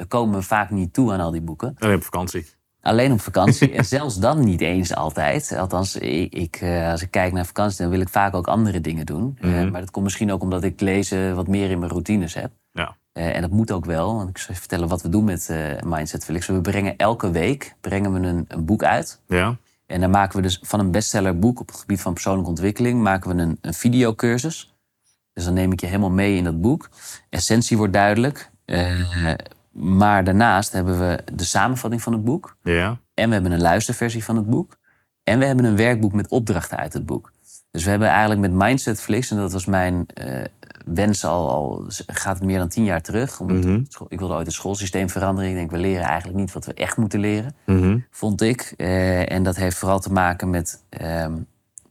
komen 0.08 0.38
we 0.38 0.42
vaak 0.44 0.70
niet 0.70 0.92
toe 0.92 1.12
aan 1.12 1.20
al 1.20 1.30
die 1.30 1.40
boeken. 1.40 1.76
Alleen 1.78 1.96
op 1.96 2.02
vakantie. 2.02 2.46
Alleen 2.80 3.12
op 3.12 3.20
vakantie. 3.20 3.72
en 3.78 3.84
zelfs 3.84 4.18
dan 4.18 4.44
niet 4.44 4.60
eens 4.60 4.94
altijd. 4.94 5.52
Althans, 5.58 5.96
ik, 5.96 6.32
ik, 6.34 6.56
eh, 6.56 6.90
als 6.90 7.02
ik 7.02 7.10
kijk 7.10 7.32
naar 7.32 7.46
vakantie, 7.46 7.78
dan 7.78 7.90
wil 7.90 8.00
ik 8.00 8.08
vaak 8.08 8.34
ook 8.34 8.46
andere 8.46 8.80
dingen 8.80 9.06
doen. 9.06 9.36
Eh, 9.40 9.50
Mhm. 9.50 9.70
maar 9.70 9.80
dat 9.80 9.90
komt 9.90 10.04
misschien 10.04 10.32
ook 10.32 10.42
omdat 10.42 10.64
ik 10.64 10.80
lezen 10.80 11.34
wat 11.34 11.46
meer 11.48 11.70
in 11.70 11.78
mijn 11.78 11.90
routines 11.90 12.34
heb. 12.34 12.50
Ja. 12.72 12.96
Eh, 13.12 13.34
en 13.36 13.40
dat 13.40 13.50
moet 13.50 13.72
ook 13.72 13.84
wel. 13.84 14.14
Want 14.16 14.28
ik 14.28 14.38
zal 14.38 14.54
je 14.54 14.60
vertellen 14.60 14.88
wat 14.88 15.02
we 15.02 15.08
doen 15.08 15.24
met 15.24 15.48
eh, 15.48 15.58
Mindset 15.84 16.24
Felix. 16.24 16.46
We 16.46 16.60
brengen 16.60 16.96
elke 16.96 17.30
week 17.30 17.74
brengen 17.80 18.12
we 18.12 18.28
een, 18.28 18.44
een 18.48 18.64
boek 18.64 18.82
uit. 18.82 19.20
Ja. 19.26 19.56
En 19.86 20.00
dan 20.00 20.10
maken 20.10 20.36
we 20.36 20.42
dus 20.42 20.58
van 20.62 20.80
een 20.80 20.90
bestsellerboek 20.90 21.60
op 21.60 21.66
het 21.68 21.76
gebied 21.76 22.00
van 22.00 22.12
persoonlijke 22.12 22.48
ontwikkeling... 22.50 23.02
maken 23.02 23.36
we 23.36 23.42
een, 23.42 23.58
een 23.60 23.74
videocursus. 23.74 24.74
Dus 25.32 25.44
dan 25.44 25.54
neem 25.54 25.72
ik 25.72 25.80
je 25.80 25.86
helemaal 25.86 26.10
mee 26.10 26.36
in 26.36 26.44
dat 26.44 26.60
boek. 26.60 26.88
Essentie 27.30 27.76
wordt 27.76 27.92
duidelijk. 27.92 28.50
Maar 29.72 30.24
daarnaast 30.24 30.72
hebben 30.72 30.98
we 30.98 31.18
de 31.34 31.44
samenvatting 31.44 32.02
van 32.02 32.12
het 32.12 32.24
boek. 32.24 32.56
Ja. 32.62 32.96
En 33.14 33.28
we 33.28 33.34
hebben 33.34 33.52
een 33.52 33.60
luisterversie 33.60 34.24
van 34.24 34.36
het 34.36 34.46
boek. 34.50 34.76
En 35.24 35.38
we 35.38 35.44
hebben 35.44 35.64
een 35.64 35.76
werkboek 35.76 36.12
met 36.12 36.28
opdrachten 36.28 36.78
uit 36.78 36.92
het 36.92 37.06
boek. 37.06 37.32
Dus 37.70 37.84
we 37.84 37.90
hebben 37.90 38.08
eigenlijk 38.08 38.40
met 38.40 38.52
Mindset 38.52 39.00
Flix, 39.00 39.30
en 39.30 39.36
dat 39.36 39.52
was 39.52 39.64
mijn 39.66 40.06
eh, 40.06 40.44
wens 40.86 41.24
al, 41.24 41.50
al, 41.50 41.84
gaat 42.06 42.34
het 42.38 42.44
meer 42.44 42.58
dan 42.58 42.68
tien 42.68 42.84
jaar 42.84 43.00
terug. 43.02 43.40
Omdat 43.40 43.64
Mhm. 43.64 43.80
school- 43.88 44.06
ik 44.10 44.18
wilde 44.18 44.34
ooit 44.34 44.46
het 44.46 44.54
schoolsysteem 44.54 45.08
veranderen. 45.10 45.50
Ik 45.50 45.56
denk, 45.56 45.70
we 45.70 45.78
leren 45.78 46.04
eigenlijk 46.06 46.38
niet 46.38 46.52
wat 46.52 46.66
we 46.66 46.74
echt 46.74 46.96
moeten 46.96 47.20
leren, 47.20 47.54
Mhm. 47.66 47.98
vond 48.10 48.40
ik. 48.40 48.74
Eh, 48.76 49.32
en 49.32 49.42
dat 49.42 49.56
heeft 49.56 49.76
vooral 49.76 50.00
te 50.00 50.12
maken 50.12 50.50
met 50.50 50.82
ehm, 50.88 51.32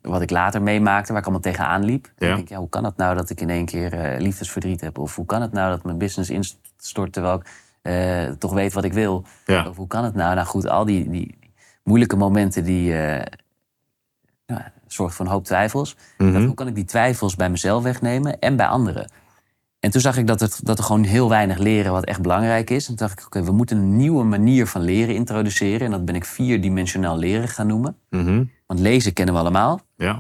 wat 0.02 0.22
ik 0.22 0.30
later 0.30 0.62
meemaakte, 0.62 1.08
waar 1.12 1.22
ik 1.22 1.28
allemaal 1.28 1.44
tegenaan 1.52 1.84
liep. 1.84 2.12
Ja. 2.18 2.30
ik 2.30 2.36
denk, 2.36 2.50
ja, 2.50 2.58
hoe 2.58 2.70
kan 2.70 2.84
het 2.84 2.98
nou 2.98 3.16
dat 3.16 3.30
ik 3.30 3.42
in 3.42 3.50
één 3.50 3.66
keer 3.66 3.94
eh, 3.94 4.20
liefdesverdriet 4.20 4.82
heb? 4.82 4.98
Of 4.98 5.16
hoe 5.16 5.26
kan 5.26 5.42
het 5.42 5.52
nou 5.52 5.70
dat 5.70 5.84
mijn 5.84 5.98
business 5.98 6.30
instort 6.30 7.14
terwijl 7.14 7.36
ik 7.36 7.46
eh, 7.82 8.30
toch 8.30 8.54
weet 8.54 8.74
wat 8.74 8.84
ik 8.84 8.94
wil? 8.94 9.24
Ja. 9.46 9.68
Of 9.68 9.76
hoe 9.76 9.88
kan 9.88 10.04
het 10.04 10.16
nou? 10.16 10.36
Nou 10.36 10.48
goed, 10.48 10.68
al 10.68 10.86
die, 10.86 11.10
die 11.10 11.38
moeilijke 11.84 12.16
momenten 12.16 12.64
die 12.64 12.98
eh 12.98 13.26
nou, 14.46 14.62
zorgen 14.88 15.16
voor 15.16 15.26
een 15.26 15.32
hoop 15.32 15.46
twijfels. 15.46 15.96
Mhm. 16.18 16.34
Dat, 16.34 16.44
hoe 16.44 16.54
kan 16.54 16.68
ik 16.68 16.76
die 16.76 16.86
twijfels 16.86 17.36
bij 17.36 17.50
mezelf 17.50 17.84
wegnemen 17.84 18.40
en 18.40 18.56
bij 18.56 18.68
anderen? 18.68 19.12
En 19.80 19.92
toen 19.92 20.02
zag 20.02 20.18
ik 20.18 20.28
dat, 20.28 20.40
het, 20.40 20.60
dat 20.64 20.78
we 20.78 20.84
gewoon 20.84 21.04
heel 21.04 21.30
weinig 21.30 21.58
leren 21.58 21.92
wat 21.92 22.06
echt 22.06 22.22
belangrijk 22.22 22.70
is. 22.70 22.88
En 22.88 22.96
toen 22.96 23.08
dacht 23.08 23.20
ik, 23.20 23.26
oké, 23.26 23.44
we 23.44 23.52
moeten 23.52 23.78
een 23.78 23.96
nieuwe 23.96 24.24
manier 24.24 24.68
van 24.68 24.82
leren 24.82 25.16
introduceren. 25.16 25.86
En 25.86 25.92
dat 25.92 26.06
ben 26.06 26.16
ik 26.16 26.26
vierdimensionaal 26.26 27.18
leren 27.18 27.48
gaan 27.48 27.68
noemen. 27.68 27.98
Mhm. 28.10 28.44
Want 28.66 28.80
lezen 28.80 29.14
kennen 29.14 29.34
we 29.34 29.40
allemaal. 29.40 29.82
Ja. 29.96 30.20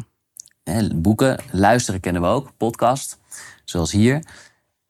Boeken, 0.95 1.39
luisteren 1.51 1.99
kennen 1.99 2.21
we 2.21 2.27
ook. 2.27 2.51
Podcast, 2.57 3.19
zoals 3.65 3.91
hier. 3.91 4.23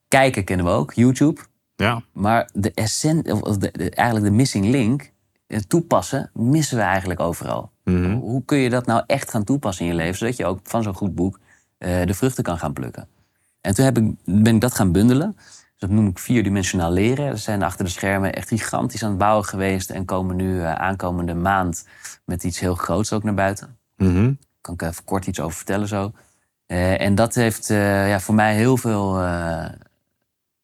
Kijken 0.08 0.44
kennen 0.44 0.66
we 0.66 0.72
ook, 0.72 0.94
YouTube. 0.94 1.42
Ja. 1.82 2.02
Maar 2.14 2.50
de 2.54 2.72
essen, 2.74 3.42
of 3.44 3.58
de, 3.58 3.70
de- 3.72 3.90
eigenlijk 3.90 4.26
de 4.30 4.36
missing 4.36 4.66
link, 4.66 5.12
het 5.48 5.70
toepassen, 5.70 6.30
missen 6.34 6.78
we 6.78 6.84
eigenlijk 6.84 7.20
overal. 7.20 7.72
Mhm. 7.84 8.12
Hoe 8.14 8.46
kun 8.46 8.58
je 8.58 8.70
dat 8.70 8.86
nou 8.86 9.04
echt 9.08 9.30
gaan 9.32 9.44
toepassen 9.44 9.86
in 9.86 9.92
je 9.92 9.98
leven, 9.98 10.18
zodat 10.18 10.38
je 10.38 10.46
ook 10.46 10.60
van 10.64 10.84
zo'n 10.84 10.94
goed 10.94 11.16
boek 11.16 11.40
eh, 11.78 12.06
de 12.06 12.14
vruchten 12.14 12.44
kan 12.44 12.58
gaan 12.58 12.74
plukken? 12.74 13.08
En 13.62 13.76
toen 13.76 13.86
heb 13.86 13.98
ik, 13.98 14.14
ben 14.26 14.56
ik 14.56 14.62
dat 14.62 14.74
gaan 14.76 14.92
bundelen. 14.92 15.34
Dus 15.36 15.90
dat 15.90 15.90
noem 15.90 16.08
ik 16.08 16.20
vierdimensionaal 16.20 16.92
leren. 16.92 17.30
We 17.32 17.38
zijn 17.38 17.64
achter 17.64 17.86
de 17.86 17.92
schermen 17.92 18.34
echt 18.34 18.48
gigantisch 18.48 19.04
aan 19.04 19.10
het 19.10 19.18
bouwen 19.20 19.46
geweest 19.46 19.90
en 19.90 20.06
komen 20.06 20.36
nu 20.36 20.60
eh, 20.62 20.74
aankomende 20.74 21.34
maand 21.34 21.88
met 22.26 22.44
iets 22.44 22.60
heel 22.60 22.76
groots 22.76 23.14
ook 23.14 23.24
naar 23.24 23.34
buiten. 23.34 23.78
Daar 23.98 24.36
kan 24.62 24.74
ik 24.74 24.82
even 24.82 25.04
kort 25.04 25.28
iets 25.28 25.40
over 25.40 25.58
vertellen 25.58 25.88
zo. 25.88 26.12
Eh, 26.66 27.02
en 27.02 27.16
dat 27.16 27.36
heeft 27.36 27.68
ja, 27.68 28.20
voor 28.20 28.36
mij 28.36 28.56
heel 28.56 28.78
veel. 28.78 29.20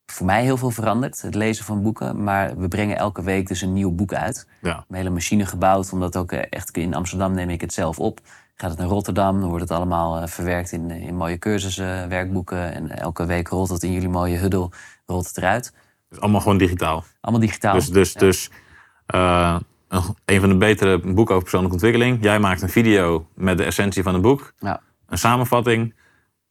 Eh, 0.08 0.14
voor 0.14 0.26
mij 0.26 0.42
heel 0.42 0.56
veel 0.56 0.70
veranderd, 0.70 1.22
het 1.22 1.34
lezen 1.34 1.64
van 1.64 1.82
boeken. 1.82 2.24
Maar 2.24 2.56
we 2.56 2.68
brengen 2.68 2.96
elke 2.96 3.22
week 3.22 3.48
dus 3.48 3.60
een 3.60 3.72
nieuw 3.72 3.90
boek 3.90 4.12
uit. 4.12 4.48
Ja. 4.60 4.84
Een 4.88 4.96
hele 4.96 5.10
machine 5.10 5.46
gebouwd, 5.46 5.92
omdat 5.92 6.16
ook 6.16 6.32
eh, 6.32 6.42
echt 6.50 6.76
in 6.76 6.94
Amsterdam 6.94 7.32
neem 7.34 7.50
ik 7.50 7.60
het 7.60 7.72
zelf 7.72 7.98
op. 7.98 8.20
Gaat 8.54 8.70
het 8.70 8.78
naar 8.78 8.88
Rotterdam, 8.88 9.40
dan 9.40 9.48
wordt 9.48 9.68
het 9.68 9.78
allemaal 9.78 10.20
eh, 10.20 10.26
verwerkt 10.28 10.72
in, 10.72 10.90
in 10.90 11.16
mooie 11.16 11.38
cursussen, 11.38 12.08
werkboeken. 12.08 12.72
En 12.74 12.98
elke 12.98 13.26
week 13.26 13.48
rolt 13.48 13.68
het 13.68 13.82
in 13.82 13.92
jullie 13.92 14.08
mooie 14.08 14.36
huddle, 14.36 14.68
rolt 15.06 15.26
het 15.26 15.36
eruit. 15.36 15.72
Dus 16.08 16.20
allemaal 16.20 16.40
gewoon 16.40 16.58
digitaal. 16.58 17.04
Allemaal 17.20 17.42
digitaal. 17.46 17.74
Dus, 17.74 17.88
dus, 17.90 18.12
Ja. 18.12 18.20
dus 18.20 18.50
eh, 19.06 19.56
een- 19.88 20.16
een 20.24 20.40
van 20.40 20.48
de 20.48 20.56
betere 20.56 20.98
boeken 21.00 21.34
over 21.34 21.40
persoonlijke 21.42 21.74
ontwikkeling. 21.76 22.22
Jij 22.22 22.38
maakt 22.38 22.62
een 22.62 22.68
video 22.68 23.26
met 23.34 23.58
de 23.58 23.64
essentie 23.64 24.02
van 24.02 24.12
het 24.12 24.22
boek. 24.22 24.52
Ja. 24.58 24.80
Een 25.06 25.18
samenvatting. 25.18 25.94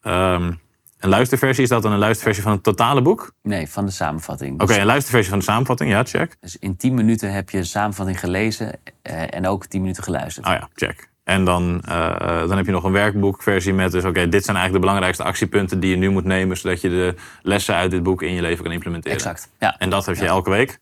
ehm, 0.02 0.52
een 1.00 1.10
luisterversie. 1.10 1.64
Is 1.64 1.70
dat 1.70 1.82
dan 1.82 1.92
een 1.92 1.98
luisterversie 2.00 2.44
van 2.44 2.52
het 2.52 2.64
totale 2.64 3.02
boek? 3.02 3.32
Nee, 3.44 3.68
van 3.70 3.86
de 3.86 3.92
samenvatting. 3.92 4.54
Oké, 4.54 4.66
Dus- 4.66 4.76
een 4.78 4.86
luisterversie 4.86 5.30
van 5.30 5.40
de 5.40 5.46
samenvatting. 5.46 5.90
Ja, 5.90 6.04
check. 6.04 6.36
Dus 6.40 6.58
in 6.58 6.76
10 6.78 6.94
minuten 6.94 7.32
heb 7.34 7.50
je 7.50 7.58
de 7.58 7.64
samenvatting 7.64 8.20
gelezen 8.20 8.72
eh, 9.02 9.34
en 9.36 9.48
ook 9.48 9.66
10 9.66 9.82
minuten 9.82 10.04
geluisterd. 10.04 10.46
Oh 10.48 10.52
ja, 10.54 10.70
check. 10.76 11.10
En 11.24 11.46
dan, 11.46 11.82
eh, 11.86 12.40
dan 12.48 12.58
heb 12.58 12.66
je 12.66 12.72
nog 12.72 12.84
een 12.84 12.92
werkboekversie 12.92 13.74
met 13.74 13.92
dus... 13.92 14.04
oké, 14.04 14.30
dit 14.30 14.44
zijn 14.46 14.58
eigenlijk 14.58 14.74
de 14.74 14.80
belangrijkste 14.80 15.24
actiepunten 15.24 15.80
die 15.80 15.90
je 15.90 15.96
nu 15.96 16.10
moet 16.10 16.24
nemen... 16.24 16.58
zodat 16.58 16.82
je 16.82 16.90
de 16.90 17.16
lessen 17.42 17.76
uit 17.76 17.92
dit 17.92 18.04
boek 18.04 18.22
in 18.22 18.34
je 18.34 18.42
leven 18.42 18.64
kan 18.64 18.72
implementeren. 18.74 19.18
Exact. 19.18 19.50
Ja. 19.60 19.76
En 19.78 19.90
dat 19.90 20.06
heb 20.06 20.16
je 20.16 20.22
Ja. 20.24 20.28
elke 20.28 20.50
week. 20.50 20.80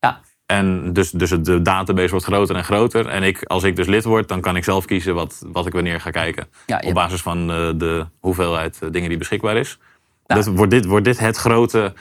Ja. 0.00 0.20
En 0.46 0.92
dus, 0.92 1.10
dus 1.10 1.30
de 1.30 1.62
database 1.62 2.10
wordt 2.10 2.24
groter 2.24 2.56
en 2.56 2.64
groter. 2.64 3.06
En 3.06 3.22
ik, 3.22 3.42
als 3.42 3.62
ik 3.62 3.76
dus 3.76 3.86
lid 3.86 4.04
word, 4.04 4.28
dan 4.28 4.40
kan 4.40 4.56
ik 4.56 4.64
zelf 4.64 4.84
kiezen 4.84 5.14
wat, 5.14 5.42
wat 5.52 5.66
ik 5.66 5.72
wanneer 5.72 6.00
ga 6.00 6.10
kijken. 6.10 6.46
Ja, 6.66 6.82
Op 6.84 6.94
basis 6.94 7.22
van 7.22 7.50
eh, 7.50 7.70
de 7.76 8.06
hoeveelheid 8.20 8.78
eh, 8.82 8.90
dingen 8.90 9.08
die 9.08 9.18
beschikbaar 9.18 9.56
is. 9.56 9.78
Dus 10.26 10.46
wordt, 10.46 10.70
dit, 10.70 10.84
wordt 10.84 11.04
dit 11.04 11.18
het 11.18 11.36
grote... 11.36 11.92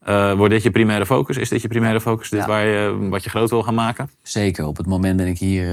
eh, 0.00 0.32
wordt 0.32 0.52
dit 0.52 0.62
je 0.62 0.70
primaire 0.70 1.06
focus? 1.06 1.36
Is 1.36 1.48
dit 1.48 1.62
je 1.62 1.68
primaire 1.68 2.00
focus? 2.00 2.28
Dit 2.30 2.40
Ja. 2.40 2.46
waar 2.46 2.66
je, 2.66 3.08
wat 3.10 3.24
je 3.24 3.30
groot 3.30 3.50
wil 3.50 3.62
gaan 3.62 3.74
maken? 3.74 4.10
Zeker, 4.22 4.66
op 4.66 4.76
het 4.76 4.86
moment 4.86 5.16
ben 5.16 5.26
ik 5.26 5.38
hier 5.38 5.66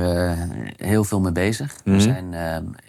heel 0.78 1.04
veel 1.04 1.20
mee 1.20 1.32
bezig. 1.32 1.76
Mhm. 1.84 1.96
We 1.96 2.02
zijn, 2.02 2.34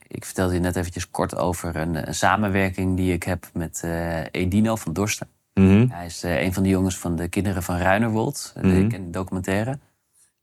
ik 0.08 0.24
vertelde 0.24 0.54
je 0.54 0.60
net 0.60 0.76
eventjes 0.76 1.10
kort 1.10 1.36
over 1.36 1.76
een, 1.76 2.08
een 2.08 2.14
samenwerking 2.14 2.96
die 2.96 3.12
ik 3.12 3.22
heb 3.22 3.46
met 3.52 3.84
Edino 4.30 4.76
van 4.76 4.92
Dorsten. 4.92 5.28
Mhm. 5.54 5.86
Hij 5.90 6.06
is 6.06 6.22
eh, 6.22 6.42
een 6.42 6.52
van 6.52 6.62
de 6.62 6.68
jongens 6.68 6.98
van 6.98 7.16
de 7.16 7.28
kinderen 7.28 7.62
van 7.62 7.76
Ruinerwold. 7.76 8.52
Ik 8.56 8.88
ken 8.88 9.04
de 9.04 9.10
documentaire. 9.10 9.78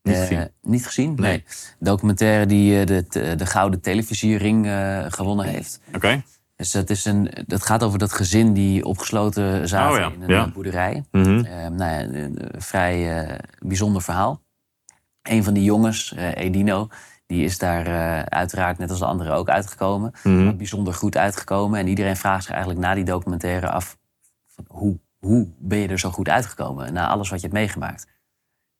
Niet 0.01 0.15
Eh, 0.15 0.21
gezien. 0.21 0.49
Niet 0.61 0.85
gezien? 0.85 1.15
Nee. 1.15 1.31
Nee. 1.31 1.43
Documentaire 1.79 2.45
die 2.45 2.85
de, 2.85 3.05
de, 3.09 3.35
de 3.35 3.45
Gouden 3.45 3.81
Televisiering 3.81 4.67
gewonnen 5.09 5.45
heeft. 5.45 5.81
Oké. 5.95 6.23
Dus 6.55 6.71
dat, 6.71 6.89
is 6.89 7.05
een, 7.05 7.31
dat 7.45 7.63
gaat 7.65 7.83
over 7.83 7.99
dat 7.99 8.11
gezin 8.13 8.53
die 8.53 8.85
opgesloten 8.85 9.67
zaten 9.67 9.91
Oh 9.93 9.99
ja, 9.99 10.11
in 10.15 10.21
een 10.21 10.29
ja. 10.29 10.47
boerderij. 10.51 11.03
Eh, 11.11 11.21
nou 11.21 11.77
ja, 11.77 11.99
een, 12.01 12.39
vrij 12.57 13.27
bijzonder 13.59 14.01
verhaal. 14.01 14.41
Een 15.21 15.43
van 15.43 15.53
die 15.53 15.63
jongens, 15.63 16.15
Edino, 16.33 16.87
die 17.25 17.43
is 17.43 17.57
daar 17.57 17.85
uiteraard 18.25 18.77
net 18.77 18.89
als 18.89 18.99
de 18.99 19.05
anderen 19.05 19.33
ook 19.33 19.49
uitgekomen. 19.49 20.11
Mhm. 20.23 20.57
Bijzonder 20.57 20.93
goed 20.93 21.17
uitgekomen. 21.17 21.79
En 21.79 21.87
iedereen 21.87 22.17
vraagt 22.17 22.43
zich 22.43 22.51
eigenlijk 22.51 22.81
na 22.81 22.93
die 22.93 23.03
documentaire 23.03 23.69
af... 23.69 23.97
Hoe, 24.67 24.99
hoe 25.19 25.47
ben 25.57 25.77
je 25.77 25.87
er 25.87 25.99
zo 25.99 26.09
goed 26.09 26.29
uitgekomen 26.29 26.93
na 26.93 27.07
alles 27.07 27.29
wat 27.29 27.41
je 27.41 27.47
hebt 27.47 27.59
meegemaakt? 27.59 28.07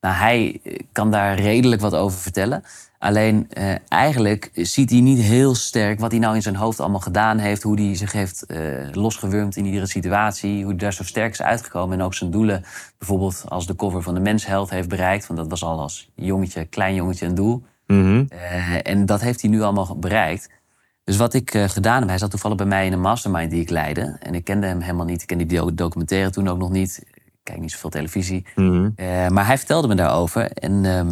Nou, 0.02 0.16
hij 0.16 0.60
eh, 0.64 0.80
kan 0.92 1.12
daar 1.12 1.40
redelijk 1.40 1.82
wat 1.82 1.96
over 1.96 2.20
vertellen. 2.20 2.64
Alleen 3.00 3.48
eh, 3.50 3.76
eigenlijk 3.88 4.50
ziet 4.54 4.90
hij 4.90 5.00
niet 5.00 5.20
heel 5.20 5.56
sterk 5.56 6.00
wat 6.00 6.12
hij 6.12 6.20
nou 6.20 6.36
in 6.36 6.42
zijn 6.42 6.56
hoofd 6.56 6.80
allemaal 6.80 7.00
gedaan 7.00 7.38
heeft. 7.38 7.64
Hoe 7.64 7.82
hij 7.82 7.96
zich 7.96 8.12
heeft 8.12 8.46
eh, 8.46 8.60
losgewurmd 8.92 9.56
in 9.56 9.66
iedere 9.66 9.88
situatie. 9.88 10.60
Hoe 10.60 10.70
hij 10.70 10.78
daar 10.80 10.94
zo 10.94 11.04
sterk 11.04 11.32
is 11.32 11.42
uitgekomen. 11.42 12.00
En 12.00 12.06
ook 12.06 12.14
zijn 12.14 12.32
doelen 12.32 12.64
bijvoorbeeld 12.98 13.44
als 13.48 13.68
de 13.68 13.76
cover 13.76 14.02
van 14.02 14.14
de 14.14 14.20
Mensheld 14.20 14.70
heeft 14.70 14.90
bereikt. 14.90 15.28
Want 15.28 15.40
dat 15.40 15.50
was 15.50 15.64
al 15.64 15.80
als 15.80 16.10
jongetje, 16.16 16.66
klein 16.66 16.96
jongetje 16.96 17.26
een 17.26 17.36
doel. 17.36 17.64
Mhm. 17.88 18.26
Eh, 18.30 18.88
en 18.88 19.06
dat 19.06 19.22
heeft 19.22 19.42
hij 19.42 19.50
nu 19.50 19.62
allemaal 19.62 19.98
bereikt. 20.00 20.50
Dus 21.10 21.18
wat 21.18 21.34
ik 21.34 21.54
eh, 21.54 21.70
gedaan 21.70 22.00
heb, 22.00 22.10
hij 22.10 22.18
zat 22.18 22.30
toevallig 22.30 22.58
bij 22.58 22.66
mij 22.66 22.86
in 22.86 22.94
een 22.94 23.02
mastermind 23.02 23.52
die 23.52 23.62
ik 23.62 23.70
leidde. 23.70 24.18
En 24.20 24.36
ik 24.36 24.44
kende 24.44 24.68
hem 24.68 24.82
helemaal 24.82 25.06
niet. 25.06 25.22
Ik 25.22 25.28
kende 25.28 25.46
die 25.46 25.74
documentaire 25.74 26.30
toen 26.30 26.48
ook 26.48 26.58
nog 26.58 26.70
niet. 26.70 27.04
Ik 27.14 27.40
kijk 27.44 27.60
niet 27.60 27.72
zoveel 27.72 27.90
televisie. 27.90 28.46
Mhm. 28.56 28.90
Eh, 28.96 29.28
maar 29.28 29.46
hij 29.46 29.58
vertelde 29.58 29.88
me 29.88 29.96
daarover. 29.96 30.52
En 30.52 30.86
ehm, 30.86 31.10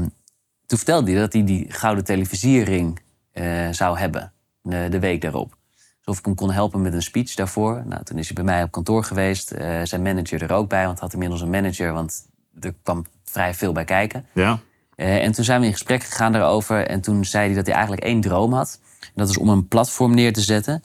toen 0.65 0.77
vertelde 0.77 1.11
hij 1.11 1.19
dat 1.19 1.33
hij 1.33 1.43
die 1.43 1.65
gouden 1.69 2.03
televisiering 2.03 2.99
eh, 3.31 3.45
zou 3.71 3.97
hebben. 3.97 4.33
De, 4.61 4.87
de 4.89 4.99
week 4.99 5.21
daarop. 5.21 5.57
Alsof 6.03 6.19
ik 6.19 6.25
hem 6.25 6.35
kon 6.35 6.51
helpen 6.51 6.81
met 6.81 6.93
een 6.93 7.01
speech 7.01 7.33
daarvoor. 7.33 7.83
Nou, 7.85 8.03
toen 8.03 8.17
is 8.17 8.25
hij 8.25 8.35
bij 8.35 8.43
mij 8.43 8.63
op 8.63 8.71
kantoor 8.71 9.03
geweest. 9.03 9.47
Zijn 9.83 10.01
manager 10.01 10.43
er 10.43 10.51
ook 10.51 10.69
bij, 10.69 10.85
want 10.85 10.99
hij 10.99 11.03
had 11.03 11.13
inmiddels 11.13 11.41
een 11.41 11.49
manager. 11.49 11.93
Want 11.93 12.27
er 12.59 12.73
kwam 12.83 13.05
vrij 13.23 13.53
veel 13.53 13.71
bij 13.71 13.85
kijken. 13.85 14.25
Ja. 14.33 14.59
En 14.95 15.31
toen 15.31 15.43
zijn 15.43 15.59
we 15.59 15.65
in 15.65 15.71
gesprek 15.71 16.03
gegaan 16.03 16.31
daarover. 16.31 16.87
En 16.87 17.01
toen 17.01 17.25
zei 17.25 17.45
hij 17.45 17.55
dat 17.55 17.65
hij 17.65 17.75
eigenlijk 17.75 18.05
één 18.05 18.21
droom 18.21 18.53
had. 18.53 18.79
Dat 19.15 19.29
is 19.29 19.37
om 19.37 19.49
een 19.49 19.67
platform 19.67 20.13
neer 20.13 20.33
te 20.33 20.41
zetten. 20.41 20.83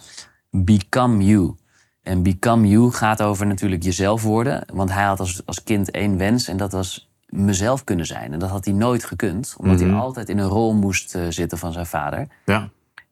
Become 0.51 1.25
You. 1.25 1.55
En 2.03 2.23
Become 2.23 2.69
You 2.69 2.93
gaat 2.93 3.23
over 3.23 3.47
natuurlijk 3.47 3.83
jezelf 3.83 4.23
worden. 4.23 4.65
Want 4.73 4.93
hij 4.93 5.05
had 5.05 5.21
als, 5.21 5.43
als 5.47 5.63
kind 5.63 5.91
één 5.91 6.17
wens. 6.17 6.49
En 6.49 6.57
dat 6.57 6.73
was 6.73 7.11
mezelf 7.27 7.85
kunnen 7.85 8.07
zijn. 8.07 8.33
En 8.33 8.39
dat 8.39 8.51
had 8.51 8.65
hij 8.65 8.75
nooit 8.75 9.05
gekund. 9.05 9.55
Omdat 9.59 9.81
hij 9.81 9.93
altijd 9.93 10.29
in 10.29 10.39
een 10.39 10.49
rol 10.49 10.75
moest 10.75 11.15
eh, 11.15 11.23
zitten 11.29 11.59
van 11.59 11.73
zijn 11.73 11.87
vader. 11.87 12.27
Ja. 12.45 12.69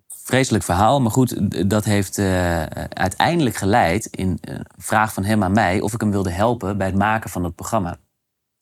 Vreselijk 0.09 0.65
verhaal. 0.65 1.01
Maar 1.01 1.11
goed, 1.11 1.61
dat 1.71 1.85
heeft 1.85 2.19
eh, 2.19 2.63
uiteindelijk 2.89 3.57
geleid 3.57 4.07
in 4.07 4.39
een 4.41 4.67
vraag 4.77 5.13
van 5.13 5.25
hem 5.25 5.43
aan 5.43 5.53
mij... 5.53 5.81
of 5.81 5.93
ik 5.93 6.01
hem 6.01 6.11
wilde 6.11 6.31
helpen 6.31 6.79
bij 6.79 6.87
het 6.87 6.97
maken 6.97 7.31
van 7.31 7.43
dat 7.43 7.55
programma. 7.55 7.97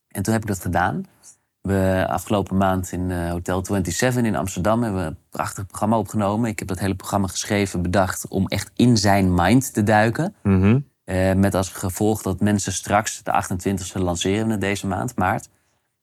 En 0.09 0.23
toen 0.23 0.33
heb 0.33 0.43
ik 0.43 0.49
dat 0.49 0.61
gedaan. 0.61 1.05
We 1.69 2.07
afgelopen 2.09 2.57
maand 2.57 2.93
in 2.93 3.11
eh, 3.11 3.31
Hotel 3.31 3.65
27 3.65 4.25
in 4.25 4.37
Amsterdam 4.37 4.83
hebben 4.83 5.01
we 5.01 5.07
een 5.07 5.19
prachtig 5.31 5.67
programma 5.67 5.99
opgenomen. 5.99 6.51
Ik 6.51 6.59
heb 6.59 6.69
dat 6.69 6.79
hele 6.79 6.95
programma 6.95 7.27
geschreven, 7.27 7.83
bedacht 7.83 8.29
om 8.29 8.47
echt 8.47 8.71
in 8.77 8.97
zijn 8.97 9.35
mind 9.35 9.75
te 9.75 9.83
duiken. 9.83 10.35
Mhm. 10.43 10.81
Eh, 11.05 11.33
met 11.33 11.55
als 11.55 11.69
gevolg 11.69 12.23
dat 12.23 12.41
mensen 12.41 12.73
straks, 12.73 13.23
de 13.23 13.33
28e 13.33 13.99
lanceren 13.99 14.47
we 14.47 14.53
het 14.53 14.61
deze 14.61 14.87
maand, 14.87 15.17
maart. 15.17 15.49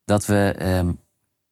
Dat 0.03 0.25
we, 0.25 0.55
ehm, 0.57 0.91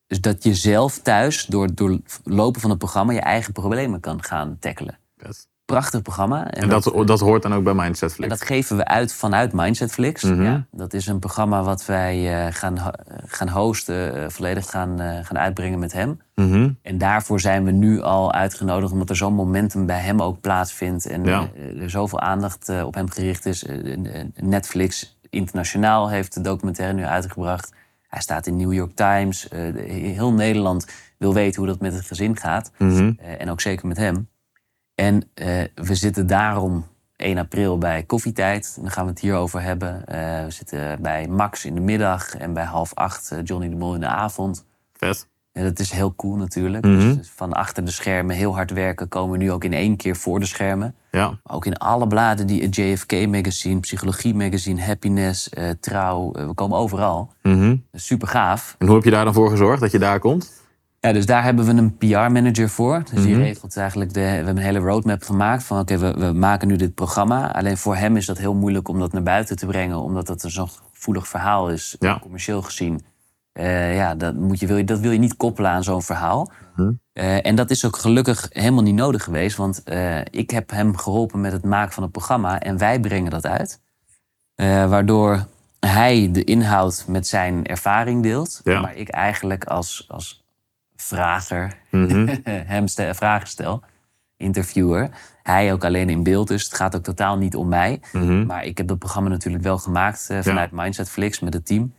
dus 0.07 0.21
dat 0.21 0.43
je 0.43 0.55
zelf 0.55 0.99
thuis, 0.99 1.45
door, 1.45 1.75
door 1.75 1.99
lopen 2.23 2.61
van 2.61 2.69
het 2.69 2.79
programma, 2.79 3.13
je 3.13 3.21
eigen 3.21 3.53
problemen 3.53 3.99
kan 3.99 4.23
gaan 4.23 4.57
tackelen. 4.59 4.97
Prachtig 5.65 6.01
programma. 6.01 6.51
En 6.51 6.69
dat, 6.69 6.91
dat 7.05 7.19
hoort 7.19 7.41
dan 7.41 7.53
ook 7.53 7.63
bij 7.63 7.73
Mindsetflix. 7.73 8.31
En 8.31 8.37
dat 8.37 8.47
geven 8.47 8.77
we 8.77 8.85
uit 8.85 9.13
vanuit 9.13 9.53
Mindsetflix. 9.53 10.23
Mhm. 10.23 10.41
ja, 10.43 10.65
dat 10.71 10.93
is 10.93 11.07
een 11.07 11.19
programma 11.19 11.63
wat 11.63 11.85
wij 11.85 12.45
eh, 12.45 12.53
gaan, 12.53 12.77
gaan 13.25 13.49
hosten, 13.49 14.15
eh, 14.23 14.29
volledig 14.29 14.69
gaan, 14.69 14.99
eh, 14.99 15.25
gaan 15.25 15.37
uitbrengen 15.37 15.79
met 15.79 15.93
hem. 15.93 16.21
Mhm. 16.35 16.69
En 16.81 16.97
daarvoor 16.97 17.39
zijn 17.39 17.63
we 17.63 17.71
nu 17.71 18.01
al 18.01 18.33
uitgenodigd, 18.33 18.91
omdat 18.91 19.09
er 19.09 19.15
zo'n 19.15 19.33
momentum 19.33 19.85
bij 19.85 19.99
hem 19.99 20.21
ook 20.21 20.41
plaatsvindt. 20.41 21.05
En 21.05 21.23
Ja. 21.23 21.49
er 21.79 21.89
zoveel 21.89 22.19
aandacht 22.19 22.69
op 22.83 22.93
hem 22.93 23.09
gericht 23.09 23.45
is. 23.45 23.65
Netflix 24.35 25.17
internationaal 25.29 26.09
heeft 26.09 26.33
de 26.33 26.41
documentaire 26.41 26.95
nu 26.95 27.05
uitgebracht. 27.05 27.73
Hij 28.07 28.21
staat 28.21 28.47
in 28.47 28.57
New 28.57 28.73
York 28.73 28.95
Times. 28.95 29.47
Heel 29.87 30.33
Nederland 30.33 30.87
wil 31.17 31.33
weten 31.33 31.59
hoe 31.61 31.69
dat 31.69 31.79
met 31.79 31.93
het 31.93 32.05
gezin 32.05 32.37
gaat. 32.37 32.71
Mhm. 32.77 33.13
En 33.17 33.49
ook 33.49 33.61
zeker 33.61 33.87
met 33.87 33.97
hem. 33.97 34.27
En 34.95 35.23
eh, 35.33 35.47
we 35.75 35.95
zitten 35.95 36.27
daarom 36.27 36.85
1 37.15 37.37
april 37.37 37.77
bij 37.77 38.03
koffietijd. 38.03 38.77
Dan 38.81 38.91
gaan 38.91 39.03
we 39.03 39.09
het 39.09 39.19
hierover 39.19 39.61
hebben. 39.61 40.07
Eh, 40.07 40.43
we 40.43 40.51
zitten 40.51 41.01
bij 41.01 41.27
Max 41.27 41.65
in 41.65 41.75
de 41.75 41.81
middag 41.81 42.35
en 42.35 42.53
bij 42.53 42.63
half 42.63 42.93
acht 42.93 43.31
eh, 43.31 43.39
Johnny 43.43 43.69
de 43.69 43.75
Mol 43.75 43.93
in 43.93 43.99
de 43.99 44.07
avond. 44.07 44.65
Vet. 44.93 45.27
En 45.51 45.63
dat 45.63 45.79
is 45.79 45.91
heel 45.91 46.15
cool 46.15 46.35
natuurlijk. 46.35 46.85
Mhm. 46.85 47.15
Dus 47.15 47.31
van 47.35 47.53
achter 47.53 47.85
de 47.85 47.91
schermen 47.91 48.35
heel 48.35 48.55
hard 48.55 48.71
werken 48.71 49.07
komen 49.07 49.31
we 49.31 49.43
nu 49.43 49.51
ook 49.51 49.63
in 49.63 49.73
één 49.73 49.95
keer 49.95 50.15
voor 50.15 50.39
de 50.39 50.45
schermen. 50.45 50.95
Ja. 51.11 51.27
Maar 51.27 51.55
ook 51.55 51.65
in 51.65 51.77
alle 51.77 52.07
bladen, 52.07 52.47
die 52.47 52.61
het 52.61 52.75
JFK 52.75 53.27
Magazine, 53.27 53.79
Psychologie 53.79 54.35
Magazine, 54.35 54.81
Happiness, 54.81 55.49
Trouw. 55.79 56.31
we 56.31 56.53
komen 56.53 56.77
overal. 56.77 57.33
Is 57.91 58.05
super 58.05 58.27
gaaf. 58.27 58.75
En 58.77 58.85
hoe 58.85 58.95
heb 58.95 59.03
je 59.03 59.11
daar 59.11 59.25
dan 59.25 59.33
voor 59.33 59.49
gezorgd 59.49 59.81
dat 59.81 59.91
je 59.91 59.99
daar 59.99 60.19
komt? 60.19 60.62
Ja, 61.05 61.11
dus 61.11 61.25
daar 61.25 61.43
hebben 61.43 61.65
we 61.65 61.71
een 61.73 61.97
PR-manager 61.97 62.69
voor. 62.69 63.03
Dus 63.13 63.23
die 63.23 63.33
Mhm. 63.33 63.41
regelt 63.43 63.77
eigenlijk 63.77 64.13
de. 64.13 64.19
We 64.19 64.25
hebben 64.25 64.57
een 64.57 64.63
hele 64.63 64.79
roadmap 64.79 65.23
gemaakt 65.23 65.63
van 65.63 65.79
oké, 65.79 65.97
we, 65.97 66.13
we 66.13 66.31
maken 66.33 66.67
nu 66.67 66.75
dit 66.75 66.93
programma. 66.93 67.53
Alleen 67.53 67.77
voor 67.77 67.95
hem 67.95 68.17
is 68.17 68.25
dat 68.25 68.37
heel 68.37 68.53
moeilijk 68.53 68.87
om 68.87 68.99
dat 68.99 69.11
naar 69.13 69.23
buiten 69.23 69.55
te 69.55 69.65
brengen, 69.65 69.97
omdat 69.97 70.27
dat 70.27 70.43
een 70.43 70.51
zo'n 70.51 70.69
gevoelig 70.93 71.27
verhaal 71.27 71.69
is, 71.69 71.95
Ja. 71.99 72.19
commercieel 72.21 72.61
gezien. 72.61 73.05
Eh, 73.51 73.95
ja, 73.95 74.15
dat, 74.15 74.35
moet 74.35 74.59
je, 74.59 74.67
wil 74.67 74.77
je, 74.77 74.83
dat 74.83 74.99
wil 74.99 75.11
je 75.11 75.19
niet 75.19 75.37
koppelen 75.37 75.71
aan 75.71 75.83
zo'n 75.83 76.01
verhaal. 76.01 76.51
Mhm. 76.75 76.91
Eh, 77.13 77.45
en 77.45 77.55
dat 77.55 77.69
is 77.69 77.85
ook 77.85 77.97
gelukkig 77.97 78.47
helemaal 78.49 78.83
niet 78.83 78.95
nodig 78.95 79.23
geweest, 79.23 79.57
want 79.57 79.83
eh, 79.83 80.19
ik 80.29 80.49
heb 80.49 80.69
hem 80.71 80.97
geholpen 80.97 81.41
met 81.41 81.51
het 81.51 81.63
maken 81.63 81.93
van 81.93 82.03
het 82.03 82.11
programma 82.11 82.59
en 82.59 82.77
wij 82.77 82.99
brengen 82.99 83.31
dat 83.31 83.45
uit. 83.45 83.79
Waardoor 84.89 85.45
hij 85.79 86.29
de 86.31 86.43
inhoud 86.43 87.05
met 87.07 87.27
zijn 87.27 87.65
ervaring 87.65 88.23
deelt, 88.23 88.61
Ja. 88.63 88.81
maar 88.81 88.95
ik 88.95 89.09
eigenlijk 89.09 89.63
als, 89.65 90.05
als 90.07 90.42
vrager 90.95 91.73
hem 92.73 92.87
stel, 92.87 93.13
vragen 93.13 93.47
stel, 93.47 93.83
interviewer. 94.37 95.09
Hij 95.43 95.73
ook 95.73 95.85
alleen 95.85 96.09
in 96.09 96.23
beeld, 96.23 96.47
dus 96.47 96.63
het 96.63 96.73
gaat 96.73 96.95
ook 96.95 97.03
totaal 97.03 97.37
niet 97.37 97.55
om 97.55 97.67
mij. 97.67 98.01
Mhm. 98.11 98.45
Maar 98.45 98.65
ik 98.65 98.77
heb 98.77 98.87
dat 98.87 98.99
programma 98.99 99.29
natuurlijk 99.29 99.63
wel 99.63 99.77
gemaakt 99.77 100.29
eh, 100.29 100.39
vanuit 100.41 100.71
Mindsetflix 100.71 101.39
met 101.39 101.53
het 101.53 101.65
team. 101.65 101.93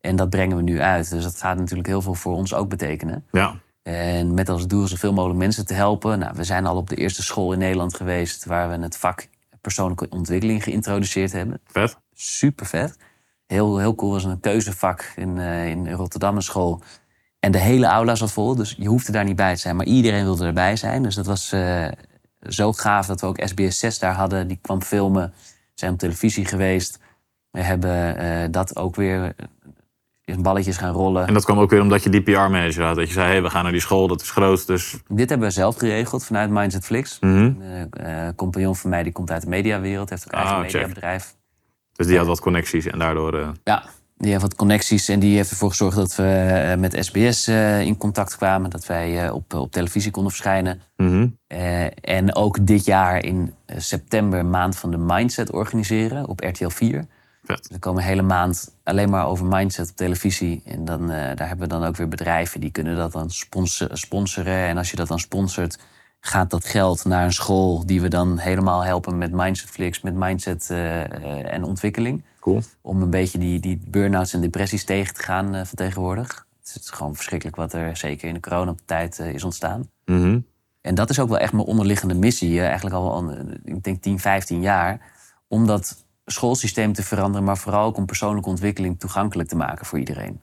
En 0.00 0.16
dat 0.16 0.30
brengen 0.30 0.56
we 0.56 0.62
nu 0.62 0.80
uit. 0.80 1.10
Dus 1.10 1.22
dat 1.22 1.36
gaat 1.36 1.58
natuurlijk 1.58 1.88
heel 1.88 2.02
veel 2.02 2.14
voor 2.14 2.34
ons 2.34 2.54
ook 2.54 2.68
betekenen. 2.68 3.24
Ja. 3.30 3.54
En 3.82 4.34
met 4.34 4.48
als 4.48 4.66
doel 4.66 4.86
zoveel 4.86 5.12
mogelijk 5.12 5.38
mensen 5.38 5.66
te 5.66 5.74
helpen. 5.74 6.18
Nou, 6.18 6.32
we 6.36 6.44
zijn 6.44 6.66
al 6.66 6.76
op 6.76 6.88
de 6.88 6.96
eerste 6.96 7.22
school 7.22 7.52
in 7.52 7.58
Nederland 7.58 7.94
geweest... 7.94 8.44
waar 8.44 8.70
we 8.70 8.82
het 8.82 8.96
vak 8.96 9.28
persoonlijke 9.60 10.08
ontwikkeling 10.08 10.62
geïntroduceerd 10.62 11.32
hebben. 11.32 11.60
Vet. 11.66 11.98
Super 12.14 12.66
vet. 12.66 12.96
Heel, 13.46 13.78
heel 13.78 13.94
cool. 13.94 14.12
was 14.12 14.24
een 14.24 14.40
keuzevak 14.40 15.12
in, 15.16 15.38
eh, 15.38 15.68
in 15.68 15.90
Rotterdam 15.92 16.36
een 16.36 16.42
school. 16.42 16.82
En 17.40 17.52
de 17.52 17.58
hele 17.58 17.86
aula 17.86 18.14
zat 18.14 18.32
vol, 18.32 18.54
dus 18.56 18.74
je 18.78 18.88
hoefde 18.88 19.12
daar 19.12 19.24
niet 19.24 19.36
bij 19.36 19.54
te 19.54 19.60
zijn. 19.60 19.76
Maar 19.76 19.86
iedereen 19.86 20.24
wilde 20.24 20.46
erbij 20.46 20.76
zijn. 20.76 21.02
Dus 21.02 21.14
dat 21.14 21.26
was 21.26 21.52
eh, 21.52 21.86
zo 22.48 22.72
gaaf 22.72 23.06
dat 23.06 23.20
we 23.20 23.26
ook 23.26 23.40
SBS 23.44 23.78
6 23.78 23.98
daar 23.98 24.14
hadden. 24.14 24.48
Die 24.48 24.58
kwam 24.62 24.82
filmen, 24.82 25.32
zijn 25.74 25.92
op 25.92 25.98
televisie 25.98 26.44
geweest. 26.44 26.98
We 27.50 27.60
hebben 27.60 28.16
eh, 28.16 28.48
dat 28.50 28.76
ook 28.76 28.96
weer 28.96 29.24
eh, 29.24 29.46
in 30.24 30.42
balletjes 30.42 30.76
gaan 30.76 30.92
rollen. 30.92 31.26
En 31.26 31.34
dat 31.34 31.44
kwam 31.44 31.58
ook 31.58 31.70
weer 31.70 31.80
omdat 31.80 32.02
je 32.02 32.10
die 32.10 32.22
PR-manager 32.22 32.84
had. 32.84 32.96
Dat 32.96 33.06
je 33.06 33.12
zei, 33.12 33.26
hey, 33.28 33.42
we 33.42 33.50
gaan 33.50 33.62
naar 33.62 33.72
die 33.72 33.80
school, 33.80 34.08
dat 34.08 34.20
is 34.20 34.30
groot. 34.30 34.66
Dus 34.66 34.96
Dit 35.08 35.28
hebben 35.28 35.48
we 35.48 35.54
zelf 35.54 35.76
geregeld 35.76 36.24
vanuit 36.24 36.50
Mindsetflix. 36.50 37.18
Mhm. 37.20 37.34
Een 37.36 37.90
eh, 37.92 38.28
compagnon 38.36 38.76
van 38.76 38.90
mij 38.90 39.02
die 39.02 39.12
komt 39.12 39.30
uit 39.30 39.42
de 39.42 39.48
mediawereld, 39.48 40.10
heeft 40.10 40.24
ook 40.26 40.32
eigen 40.32 40.52
Ah, 40.54 40.60
check. 40.60 40.72
mediabedrijf. 40.72 41.34
Dus 41.92 42.06
die 42.06 42.16
had 42.18 42.26
wat 42.26 42.40
connecties 42.40 42.86
en 42.86 42.98
daardoor... 42.98 43.52
Ja, 43.64 43.84
die 44.20 44.30
heeft 44.30 44.42
wat 44.42 44.54
connecties 44.54 45.08
en 45.08 45.18
die 45.20 45.36
heeft 45.36 45.50
ervoor 45.50 45.68
gezorgd 45.68 45.96
dat 45.96 46.14
we 46.14 46.24
eh, 46.24 46.78
met 46.78 46.96
SBS 47.04 47.46
eh, 47.46 47.80
in 47.80 47.96
contact 47.96 48.36
kwamen. 48.36 48.70
Dat 48.70 48.86
wij 48.86 49.24
eh, 49.24 49.34
op, 49.34 49.54
op 49.54 49.72
televisie 49.72 50.10
konden 50.10 50.32
verschijnen. 50.32 50.80
mhm. 50.96 51.28
En 52.00 52.34
ook 52.34 52.66
dit 52.66 52.84
jaar 52.84 53.24
in 53.24 53.54
september 53.76 54.46
maand 54.46 54.76
van 54.76 54.90
de 54.90 54.98
Mindset 54.98 55.52
organiseren 55.52 56.28
op 56.28 56.40
RTL 56.40 56.68
4. 56.68 57.06
Vet. 57.42 57.70
Er 57.72 57.78
komen 57.78 58.02
een 58.02 58.08
hele 58.08 58.22
maand 58.22 58.74
alleen 58.84 59.10
maar 59.10 59.26
over 59.26 59.46
mindset 59.46 59.90
op 59.90 59.96
televisie. 59.96 60.62
En 60.64 60.84
dan, 60.84 61.06
daar 61.06 61.48
hebben 61.48 61.68
we 61.68 61.74
dan 61.74 61.84
ook 61.84 61.96
weer 61.96 62.08
bedrijven 62.08 62.60
die 62.60 62.70
kunnen 62.70 62.96
dat 62.96 63.12
dan 63.12 63.30
spons- 63.30 63.86
sponsoren. 63.92 64.66
En 64.66 64.76
als 64.76 64.90
je 64.90 64.96
dat 64.96 65.08
dan 65.08 65.18
sponsort, 65.18 65.78
gaat 66.20 66.50
dat 66.50 66.64
geld 66.64 67.04
naar 67.04 67.24
een 67.24 67.32
school 67.32 67.86
die 67.86 68.00
we 68.00 68.08
dan 68.08 68.38
helemaal 68.38 68.84
helpen 68.84 69.18
met 69.18 69.32
Mindsetflix, 69.32 70.00
met 70.00 70.14
mindset 70.14 70.70
en 71.44 71.64
ontwikkeling. 71.64 72.22
Cool. 72.40 72.62
Om 72.80 73.02
een 73.02 73.10
beetje 73.10 73.38
die, 73.38 73.60
die 73.60 73.80
burn-outs 73.88 74.32
en 74.32 74.40
depressies 74.40 74.84
tegen 74.84 75.14
te 75.14 75.22
gaan 75.22 75.54
eh, 75.54 75.64
van 75.64 75.74
tegenwoordig. 75.74 76.46
Het 76.58 76.82
is 76.82 76.90
gewoon 76.90 77.14
verschrikkelijk 77.14 77.56
wat 77.56 77.72
er 77.72 77.96
zeker 77.96 78.28
in 78.28 78.34
de 78.34 78.40
coronatijd 78.40 79.18
eh, 79.18 79.32
is 79.34 79.44
ontstaan. 79.44 79.90
Mhm. 80.04 80.38
En 80.80 80.94
dat 80.94 81.10
is 81.10 81.18
ook 81.20 81.28
wel 81.28 81.38
echt 81.38 81.52
mijn 81.52 81.66
onderliggende 81.66 82.14
missie. 82.14 82.58
eh, 82.60 82.66
Eigenlijk 82.66 82.96
al, 82.96 83.12
al, 83.12 83.30
ik 83.64 83.84
denk 83.84 84.02
10, 84.02 84.18
15 84.18 84.60
jaar. 84.60 85.00
Om 85.48 85.66
dat 85.66 86.04
schoolsysteem 86.24 86.92
te 86.92 87.02
veranderen, 87.02 87.46
maar 87.46 87.58
vooral 87.58 87.84
ook 87.86 87.96
om 87.96 88.06
persoonlijke 88.06 88.48
ontwikkeling 88.48 89.00
toegankelijk 89.00 89.48
te 89.48 89.56
maken 89.56 89.86
voor 89.86 89.98
iedereen. 89.98 90.40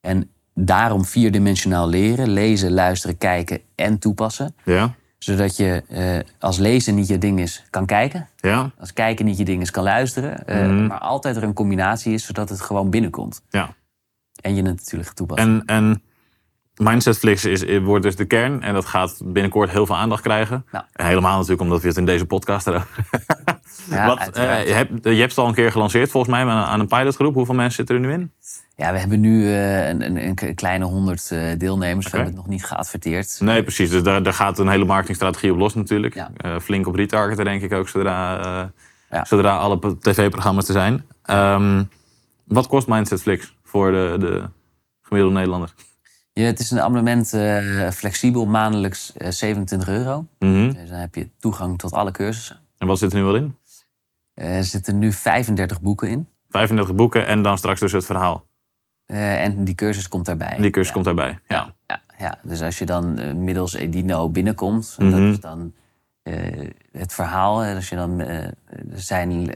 En 0.00 0.30
daarom 0.54 1.04
vierdimensionaal 1.04 1.88
leren, 1.88 2.28
lezen, 2.28 2.72
luisteren, 2.72 3.18
kijken 3.18 3.60
en 3.74 3.98
toepassen. 3.98 4.54
Ja. 4.64 4.94
Zodat 5.24 5.56
je 5.56 5.82
eh, 5.88 6.32
als 6.38 6.58
lezen 6.58 6.94
niet 6.94 7.08
je 7.08 7.18
ding 7.18 7.40
is, 7.40 7.64
kan 7.70 7.86
kijken. 7.86 8.28
Ja. 8.36 8.70
Als 8.78 8.92
kijken 8.92 9.24
niet 9.24 9.38
je 9.38 9.44
ding 9.44 9.62
is, 9.62 9.70
kan 9.70 9.82
luisteren. 9.84 10.46
eh, 10.46 10.60
Mhm. 10.66 10.86
Maar 10.86 10.98
altijd 10.98 11.36
er 11.36 11.42
een 11.42 11.52
combinatie 11.52 12.12
is, 12.12 12.24
zodat 12.24 12.48
het 12.48 12.60
gewoon 12.60 12.90
binnenkomt. 12.90 13.42
Ja. 13.48 13.74
En 14.40 14.54
je 14.54 14.62
het 14.62 14.76
natuurlijk 14.76 15.10
toepast. 15.12 15.40
En, 15.40 15.62
en 15.66 16.02
Mindsetflix 16.76 17.44
is, 17.44 17.78
wordt 17.78 18.04
dus 18.04 18.16
de 18.16 18.24
kern. 18.24 18.62
En 18.62 18.74
dat 18.74 18.84
gaat 18.84 19.20
binnenkort 19.24 19.70
heel 19.70 19.86
veel 19.86 19.96
aandacht 19.96 20.22
krijgen. 20.22 20.66
Nou. 20.72 20.84
En 20.92 21.06
helemaal 21.06 21.34
natuurlijk 21.34 21.60
omdat 21.60 21.82
we 21.82 21.88
het 21.88 21.96
in 21.96 22.06
deze 22.06 22.26
podcast 22.26 22.66
Ja, 23.90 24.06
Wat, 24.06 24.28
eh, 24.28 24.66
je, 24.66 24.72
hebt, 24.72 24.90
je 25.02 25.10
hebt 25.10 25.30
het 25.30 25.38
al 25.38 25.48
een 25.48 25.54
keer 25.54 25.72
gelanceerd 25.72 26.10
volgens 26.10 26.32
mij 26.32 26.44
aan, 26.44 26.80
een 26.80 26.86
pilotgroep. 26.86 27.34
Hoeveel 27.34 27.54
mensen 27.54 27.74
zitten 27.74 27.94
er 27.94 28.00
nu 28.00 28.12
in? 28.12 28.32
Ja, 28.76 28.92
we 28.92 28.98
hebben 28.98 29.20
nu 29.20 29.46
eh, 29.46 29.88
een, 29.88 30.26
een, 30.26 30.54
kleine 30.54 30.84
honderd 30.84 31.30
eh, 31.30 31.58
deelnemers. 31.58 32.04
We 32.04 32.16
hebben 32.16 32.34
het 32.34 32.42
nog 32.42 32.52
niet 32.52 32.64
geadverteerd. 32.64 33.36
Nee, 33.40 33.62
precies. 33.62 33.90
Dus 33.90 34.02
daar, 34.02 34.22
daar 34.22 34.32
gaat 34.32 34.58
een 34.58 34.68
hele 34.68 34.84
marketingstrategie 34.84 35.52
op 35.52 35.58
los 35.58 35.74
natuurlijk. 35.74 36.14
Ja. 36.14 36.30
Eh, 36.36 36.58
flink 36.58 36.86
op 36.86 36.94
retargeten 36.94 37.44
denk 37.44 37.62
ik 37.62 37.72
ook, 37.72 37.88
zodra, 37.88 38.38
eh, 38.38 38.68
Ja. 39.10 39.24
zodra 39.24 39.56
alle 39.56 39.98
tv-programma's 40.00 40.66
er 40.66 40.72
zijn. 40.72 41.06
Ehm, 41.22 41.84
wat 42.44 42.66
kost 42.66 42.88
Mindsetflix 42.88 43.54
voor 43.64 43.90
de, 43.90 44.16
de 44.18 44.42
gemiddelde 45.02 45.36
Nederlander? 45.36 45.74
Ja, 46.34 46.44
het 46.44 46.58
is 46.58 46.70
een 46.70 46.80
abonnement 46.80 47.32
eh, 47.32 47.90
flexibel, 47.90 48.46
maandelijks 48.46 49.12
eh, 49.12 49.30
27 49.30 49.88
euro. 49.88 50.26
Mhm. 50.38 50.72
Dus 50.72 50.88
dan 50.88 50.98
heb 50.98 51.14
je 51.14 51.28
toegang 51.38 51.78
tot 51.78 51.92
alle 51.92 52.10
cursussen. 52.10 52.60
En 52.78 52.86
wat 52.86 52.98
zit 52.98 53.12
er 53.12 53.18
nu 53.18 53.24
al 53.24 53.34
in? 53.36 53.56
Eh, 54.34 54.56
er 54.56 54.64
zitten 54.64 54.98
nu 54.98 55.12
35 55.12 55.80
boeken 55.80 56.08
in. 56.08 56.28
35 56.48 56.94
boeken 56.94 57.26
en 57.26 57.42
dan 57.42 57.58
straks 57.58 57.80
dus 57.80 57.92
het 57.92 58.04
verhaal. 58.04 58.46
En 59.06 59.64
die 59.64 59.74
cursus 59.74 60.08
komt 60.08 60.26
daarbij. 60.26 60.56
Die 60.60 60.70
cursus 60.70 60.86
Ja. 60.88 60.92
komt 60.92 61.04
daarbij. 61.04 61.38
Ja. 61.48 61.74
Ja, 61.86 62.00
ja, 62.18 62.38
dus 62.42 62.62
als 62.62 62.78
je 62.78 62.86
dan 62.86 63.14
middels 63.44 63.74
Edino 63.74 64.28
binnenkomt, 64.30 64.96
en 64.98 65.10
dat 65.10 65.20
Mhm. 65.20 65.30
is 65.30 65.40
dan 65.40 65.74
het 66.92 67.12
verhaal. 67.12 67.62
En 67.64 67.74
als 67.76 67.88
je 67.88 67.96
dan 67.96 68.22
zijn, 68.94 69.30
in 69.30 69.46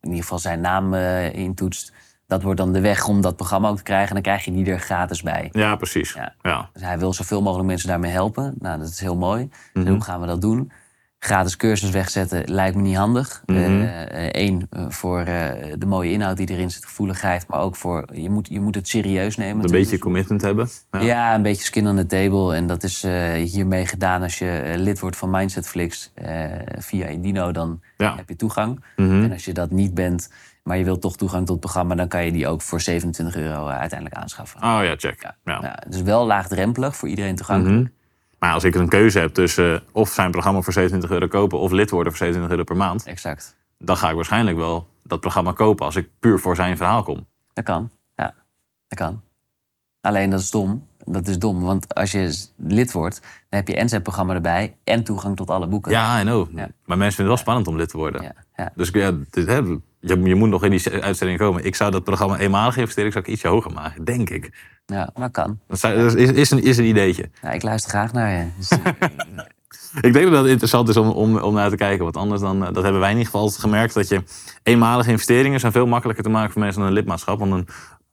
ieder 0.00 0.20
geval 0.22 0.38
zijn 0.38 0.60
naam 0.60 0.94
intoetst, 1.34 1.92
dat 2.30 2.42
wordt 2.42 2.58
dan 2.58 2.72
de 2.72 2.80
weg 2.80 3.06
om 3.06 3.20
dat 3.20 3.36
programma 3.36 3.68
ook 3.68 3.76
te 3.76 3.82
krijgen. 3.82 4.08
En 4.08 4.14
dan 4.14 4.22
krijg 4.22 4.44
je 4.44 4.52
die 4.52 4.66
er 4.66 4.80
gratis 4.80 5.22
bij. 5.22 5.48
Ja, 5.52 5.76
precies. 5.76 6.12
Ja. 6.12 6.34
Ja. 6.42 6.68
Dus 6.72 6.82
hij 6.82 6.98
wil 6.98 7.12
zoveel 7.12 7.42
mogelijk 7.42 7.68
mensen 7.68 7.88
daarmee 7.88 8.10
helpen. 8.10 8.54
Nou, 8.58 8.78
dat 8.78 8.88
is 8.88 9.00
heel 9.00 9.16
mooi. 9.16 9.48
Mhm. 9.72 9.86
En 9.86 9.92
hoe 9.92 10.02
gaan 10.02 10.20
we 10.20 10.26
dat 10.26 10.40
doen? 10.40 10.72
Gratis 11.18 11.56
cursus 11.56 11.90
wegzetten 11.90 12.42
lijkt 12.46 12.76
me 12.76 12.82
niet 12.82 12.96
handig. 12.96 13.42
Mhm. 13.46 13.86
Eén, 14.30 14.68
voor 14.88 15.20
eh, 15.20 15.72
de 15.78 15.86
mooie 15.86 16.12
inhoud 16.12 16.36
die 16.36 16.48
erin 16.50 16.70
zit, 16.70 16.84
gevoeligheid. 16.84 17.46
Maar 17.48 17.60
ook 17.60 17.76
voor, 17.76 18.04
je 18.12 18.30
moet, 18.30 18.48
je 18.50 18.60
moet 18.60 18.74
het 18.74 18.88
serieus 18.88 19.36
nemen. 19.36 19.64
Een 19.64 19.70
beetje 19.70 19.98
commitment 19.98 20.42
hebben. 20.42 20.68
Ja. 20.90 21.00
Ja. 21.00 21.34
een 21.34 21.42
beetje 21.42 21.64
skin 21.64 21.88
on 21.88 21.96
the 21.96 22.06
table. 22.06 22.54
En 22.54 22.66
dat 22.66 22.82
is 22.82 23.04
eh, 23.04 23.32
hiermee 23.32 23.86
gedaan 23.86 24.22
als 24.22 24.38
je 24.38 24.50
eh, 24.50 24.78
lid 24.78 25.00
wordt 25.00 25.16
van 25.16 25.30
Mindsetflix 25.30 26.10
eh, 26.14 26.44
via 26.78 27.06
Edino. 27.06 27.52
Dan 27.52 27.80
Ja. 27.96 28.16
heb 28.16 28.28
je 28.28 28.36
toegang. 28.36 28.84
Mhm. 28.96 29.22
En 29.22 29.32
als 29.32 29.44
je 29.44 29.52
dat 29.52 29.70
niet 29.70 29.94
bent, 29.94 30.30
maar 30.62 30.78
je 30.78 30.84
wilt 30.84 31.00
toch 31.00 31.16
toegang 31.16 31.40
tot 31.40 31.50
het 31.50 31.60
programma... 31.60 31.94
dan 31.94 32.08
kan 32.08 32.24
je 32.24 32.32
die 32.32 32.48
ook 32.48 32.62
voor 32.62 32.80
27 32.80 33.36
euro 33.36 33.68
eh, 33.68 33.78
uiteindelijk 33.78 34.20
aanschaffen. 34.20 34.62
Oh 34.62 34.78
ja, 34.82 34.94
check. 34.96 35.22
Ja. 35.22 35.36
Ja. 35.44 35.58
Ja, 35.62 35.82
dus 35.88 36.02
wel 36.02 36.26
laagdrempelig, 36.26 36.96
voor 36.96 37.08
iedereen 37.08 37.36
toegankelijk. 37.36 37.80
Mhm. 37.80 37.90
Maar 38.38 38.52
als 38.52 38.64
ik 38.64 38.74
een 38.74 38.88
keuze 38.88 39.18
heb 39.18 39.34
tussen 39.34 39.74
eh, 39.74 39.80
of 39.92 40.10
zijn 40.10 40.30
programma 40.30 40.60
voor 40.60 40.72
27 40.72 41.10
euro 41.10 41.28
kopen 41.28 41.58
of 41.58 41.70
lid 41.70 41.90
worden 41.90 42.12
voor 42.12 42.26
27 42.26 42.50
euro 42.50 42.64
per 42.64 42.76
maand, 42.86 43.06
Exact. 43.06 43.56
dan 43.78 43.96
ga 43.96 44.08
ik 44.08 44.14
waarschijnlijk 44.14 44.56
wel 44.56 44.88
dat 45.02 45.20
programma 45.20 45.52
kopen 45.52 45.84
als 45.86 45.96
ik 45.96 46.08
puur 46.18 46.38
voor 46.38 46.56
zijn 46.56 46.76
verhaal 46.76 47.02
kom. 47.02 47.26
Dat 47.52 47.64
kan. 47.64 47.90
Ja, 48.16 48.34
dat 48.88 48.98
kan. 48.98 49.22
Alleen 50.00 50.30
dat 50.30 50.40
is 50.40 50.50
dom. 50.50 50.88
Dat 51.04 51.28
is 51.28 51.38
dom, 51.38 51.60
want 51.60 51.94
als 51.94 52.10
je 52.10 52.46
lid 52.56 52.92
wordt, 52.92 53.20
dan 53.20 53.58
heb 53.58 53.68
je 53.68 53.76
en 53.76 53.88
zijn 53.88 54.02
programma 54.02 54.34
erbij 54.34 54.76
en 54.84 55.04
toegang 55.04 55.36
tot 55.36 55.50
alle 55.50 55.66
boeken. 55.66 55.92
Ja, 55.92 56.20
I 56.20 56.22
know. 56.22 56.48
Ja. 56.54 56.68
Maar 56.84 56.98
mensen 56.98 57.16
vinden 57.16 57.16
het 57.16 57.26
wel 57.26 57.36
spannend 57.36 57.66
om 57.68 57.76
lid 57.76 57.88
te 57.88 57.96
worden. 57.96 58.22
ja, 58.22 58.32
ja. 58.56 58.72
Dus 58.74 58.88
ja, 58.88 59.12
dit, 59.30 59.46
je, 60.00 60.20
je 60.22 60.34
moet 60.34 60.48
nog 60.48 60.64
in 60.64 60.70
die 60.70 60.90
uitzending 61.02 61.38
komen. 61.38 61.64
Ik 61.64 61.74
zou 61.74 61.90
dat 61.90 62.04
programma 62.04 62.38
eenmalige 62.38 62.80
investering 62.80 63.12
zou 63.12 63.24
ik 63.24 63.30
ietsje 63.30 63.48
hoger 63.48 63.72
maken, 63.72 64.04
denk 64.04 64.30
ik. 64.30 64.50
ja 64.86 65.10
maar 65.14 65.30
kan. 65.30 65.58
Dat, 65.68 65.78
zou- 65.78 65.96
dat 65.96 66.14
is, 66.14 66.30
is, 66.30 66.50
een, 66.50 66.62
is 66.62 66.76
een 66.78 66.84
ideetje. 66.88 67.30
Ja, 67.42 67.50
ik 67.50 67.62
luister 67.62 67.90
graag 67.90 68.12
naar 68.12 68.30
je. 68.38 68.46
Dus, 68.56 68.68
eh, 68.78 68.78
Ik 70.00 70.12
denk 70.12 70.30
dat 70.30 70.40
het 70.42 70.50
interessant 70.50 70.88
is 70.88 70.96
om, 70.96 71.08
om, 71.08 71.38
om 71.38 71.54
naar 71.54 71.70
te 71.70 71.76
kijken. 71.76 72.04
Want 72.04 72.16
anders 72.16 72.40
dan, 72.40 72.64
eh, 72.66 72.72
dat 72.72 72.82
hebben 72.82 73.00
wij 73.00 73.10
in 73.10 73.16
ieder 73.16 73.24
geval 73.30 73.40
altijd 73.40 73.60
gemerkt, 73.60 73.94
dat 73.94 74.08
je 74.08 74.22
eenmalige 74.62 75.10
investeringen 75.10 75.60
zijn 75.60 75.72
veel 75.72 75.86
makkelijker 75.86 76.24
te 76.24 76.30
maken 76.30 76.52
voor 76.52 76.60
mensen 76.60 76.80
dan 76.80 76.88
een 76.90 76.96
lidmaatschap. 76.96 77.38
Want 77.38 77.50
dan, 77.50 77.66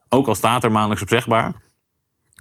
ook 0.10 0.28
al 0.28 0.36
staat 0.36 0.64
er 0.64 0.72
maandelijks 0.72 1.02
opzegbaar, 1.04 1.54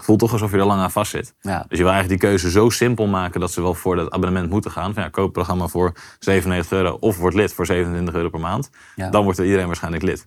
voelt 0.02 0.18
toch 0.18 0.32
alsof 0.32 0.50
je 0.50 0.58
er 0.58 0.64
lang 0.64 0.80
aan 0.80 0.90
vast 0.90 1.10
zit. 1.10 1.34
ja, 1.40 1.58
Dus 1.68 1.78
je 1.78 1.84
wil 1.84 1.92
eigenlijk 1.92 2.20
die 2.20 2.30
keuze 2.30 2.50
zo 2.50 2.70
simpel 2.70 3.06
maken 3.06 3.40
dat 3.40 3.52
ze 3.52 3.62
wel 3.62 3.74
voor 3.74 3.96
dat 3.96 4.10
abonnement 4.10 4.50
moeten 4.50 4.70
gaan. 4.70 4.94
Van 4.94 5.02
ja, 5.02 5.08
koop 5.08 5.24
het 5.24 5.32
programma 5.32 5.66
voor 5.66 5.92
97 6.18 6.78
euro 6.78 6.96
of 7.00 7.18
word 7.18 7.34
lid 7.34 7.52
voor 7.52 7.66
27 7.66 8.14
euro 8.14 8.28
per 8.28 8.40
maand. 8.40 8.70
ja. 8.96 9.10
Dan 9.10 9.24
wordt 9.24 9.38
er 9.38 9.44
iedereen 9.44 9.66
waarschijnlijk 9.66 10.02
lid. 10.02 10.26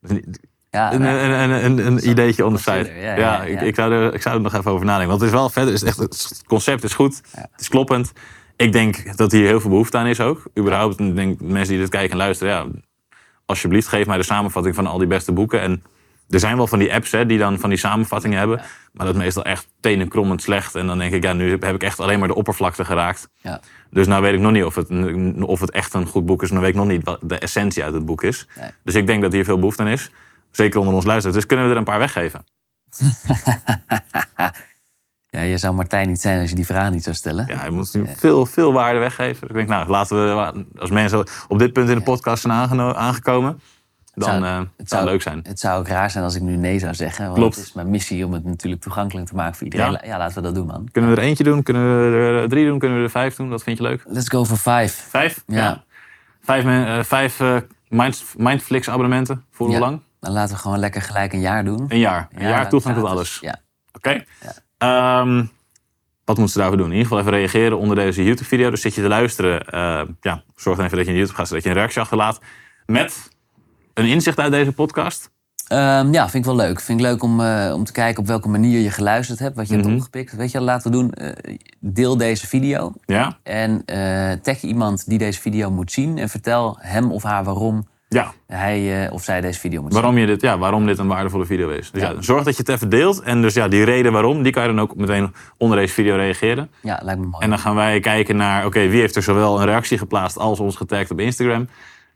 Een, 0.00 0.34
ja, 0.70 0.92
een, 0.92 1.00
nou, 1.00 1.18
een, 1.18 1.64
een, 1.64 1.86
een, 1.86 2.08
ideetje 2.08 2.46
on 2.46 2.54
the 2.54 2.62
side. 2.62 2.76
consider, 2.76 3.02
Ja, 3.02 3.14
ja, 3.14 3.16
ja, 3.16 3.42
ik, 3.42 3.60
ik, 3.60 3.74
zou 3.74 3.92
er, 3.92 4.14
ik 4.14 4.22
zou 4.22 4.34
er 4.34 4.40
nog 4.40 4.54
even 4.54 4.70
over 4.70 4.86
nadenken. 4.86 5.08
Want 5.08 5.20
het 5.20 5.30
is 5.30 5.36
wel 5.36 5.48
vet. 5.48 5.64
Het, 5.64 5.74
is 5.74 5.82
echt, 5.82 5.96
het 5.96 6.42
concept 6.46 6.84
is 6.84 6.94
goed. 6.94 7.20
Ja. 7.34 7.48
Het 7.52 7.60
is 7.60 7.68
kloppend. 7.68 8.12
Ik 8.56 8.72
denk 8.72 9.16
dat 9.16 9.32
hier 9.32 9.46
heel 9.46 9.60
veel 9.60 9.70
behoefte 9.70 9.98
aan 9.98 10.06
is 10.06 10.20
ook. 10.20 10.42
Überhaupt, 10.58 11.00
ik 11.00 11.16
denk 11.16 11.40
mensen 11.40 11.68
die 11.68 11.78
dit 11.78 11.88
kijken 11.88 12.10
en 12.10 12.16
luisteren. 12.16 12.52
Ja, 12.52 12.66
alsjeblieft, 13.46 13.88
geef 13.88 14.06
mij 14.06 14.16
de 14.16 14.22
samenvatting 14.22 14.74
van 14.74 14.86
al 14.86 14.98
die 14.98 15.06
beste 15.06 15.32
boeken. 15.32 15.60
En 15.60 15.82
er 16.32 16.40
zijn 16.40 16.56
wel 16.56 16.66
van 16.66 16.78
die 16.78 16.94
apps 16.94 17.10
hè, 17.10 17.26
die 17.26 17.38
dan 17.38 17.58
van 17.58 17.68
die 17.68 17.78
samenvattingen 17.78 18.38
hebben. 18.38 18.60
Maar 18.92 19.06
dat 19.06 19.14
is 19.14 19.20
meestal 19.20 19.44
echt 19.44 19.68
tenenkrommend 19.80 20.42
slecht. 20.42 20.74
En 20.74 20.86
dan 20.86 20.98
denk 20.98 21.12
ik, 21.12 21.22
ja, 21.22 21.32
nu 21.32 21.50
heb 21.50 21.74
ik 21.74 21.82
echt 21.82 22.00
alleen 22.00 22.18
maar 22.18 22.28
de 22.28 22.34
oppervlakte 22.34 22.84
geraakt. 22.84 23.28
ja. 23.36 23.60
Dus 23.90 24.06
nou 24.06 24.22
weet 24.22 24.34
ik 24.34 24.40
nog 24.40 24.52
niet 24.52 24.64
of 24.64 24.74
het, 24.74 24.90
of 25.40 25.60
het 25.60 25.70
echt 25.70 25.94
een 25.94 26.06
goed 26.06 26.26
boek 26.26 26.42
is. 26.42 26.48
En 26.48 26.54
dan 26.54 26.64
weet 26.64 26.72
ik 26.72 26.78
nog 26.78 26.88
niet 26.88 27.04
wat 27.04 27.18
de 27.22 27.38
essentie 27.38 27.84
uit 27.84 27.94
het 27.94 28.04
boek 28.04 28.22
is. 28.22 28.46
Nee. 28.60 28.70
Dus 28.84 28.94
ik 28.94 29.06
denk 29.06 29.22
dat 29.22 29.32
hier 29.32 29.44
veel 29.44 29.58
behoefte 29.58 29.82
aan 29.82 29.88
is. 29.88 30.10
Zeker 30.50 30.78
onder 30.78 30.94
ons 30.94 31.04
luisteren. 31.04 31.36
Dus 31.36 31.46
kunnen 31.46 31.66
we 31.66 31.72
er 31.72 31.78
een 31.78 31.84
paar 31.84 31.98
weggeven. 31.98 32.44
ja, 35.28 35.40
je 35.40 35.58
zou 35.58 35.74
Martijn 35.74 36.08
niet 36.08 36.20
zijn 36.20 36.40
als 36.40 36.48
je 36.48 36.54
die 36.54 36.66
vraag 36.66 36.90
niet 36.90 37.02
zou 37.02 37.16
stellen. 37.16 37.46
Ja, 37.48 37.64
je 37.64 37.70
moet 37.70 37.94
nu 37.94 38.06
veel, 38.16 38.46
veel 38.46 38.72
waarde 38.72 38.98
weggeven. 38.98 39.40
Dus 39.40 39.50
ik 39.50 39.56
denk, 39.56 39.68
nou, 39.68 39.88
laten 39.88 40.16
we, 40.16 40.64
als 40.78 40.90
mensen 40.90 41.26
op 41.48 41.58
dit 41.58 41.72
punt 41.72 41.88
in 41.88 41.96
de 41.96 42.02
podcast 42.02 42.42
zijn 42.42 42.54
aangekomen, 42.54 43.60
dan 44.14 44.28
zou- 44.30 44.44
eh, 44.44 44.60
het 44.76 44.88
zou- 44.88 45.04
leuk 45.04 45.22
zijn. 45.22 45.40
Het 45.42 45.60
zou 45.60 45.78
ook 45.80 45.88
raar 45.88 46.10
zijn 46.10 46.24
als 46.24 46.34
ik 46.34 46.42
nu 46.42 46.56
nee 46.56 46.78
zou 46.78 46.94
zeggen. 46.94 47.24
Want 47.24 47.36
Klopt. 47.36 47.54
het 47.56 47.64
is 47.64 47.72
mijn 47.72 47.90
missie 47.90 48.24
om 48.26 48.32
het 48.32 48.44
natuurlijk 48.44 48.82
toegankelijk 48.82 49.26
te 49.26 49.34
maken 49.34 49.54
voor 49.54 49.64
iedereen. 49.64 49.92
Ja. 49.92 50.00
Ja, 50.04 50.18
laten 50.18 50.34
we 50.36 50.42
dat 50.42 50.54
doen, 50.54 50.66
man. 50.66 50.88
Kunnen 50.92 51.10
we 51.10 51.16
er 51.16 51.22
eentje 51.22 51.44
doen? 51.44 51.62
Kunnen 51.62 52.10
we 52.10 52.16
er 52.16 52.48
drie 52.48 52.66
doen? 52.66 52.78
Kunnen 52.78 52.98
we 52.98 53.04
er 53.04 53.10
vijf 53.10 53.36
doen? 53.36 53.50
Dat 53.50 53.62
vind 53.62 53.76
je 53.78 53.82
leuk? 53.82 54.02
Let's 54.06 54.28
go 54.28 54.44
for 54.44 54.56
five. 54.56 54.88
Vijf? 55.08 55.42
Ja. 55.46 55.82
Vijf, 56.42 56.64
eh, 56.64 57.02
vijf 57.04 57.40
eh, 57.40 57.56
Mind, 57.88 58.24
Mindflix 58.36 58.88
abonnementen. 58.88 59.44
Voor 59.50 59.66
hoe 59.66 59.74
Ja. 59.74 59.80
lang? 59.80 60.00
Dan 60.20 60.32
laten 60.32 60.54
we 60.54 60.60
gewoon 60.60 60.78
lekker 60.78 61.02
gelijk 61.02 61.32
een 61.32 61.40
jaar 61.40 61.64
doen. 61.64 61.84
Een 61.88 61.98
jaar. 61.98 62.28
Een 62.32 62.42
Ja, 62.42 62.48
jaar 62.48 62.68
toegang 62.68 62.96
tot 62.96 63.04
alles. 63.04 63.38
Ja. 63.40 63.56
Oké. 63.92 64.24
Ehm, 64.78 65.36
wat 66.24 66.36
moeten 66.36 66.48
ze 66.48 66.58
daarvoor 66.58 66.76
doen? 66.76 66.86
In 66.86 66.92
ieder 66.92 67.06
geval 67.06 67.18
even 67.18 67.32
reageren 67.32 67.78
onder 67.78 67.96
deze 67.96 68.24
YouTube-video. 68.24 68.70
Dus 68.70 68.80
zit 68.80 68.94
je 68.94 69.00
te 69.02 69.08
luisteren, 69.08 69.66
eh, 69.66 70.02
ja, 70.20 70.42
zorg 70.56 70.76
dan 70.76 70.84
even 70.86 70.96
dat 70.96 71.06
je 71.06 71.12
naar 71.12 71.20
YouTube 71.20 71.34
gaat, 71.38 71.48
zodat 71.48 71.62
je 71.62 71.68
een 71.68 71.74
reactie 71.76 72.00
achterlaat. 72.00 72.40
Met 72.86 73.30
een 73.94 74.06
inzicht 74.06 74.38
uit 74.38 74.52
deze 74.52 74.72
podcast. 74.72 75.30
Ehm, 75.68 76.12
ja, 76.12 76.22
vind 76.28 76.34
ik 76.34 76.44
wel 76.44 76.66
leuk. 76.66 76.80
Vind 76.80 77.00
ik 77.00 77.06
leuk 77.06 77.22
om, 77.22 77.40
eh, 77.40 77.72
om 77.74 77.84
te 77.84 77.92
kijken 77.92 78.22
op 78.22 78.26
welke 78.28 78.48
manier 78.48 78.80
je 78.80 78.90
geluisterd 78.90 79.38
hebt. 79.38 79.56
Wat 79.56 79.68
je 79.68 79.76
Mhm. 79.76 79.86
hebt 79.88 79.96
opgepikt. 79.98 80.32
Weet 80.36 80.50
je 80.50 80.60
laten 80.60 80.90
we 80.90 80.96
doen? 80.96 81.12
Eh, 81.12 81.56
deel 81.80 82.16
deze 82.16 82.46
video. 82.46 82.92
Ja? 83.06 83.38
En 83.42 83.82
eh, 83.84 84.32
tag 84.42 84.60
iemand 84.62 85.08
die 85.08 85.18
deze 85.18 85.40
video 85.40 85.70
moet 85.70 85.92
zien. 85.92 86.18
En 86.18 86.28
vertel 86.28 86.76
hem 86.80 87.10
of 87.12 87.22
haar 87.22 87.44
waarom 87.44 87.86
Ja. 88.08 88.32
hij 88.46 89.10
of 89.10 89.22
zij 89.24 89.40
deze 89.40 89.60
video 89.60 89.82
moet 89.82 89.92
zien. 89.92 90.00
Waarom, 90.02 90.20
je 90.20 90.26
dit, 90.26 90.40
ja, 90.40 90.58
waarom 90.58 90.86
dit 90.86 90.98
een 90.98 91.06
waardevolle 91.06 91.46
video 91.46 91.68
is. 91.68 91.90
Dus 91.90 92.02
ja. 92.02 92.10
Ja. 92.10 92.22
zorg 92.22 92.44
dat 92.44 92.56
je 92.56 92.62
het 92.62 92.68
even 92.70 92.88
deelt. 92.88 93.20
En 93.22 93.42
dus 93.42 93.54
ja, 93.54 93.68
die 93.68 93.84
reden 93.84 94.12
waarom, 94.12 94.42
die 94.42 94.52
kan 94.52 94.62
je 94.62 94.68
dan 94.68 94.80
ook 94.80 94.96
meteen 94.96 95.34
onder 95.58 95.78
deze 95.78 95.94
video 95.94 96.16
reageren. 96.16 96.70
Ja, 96.82 97.00
lijkt 97.02 97.20
me 97.20 97.26
mooi. 97.26 97.44
En 97.44 97.50
dan 97.50 97.58
gaan 97.58 97.74
wij 97.74 98.00
kijken 98.00 98.36
naar, 98.36 98.66
oké, 98.66 98.88
wie 98.88 99.00
heeft 99.00 99.16
er 99.16 99.22
zowel 99.22 99.60
een 99.60 99.66
reactie 99.66 99.98
geplaatst 99.98 100.38
als 100.38 100.60
ons 100.60 100.76
getagd 100.76 101.10
op 101.10 101.20
Instagram. 101.20 101.68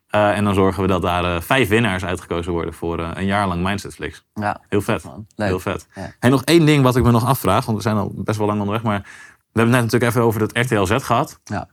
Eh, 0.06 0.36
en 0.36 0.44
dan 0.44 0.54
zorgen 0.54 0.82
we 0.82 0.88
dat 0.88 1.02
daar 1.02 1.24
eh, 1.36 1.40
vijf 1.40 1.68
winnaars 1.68 2.04
uitgekozen 2.04 2.52
worden 2.52 2.74
voor 2.74 2.98
eh, 2.98 3.10
een 3.14 3.24
jaar 3.26 3.46
lang 3.48 3.62
Mindsetflix. 3.62 4.24
ja, 4.34 4.60
Heel 4.68 4.80
vet. 4.80 5.04
man. 5.04 5.26
Heel 5.36 5.60
vet. 5.60 5.86
Ja. 5.94 6.12
En 6.20 6.30
nog 6.30 6.42
één 6.44 6.66
ding 6.66 6.82
wat 6.82 6.96
ik 6.96 7.02
me 7.04 7.10
nog 7.10 7.24
afvraag, 7.26 7.64
want 7.64 7.76
we 7.76 7.82
zijn 7.82 7.96
al 7.96 8.12
best 8.14 8.38
wel 8.38 8.46
lang 8.46 8.58
onderweg, 8.60 8.82
maar 8.82 8.98
we 9.02 9.62
hebben 9.62 9.74
het 9.74 9.82
net 9.82 9.82
natuurlijk 9.92 10.10
even 10.12 10.22
over 10.22 10.40
dat 10.40 10.56
RTLZ 10.58 11.06
gehad. 11.06 11.40
Ja. 11.44 11.68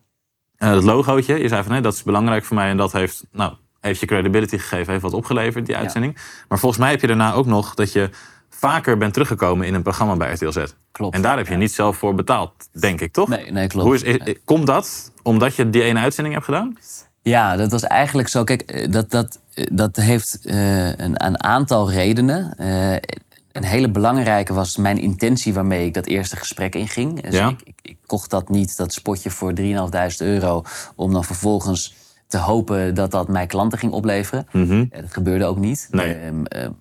Dat 0.57 0.83
logootje, 0.83 1.39
je 1.41 1.47
zei 1.47 1.63
van 1.63 1.71
nee, 1.71 1.81
dat 1.81 1.93
is 1.93 2.03
belangrijk 2.03 2.45
voor 2.45 2.55
mij 2.55 2.69
en 2.69 2.77
dat 2.77 2.91
heeft, 2.91 3.23
nou, 3.31 3.53
heeft 3.79 3.99
je 3.99 4.05
credibility 4.05 4.57
gegeven, 4.57 4.91
heeft 4.91 5.03
wat 5.03 5.13
opgeleverd, 5.13 5.65
die 5.65 5.77
uitzending. 5.77 6.17
Maar 6.47 6.59
volgens 6.59 6.81
mij 6.81 6.91
heb 6.91 7.01
je 7.01 7.07
daarna 7.07 7.33
ook 7.33 7.45
nog 7.45 7.73
dat 7.73 7.91
je 7.91 8.09
vaker 8.49 8.97
bent 8.97 9.13
teruggekomen 9.13 9.67
in 9.67 9.73
een 9.73 9.81
programma 9.81 10.15
bij 10.15 10.33
RTLZ. 10.33 10.63
Klopt. 10.91 11.15
En 11.15 11.21
daar 11.21 11.37
heb 11.37 11.47
je 11.47 11.55
niet 11.55 11.71
zelf 11.71 11.97
voor 11.97 12.15
betaald, 12.15 12.53
denk 12.79 13.01
ik, 13.01 13.11
toch? 13.13 13.27
Nee, 13.27 13.51
nee 13.51 13.67
klopt. 13.67 13.85
Hoe 13.85 13.95
is, 13.95 14.03
is- 14.03 14.35
komt 14.45 14.67
dat 14.67 15.11
omdat 15.23 15.55
je 15.55 15.69
die 15.69 15.83
ene 15.83 15.99
uitzending 15.99 16.35
hebt 16.35 16.45
gedaan? 16.47 16.77
Ja, 17.23 17.55
dat 17.55 17.71
was 17.71 17.83
eigenlijk 17.83 18.27
zo. 18.27 18.43
Kijk, 18.43 18.61
eh, 18.61 18.91
dat, 18.91 19.11
dat, 19.11 19.39
eh, 19.53 19.65
dat 19.71 19.95
heeft 19.95 20.39
eh, 20.45 20.87
een, 20.87 21.25
een 21.25 21.43
aantal 21.43 21.91
redenen. 21.91 22.53
Een 23.51 23.63
hele 23.63 23.89
belangrijke 23.89 24.53
was 24.53 24.77
mijn 24.77 24.97
intentie 24.97 25.53
waarmee 25.53 25.85
ik 25.85 25.93
dat 25.93 26.05
eerste 26.05 26.35
gesprek 26.35 26.75
inging. 26.75 27.21
Dus 27.21 27.33
Ja. 27.33 27.49
ik, 27.49 27.61
ik, 27.63 27.79
ik 27.81 27.97
kocht 28.05 28.29
dat 28.29 28.49
niet, 28.49 28.77
dat 28.77 28.93
spotje 28.93 29.29
voor 29.29 29.53
3.500 29.59 29.65
euro... 30.17 30.63
om 30.95 31.13
dan 31.13 31.23
vervolgens 31.23 31.95
te 32.27 32.37
hopen 32.37 32.95
dat 32.95 33.11
dat 33.11 33.27
mij 33.27 33.45
klanten 33.45 33.79
ging 33.79 33.91
opleveren. 33.91 34.47
Mhm. 34.51 34.85
Dat 34.89 35.13
gebeurde 35.13 35.45
ook 35.45 35.57
niet. 35.57 35.87
Nee. 35.91 36.13
Ehm, 36.13 36.45
eh, 36.45 36.67
Mm, 36.67 36.75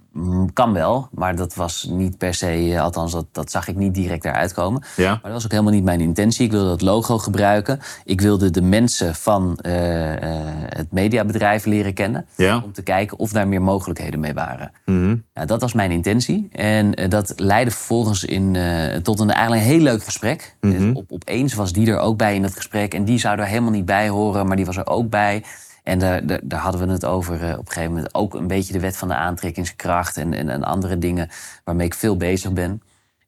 Kan 0.52 0.72
wel, 0.72 1.08
maar 1.10 1.36
dat 1.36 1.54
was 1.54 1.86
niet 1.90 2.18
per 2.18 2.34
se, 2.34 2.46
eh, 2.46 2.82
althans 2.82 3.12
dat, 3.12 3.26
dat 3.32 3.50
zag 3.50 3.68
ik 3.68 3.76
niet 3.76 3.94
direct 3.94 4.24
eruit 4.24 4.52
komen. 4.52 4.82
Ja. 4.96 5.08
Maar 5.08 5.20
dat 5.22 5.32
was 5.32 5.44
ook 5.44 5.50
helemaal 5.50 5.72
niet 5.72 5.84
mijn 5.84 6.00
intentie. 6.00 6.44
Ik 6.44 6.50
wilde 6.50 6.68
dat 6.68 6.80
logo 6.80 7.18
gebruiken. 7.18 7.80
Ik 8.04 8.20
wilde 8.20 8.50
de 8.50 8.62
mensen 8.62 9.14
van 9.14 9.56
eh, 9.56 10.12
eh, 10.12 10.46
het 10.68 10.92
mediabedrijf 10.92 11.64
leren 11.64 11.94
kennen. 11.94 12.26
Ja. 12.34 12.60
Om 12.64 12.72
te 12.72 12.82
kijken 12.82 13.18
of 13.18 13.32
daar 13.32 13.48
meer 13.48 13.62
mogelijkheden 13.62 14.20
mee 14.20 14.34
waren. 14.34 14.72
Mhm. 14.84 15.16
Ja, 15.34 15.44
dat 15.44 15.60
was 15.60 15.72
mijn 15.72 15.90
intentie. 15.90 16.48
En 16.52 17.08
dat 17.08 17.32
leidde 17.36 17.70
vervolgens 17.70 18.24
in, 18.24 18.56
tot 19.02 19.20
een 19.20 19.30
eigenlijk 19.30 19.62
een 19.62 19.68
heel 19.68 19.80
leuk 19.80 20.04
gesprek. 20.04 20.56
Mhm. 20.60 20.72
Dus 20.72 20.96
op, 20.96 21.12
opeens 21.12 21.54
was 21.54 21.72
die 21.72 21.90
er 21.90 21.98
ook 21.98 22.16
bij 22.16 22.34
in 22.34 22.42
dat 22.42 22.56
gesprek. 22.56 22.94
En 22.94 23.04
die 23.04 23.18
zou 23.18 23.38
er 23.38 23.46
helemaal 23.46 23.70
niet 23.70 23.84
bij 23.84 24.08
horen, 24.08 24.46
maar 24.46 24.56
die 24.56 24.66
was 24.66 24.76
er 24.76 24.86
ook 24.86 25.10
bij. 25.10 25.42
En 25.82 25.98
daar, 25.98 26.26
daar, 26.26 26.40
daar 26.42 26.60
hadden 26.60 26.86
we 26.86 26.92
het 26.92 27.04
over 27.04 27.42
eh, 27.42 27.52
op 27.52 27.66
een 27.66 27.72
gegeven 27.72 27.92
moment. 27.92 28.14
Ook 28.14 28.34
een 28.34 28.46
beetje 28.46 28.72
de 28.72 28.80
wet 28.80 28.96
van 28.96 29.08
de 29.08 29.14
aantrekkingskracht 29.14 30.16
en, 30.16 30.34
en, 30.34 30.48
en 30.48 30.64
andere 30.64 30.98
dingen 30.98 31.28
waarmee 31.64 31.86
ik 31.86 31.94
veel 31.94 32.16
bezig 32.16 32.52
ben. 32.52 32.82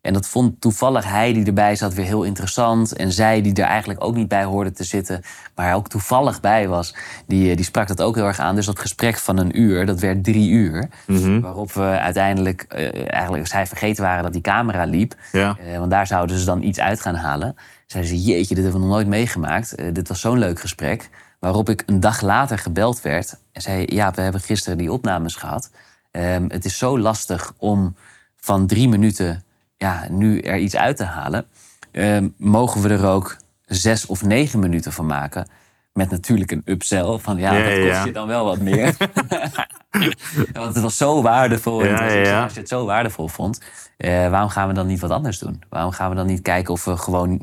En 0.05 0.13
dat 0.13 0.27
vond 0.27 0.61
toevallig 0.61 1.05
hij 1.05 1.33
die 1.33 1.47
erbij 1.47 1.77
zat 1.77 1.95
weer 1.95 2.05
heel 2.05 2.23
interessant. 2.23 2.97
En 2.97 3.13
zij 3.13 3.43
die 3.43 3.55
er 3.55 3.65
eigenlijk 3.65 4.05
ook 4.05 4.15
niet 4.15 4.29
bij 4.29 4.45
hoorde 4.45 4.73
te 4.73 4.85
zitten, 4.85 5.23
maar 5.55 5.65
hij 5.65 5.75
ook 5.75 5.89
toevallig 5.89 6.41
bij 6.41 6.69
was, 6.69 6.95
die, 7.27 7.51
eh, 7.51 7.57
die 7.57 7.65
sprak 7.65 7.89
dat 7.89 8.03
ook 8.03 8.15
heel 8.15 8.27
erg 8.27 8.39
aan. 8.39 8.55
Dus 8.55 8.67
dat 8.67 8.79
gesprek 8.79 9.17
van 9.19 9.39
een 9.39 9.61
uur, 9.61 9.87
dat 9.87 10.01
werd 10.01 10.25
drie 10.25 10.51
uur. 10.51 10.89
Mhm. 11.07 11.41
Waarop 11.41 11.73
we 11.73 11.83
uiteindelijk, 11.83 12.65
eh, 12.69 13.13
eigenlijk 13.13 13.47
zij 13.47 13.67
vergeten 13.67 14.05
waren 14.05 14.23
dat 14.23 14.33
die 14.33 14.43
camera 14.43 14.85
liep. 14.85 15.15
Ja. 15.33 15.57
Want 15.79 15.91
daar 15.91 16.07
zouden 16.07 16.39
ze 16.39 16.45
dan 16.45 16.63
iets 16.63 16.81
uit 16.81 17.01
gaan 17.01 17.15
halen. 17.15 17.57
Zeiden 17.87 18.13
ze, 18.13 18.23
jeetje, 18.23 18.55
dit 18.55 18.65
hebben 18.65 18.81
we 18.81 18.87
nog 18.87 18.97
nooit 18.97 19.09
meegemaakt. 19.09 19.95
Dit 19.95 20.09
was 20.09 20.21
zo'n 20.21 20.39
leuk 20.39 20.61
gesprek. 20.61 21.11
Waarop 21.45 21.69
ik 21.69 21.83
een 21.87 22.01
dag 22.01 22.21
later 22.21 22.59
gebeld 22.59 23.01
werd. 23.01 23.37
En 23.53 23.63
zei, 23.63 23.87
ja, 23.89 24.11
we 24.11 24.21
hebben 24.21 24.41
gisteren 24.41 24.79
die 24.79 24.93
opnames 24.93 25.35
gehad. 25.35 25.71
Ehm, 26.11 26.45
het 26.49 26.65
is 26.65 26.79
zo 26.79 26.99
lastig 26.99 27.53
om 27.57 27.97
van 28.37 28.67
drie 28.67 28.89
minuten 28.89 29.45
ja, 29.77 30.07
nu 30.11 30.41
er 30.41 30.59
iets 30.59 30.77
uit 30.77 30.97
te 30.97 31.05
halen. 31.05 31.47
Ehm, 31.91 32.29
mogen 32.37 32.83
we 32.83 32.89
er 32.89 33.07
ook 33.07 33.37
zes 33.65 34.07
of 34.07 34.23
negen 34.23 34.59
minuten 34.59 34.93
van 34.93 35.07
maken? 35.07 35.49
Met 35.95 36.11
natuurlijk 36.11 36.51
een 36.51 36.63
upsell 36.65 37.19
van 37.19 37.37
ja, 37.39 37.57
Ja, 37.57 37.65
dat 37.69 37.79
kost 37.79 37.89
ja. 37.89 38.05
je 38.05 38.13
dan 38.13 38.27
wel 38.27 38.45
wat 38.45 38.61
meer. 38.61 38.97
Want 40.53 40.75
het 40.75 40.81
was 40.81 40.97
zo 40.97 41.23
waardevol. 41.23 41.85
Ja, 41.85 41.91
was-. 41.91 42.43
Als 42.43 42.55
je 42.55 42.61
het 42.61 42.69
zo 42.69 42.85
waardevol 42.85 43.29
vond, 43.29 43.61
eh, 43.97 44.29
waarom 44.31 44.49
gaan 44.49 44.69
we 44.69 44.75
dan 44.75 44.87
niet 44.87 45.01
wat 45.01 45.11
anders 45.11 45.39
doen? 45.39 45.63
Waarom 45.69 45.91
gaan 45.91 46.11
we 46.11 46.17
dan 46.17 46.27
niet 46.27 46.43
kijken 46.43 46.73
of 46.73 46.85
we 46.85 46.97
gewoon. 46.97 47.39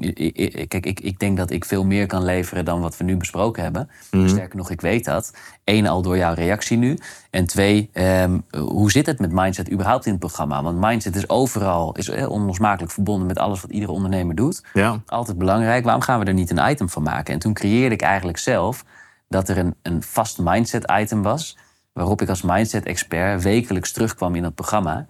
Kijk, 0.68 0.86
ik, 0.86 1.00
ik 1.00 1.20
denk 1.20 1.38
dat 1.38 1.52
ik 1.52 1.66
veel 1.66 1.86
meer 1.86 2.08
kan 2.08 2.24
leveren 2.24 2.66
dan 2.66 2.82
wat 2.82 2.98
we 2.98 3.04
nu 3.04 3.18
besproken 3.18 3.64
hebben. 3.64 3.90
Mhm. 4.12 4.28
Sterker 4.28 4.58
nog, 4.58 4.70
ik 4.70 4.82
weet 4.82 5.06
dat. 5.06 5.34
Eén, 5.72 5.88
al 5.88 6.02
door 6.02 6.18
jouw 6.18 6.34
reactie 6.34 6.78
nu. 6.78 6.98
En 7.30 7.46
twee, 7.46 7.90
ehm, 7.94 8.40
hoe 8.58 8.92
zit 8.92 9.06
het 9.06 9.20
met 9.20 9.32
mindset 9.32 9.72
überhaupt 9.72 10.06
in 10.06 10.12
het 10.12 10.20
programma? 10.20 10.64
Want 10.64 10.80
mindset 10.80 11.16
is 11.16 11.30
overal 11.30 11.94
is 11.96 12.10
eh, 12.10 12.30
onlosmakelijk 12.30 12.92
verbonden 12.94 13.28
met 13.28 13.40
alles 13.40 13.62
wat 13.62 13.72
iedere 13.72 13.92
ondernemer 13.92 14.36
doet 14.36 14.64
Ja. 14.74 15.02
altijd 15.06 15.38
belangrijk. 15.38 15.84
Waarom 15.84 16.02
gaan 16.02 16.20
we 16.20 16.26
er 16.26 16.34
niet 16.34 16.50
een 16.52 16.70
item 16.70 16.90
van 16.90 17.04
maken? 17.04 17.34
En 17.34 17.40
toen 17.40 17.54
creëerde 17.54 17.96
ik 17.96 18.02
eigenlijk 18.02 18.38
zelf 18.38 18.84
dat 19.28 19.50
er 19.50 19.58
een, 19.58 19.76
een 19.82 20.04
vast 20.04 20.40
mindset 20.40 20.92
item 21.00 21.22
was. 21.22 21.58
Waarop 21.94 22.22
ik 22.22 22.30
als 22.30 22.42
mindset 22.42 22.86
expert 22.86 23.44
wekelijks 23.44 23.92
terugkwam 23.92 24.36
in 24.36 24.42
dat 24.42 24.56
programma. 24.56 25.06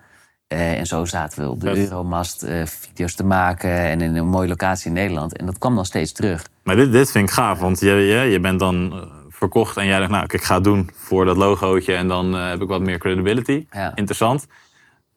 Eh, 0.47 0.77
en 0.79 0.85
zo 0.85 1.05
zaten 1.05 1.43
we 1.43 1.49
op 1.49 1.61
de 1.61 1.67
Vet. 1.67 1.77
Euromast 1.77 2.43
eh, 2.43 2.65
video's 2.65 3.15
te 3.15 3.23
maken. 3.25 3.69
En 3.71 4.01
in 4.01 4.15
een 4.15 4.27
mooie 4.27 4.47
locatie 4.47 4.87
in 4.87 4.93
Nederland. 4.93 5.37
En 5.37 5.45
dat 5.45 5.57
kwam 5.57 5.75
dan 5.75 5.85
steeds 5.85 6.11
terug. 6.11 6.45
Maar 6.63 6.75
dit, 6.75 6.91
dit 6.91 7.11
vind 7.11 7.27
ik 7.29 7.33
gaaf, 7.33 7.59
want 7.59 7.79
je, 7.79 7.91
je, 7.91 8.19
je 8.31 8.39
bent 8.39 8.59
dan 8.59 9.09
verkocht 9.41 9.77
en 9.77 9.85
jij 9.85 9.99
dacht, 9.99 10.11
nou, 10.11 10.23
ik 10.27 10.43
ga 10.43 10.55
het 10.55 10.63
doen 10.63 10.89
voor 10.95 11.25
dat 11.25 11.37
logootje 11.37 11.95
en 11.95 12.07
dan 12.07 12.35
eh, 12.35 12.49
heb 12.49 12.61
ik 12.61 12.67
wat 12.67 12.81
meer 12.81 12.97
credibility. 12.97 13.65
Ja. 13.71 13.91
Interessant. 13.95 14.47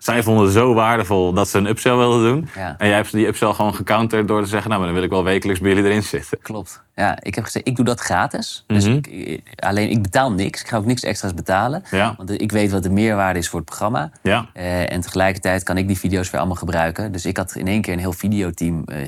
Zij 0.05 0.23
vonden 0.23 0.45
het 0.45 0.53
zo 0.55 0.75
waardevol 0.75 1.33
dat 1.33 1.49
ze 1.49 1.59
een 1.59 1.67
upsell 1.67 1.97
wilden 1.97 2.23
doen. 2.33 2.49
Ja. 2.55 2.75
En 2.79 2.87
jij 2.87 2.97
hebt 2.97 3.13
die 3.13 3.27
upsell 3.27 3.53
gewoon 3.53 3.75
gecounterd 3.75 4.29
door 4.29 4.43
te 4.43 4.49
zeggen, 4.49 4.69
nou, 4.69 4.81
maar 4.83 4.89
dan 4.91 4.99
wil 5.01 5.07
ik 5.09 5.15
wel 5.15 5.25
wekelijks 5.25 5.61
bij 5.61 5.71
jullie 5.75 5.85
erin 5.91 6.03
zitten. 6.03 6.39
Klopt. 6.43 6.83
Ja, 6.95 7.19
ik 7.23 7.35
heb 7.35 7.45
gezegd, 7.45 7.67
ik 7.69 7.77
doe 7.77 7.85
dat 7.85 8.01
gratis. 8.01 8.65
Dus 8.67 8.85
Mhm. 8.87 8.97
ik, 8.97 9.07
ik- 9.07 9.43
alleen 9.65 9.91
ik 9.91 10.03
betaal 10.03 10.33
niks. 10.33 10.61
Ik 10.61 10.69
ga 10.69 10.77
ook 10.77 10.85
niks 10.87 11.03
extra's 11.03 11.35
betalen. 11.35 11.83
Ja. 11.91 12.15
Want 12.17 12.41
ik 12.41 12.53
weet 12.53 12.71
wat 12.71 12.83
de 12.83 12.91
meerwaarde 12.91 13.39
is 13.39 13.49
voor 13.49 13.59
het 13.59 13.69
programma. 13.69 14.11
Ja. 14.23 14.47
Eh, 14.53 14.93
en 14.93 15.01
tegelijkertijd 15.01 15.63
kan 15.63 15.77
ik 15.77 15.87
die 15.87 15.99
video's 15.99 16.31
weer 16.31 16.41
allemaal 16.41 16.59
gebruiken. 16.59 17.13
Dus 17.13 17.27
ik 17.27 17.37
had 17.37 17.55
in 17.55 17.67
één 17.67 17.81
keer 17.83 17.93
een 17.93 17.99
heel 17.99 18.13
videoteam 18.13 18.85
eh, 18.85 18.99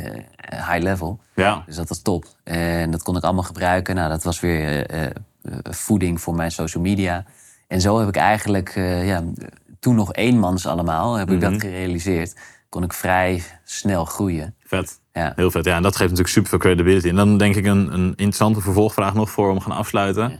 high 0.51 0.83
level. 0.83 1.21
Ja. 1.35 1.63
Dus 1.67 1.77
dat 1.77 1.89
was 1.89 2.03
top. 2.03 2.25
En 2.45 2.91
dat 2.91 3.03
kon 3.03 3.17
ik 3.17 3.23
allemaal 3.25 3.43
gebruiken. 3.43 3.95
Nou, 3.95 4.09
dat 4.09 4.23
was 4.23 4.41
weer 4.41 4.87
eh, 4.87 5.05
eh, 5.05 5.11
voeding 5.63 6.21
voor 6.21 6.35
mijn 6.35 6.51
social 6.51 6.83
media. 6.83 7.25
En 7.69 7.81
zo 7.81 7.99
heb 7.99 8.09
ik 8.09 8.17
eigenlijk, 8.17 8.69
eh, 8.75 9.07
ja, 9.07 9.23
toen 9.81 9.95
nog 9.95 10.13
eenmans 10.13 10.67
allemaal, 10.67 11.15
heb 11.15 11.31
ik 11.31 11.41
Mhm. 11.41 11.51
dat 11.51 11.61
gerealiseerd. 11.61 12.37
Kon 12.69 12.83
ik 12.83 12.93
vrij 12.93 13.43
snel 13.65 14.05
groeien. 14.05 14.55
Vet. 14.65 15.01
Ja. 15.13 15.33
Heel 15.37 15.51
vet. 15.51 15.65
Ja, 15.65 15.77
en 15.77 15.83
dat 15.83 15.93
geeft 15.97 16.11
natuurlijk 16.11 16.35
super 16.35 16.51
veel 16.51 16.59
credibility. 16.59 17.09
En 17.09 17.17
dan 17.17 17.37
denk 17.39 17.55
ik 17.57 17.67
een, 17.67 17.93
een 17.93 18.09
interessante 18.09 18.61
vervolgvraag 18.61 19.15
nog 19.15 19.31
voor 19.31 19.51
om 19.51 19.61
gaan 19.61 19.77
afsluiten. 19.77 20.31
Ja. 20.31 20.39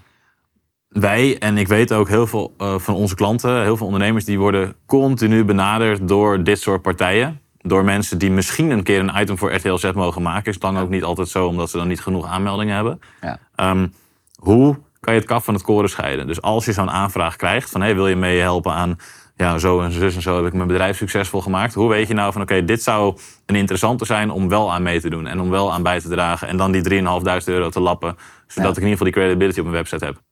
Wij, 0.89 1.39
en 1.39 1.59
ik 1.59 1.69
weet 1.69 1.93
ook 1.93 2.09
heel 2.09 2.27
veel 2.27 2.55
eh, 2.59 2.79
van 2.79 2.95
onze 2.95 3.15
klanten, 3.15 3.63
heel 3.63 3.77
veel 3.77 3.87
ondernemers, 3.87 4.25
die 4.25 4.39
worden 4.39 4.75
continu 4.87 5.45
benaderd 5.45 6.09
door 6.09 6.43
dit 6.45 6.61
soort 6.61 6.83
partijen. 6.83 7.41
Door 7.59 7.85
mensen 7.85 8.19
die 8.19 8.31
misschien 8.31 8.71
een 8.71 8.83
keer 8.83 9.01
een 9.01 9.21
item 9.21 9.39
voor 9.39 9.55
RTL 9.55 9.75
Z 9.77 9.93
mogen 9.95 10.23
maken. 10.23 10.53
Is 10.53 10.59
dan 10.59 10.79
ook 10.79 10.89
niet 10.89 11.03
altijd 11.05 11.29
zo, 11.29 11.47
omdat 11.47 11.71
ze 11.71 11.77
dan 11.77 11.89
niet 11.89 12.01
genoeg 12.01 12.27
aanmeldingen 12.27 12.75
hebben. 12.75 13.01
Ja. 13.21 13.39
Ehm, 13.55 13.87
hoe 14.35 14.79
kan 15.01 15.15
je 15.15 15.21
het 15.21 15.29
kaf 15.29 15.45
van 15.45 15.55
het 15.55 15.63
koren 15.63 15.91
scheiden? 15.91 16.27
Dus 16.27 16.43
als 16.43 16.65
je 16.65 16.73
zo'n 16.73 16.91
aanvraag 16.91 17.37
krijgt 17.37 17.71
van 17.71 17.81
hey, 17.81 17.95
wil 17.95 18.09
je 18.09 18.17
meehelpen 18.17 18.73
aan 18.73 18.97
ja, 19.37 19.59
zo 19.59 19.81
en 19.81 19.93
zus 19.93 20.15
en 20.15 20.23
zo 20.23 20.37
heb 20.37 20.47
ik 20.47 20.53
mijn 20.53 20.69
bedrijf 20.69 20.97
succesvol 20.97 21.41
gemaakt. 21.41 21.75
Hoe 21.75 21.89
weet 21.89 22.09
je 22.09 22.15
nou 22.15 22.33
van 22.33 22.43
oké, 22.43 22.65
dit 22.65 22.83
zou 22.83 23.17
een 23.47 23.55
interessante 23.57 24.05
zijn 24.05 24.31
om 24.31 24.49
wel 24.49 24.73
aan 24.73 24.83
mee 24.83 25.01
te 25.01 25.11
doen 25.11 25.27
en 25.27 25.41
om 25.41 25.51
wel 25.51 25.73
aan 25.73 25.83
bij 25.83 26.01
te 26.01 26.09
dragen 26.09 26.49
en 26.49 26.57
dan 26.57 26.73
die 26.73 26.83
3.500 26.83 27.45
euro 27.45 27.69
te 27.69 27.81
lappen, 27.81 28.17
zodat 28.47 28.55
Ja. 28.55 28.61
ik 28.71 28.77
in 28.77 28.89
ieder 28.89 28.91
geval 28.91 29.05
die 29.07 29.13
credibility 29.13 29.59
op 29.59 29.65
mijn 29.65 29.77
website 29.77 30.05
heb. 30.05 30.23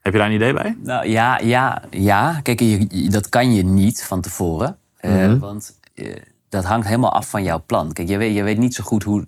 Heb 0.00 0.12
je 0.12 0.18
daar 0.18 0.28
een 0.28 0.34
idee 0.34 0.52
bij? 0.52 0.76
Nou 0.82 1.08
ja, 1.08 1.38
ja, 1.42 1.82
ja. 1.90 2.40
Kijk, 2.42 2.60
je, 2.60 3.08
dat 3.10 3.28
kan 3.28 3.54
je 3.54 3.62
niet 3.64 4.04
van 4.04 4.20
tevoren. 4.20 4.76
Eh, 4.96 5.10
Mhm. 5.10 5.38
Want 5.38 5.78
eh, 5.94 6.16
dat 6.48 6.64
hangt 6.64 6.86
helemaal 6.86 7.12
af 7.12 7.28
van 7.30 7.42
jouw 7.42 7.62
plan. 7.66 7.92
Kijk, 7.92 8.08
je 8.08 8.16
weet, 8.16 8.34
je 8.34 8.42
weet 8.42 8.58
niet 8.58 8.74
zo 8.74 8.84
goed 8.84 9.02
hoe, 9.02 9.26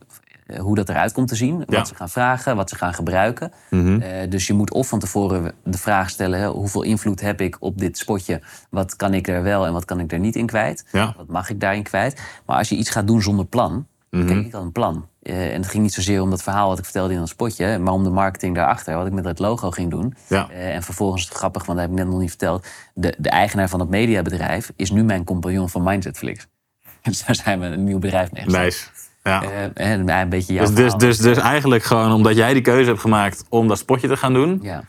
hoe 0.59 0.75
dat 0.75 0.89
eruit 0.89 1.13
komt 1.13 1.29
te 1.29 1.35
zien. 1.35 1.59
Wat 1.59 1.67
Ja. 1.69 1.85
ze 1.85 1.95
gaan 1.95 2.09
vragen, 2.09 2.57
wat 2.57 2.69
ze 2.71 2.77
gaan 2.77 2.95
gebruiken. 2.95 3.53
Mhm. 3.71 4.01
Eh, 4.01 4.31
dus 4.31 4.47
je 4.47 4.53
moet 4.55 4.73
of 4.73 4.89
van 4.89 4.99
tevoren 4.99 5.53
de 5.65 5.79
vraag 5.79 6.11
stellen: 6.11 6.39
hè, 6.41 6.47
hoeveel 6.49 6.83
invloed 6.83 7.21
heb 7.21 7.41
ik 7.41 7.57
op 7.61 7.79
dit 7.79 7.99
spotje? 7.99 8.41
Wat 8.71 8.97
kan 8.97 9.15
ik 9.15 9.29
er 9.29 9.43
wel 9.43 9.67
en 9.67 9.73
wat 9.73 9.85
kan 9.85 10.01
ik 10.01 10.13
er 10.13 10.19
niet 10.19 10.37
in 10.37 10.47
kwijt? 10.47 10.85
Ja. 10.93 11.15
Wat 11.17 11.29
mag 11.29 11.51
ik 11.51 11.61
daarin 11.61 11.83
kwijt? 11.83 12.21
Maar 12.47 12.57
als 12.57 12.69
je 12.69 12.77
iets 12.77 12.91
gaat 12.91 13.07
doen 13.07 13.23
zonder 13.23 13.47
plan. 13.47 13.87
Mhm. 14.11 14.27
Kijk, 14.27 14.47
ik 14.47 14.53
had 14.53 14.63
een 14.63 14.73
plan. 14.73 15.07
Eh, 15.23 15.53
en 15.55 15.61
het 15.61 15.71
ging 15.71 15.83
niet 15.83 15.93
zozeer 15.95 16.23
om 16.23 16.31
dat 16.31 16.43
verhaal 16.43 16.69
wat 16.69 16.79
ik 16.79 16.85
vertelde 16.85 17.13
in 17.13 17.19
dat 17.19 17.29
spotje, 17.29 17.79
maar 17.79 17.93
om 17.93 18.05
de 18.05 18.11
marketing 18.11 18.55
daarachter, 18.55 18.97
wat 18.97 19.07
ik 19.07 19.13
met 19.13 19.25
het 19.25 19.39
logo 19.39 19.71
ging 19.71 19.91
doen. 19.91 20.15
Ja. 20.29 20.49
Eh, 20.51 20.75
en 20.75 20.83
vervolgens, 20.83 21.25
het 21.25 21.35
grappig, 21.35 21.65
want 21.67 21.79
dat 21.79 21.89
heb 21.89 21.97
ik 21.97 22.03
net 22.03 22.13
nog 22.13 22.21
niet 22.21 22.29
verteld. 22.29 22.67
De, 22.95 23.15
de 23.19 23.29
eigenaar 23.29 23.69
van 23.69 23.81
het 23.81 23.89
mediabedrijf 23.89 24.73
is 24.77 24.91
nu 24.91 25.05
mijn 25.05 25.25
compagnon 25.25 25.69
van 25.69 25.83
Mindsetflix. 25.83 26.47
Dus 27.03 27.25
daar 27.25 27.35
zijn 27.35 27.61
we 27.61 27.67
een 27.67 27.85
nieuw 27.85 27.99
bedrijf 27.99 28.33
mee. 28.33 28.45
Nice. 28.47 28.87
Ja. 29.27 29.43
Eh, 29.43 29.91
en 29.93 30.09
een 30.09 30.29
beetje 30.29 30.53
jouw 30.53 30.65
Dus, 30.67 30.75
dus, 30.75 30.95
dus, 30.95 31.19
dus 31.19 31.39
eigenlijk 31.39 31.83
gewoon 31.85 32.13
omdat 32.13 32.37
jij 32.37 32.53
die 32.53 32.63
keuze 32.63 32.89
hebt 32.89 33.01
gemaakt 33.01 33.45
om 33.49 33.69
dat 33.69 33.79
spotje 33.79 34.09
te 34.09 34.17
gaan 34.17 34.33
doen, 34.33 34.59
Ja. 34.63 34.83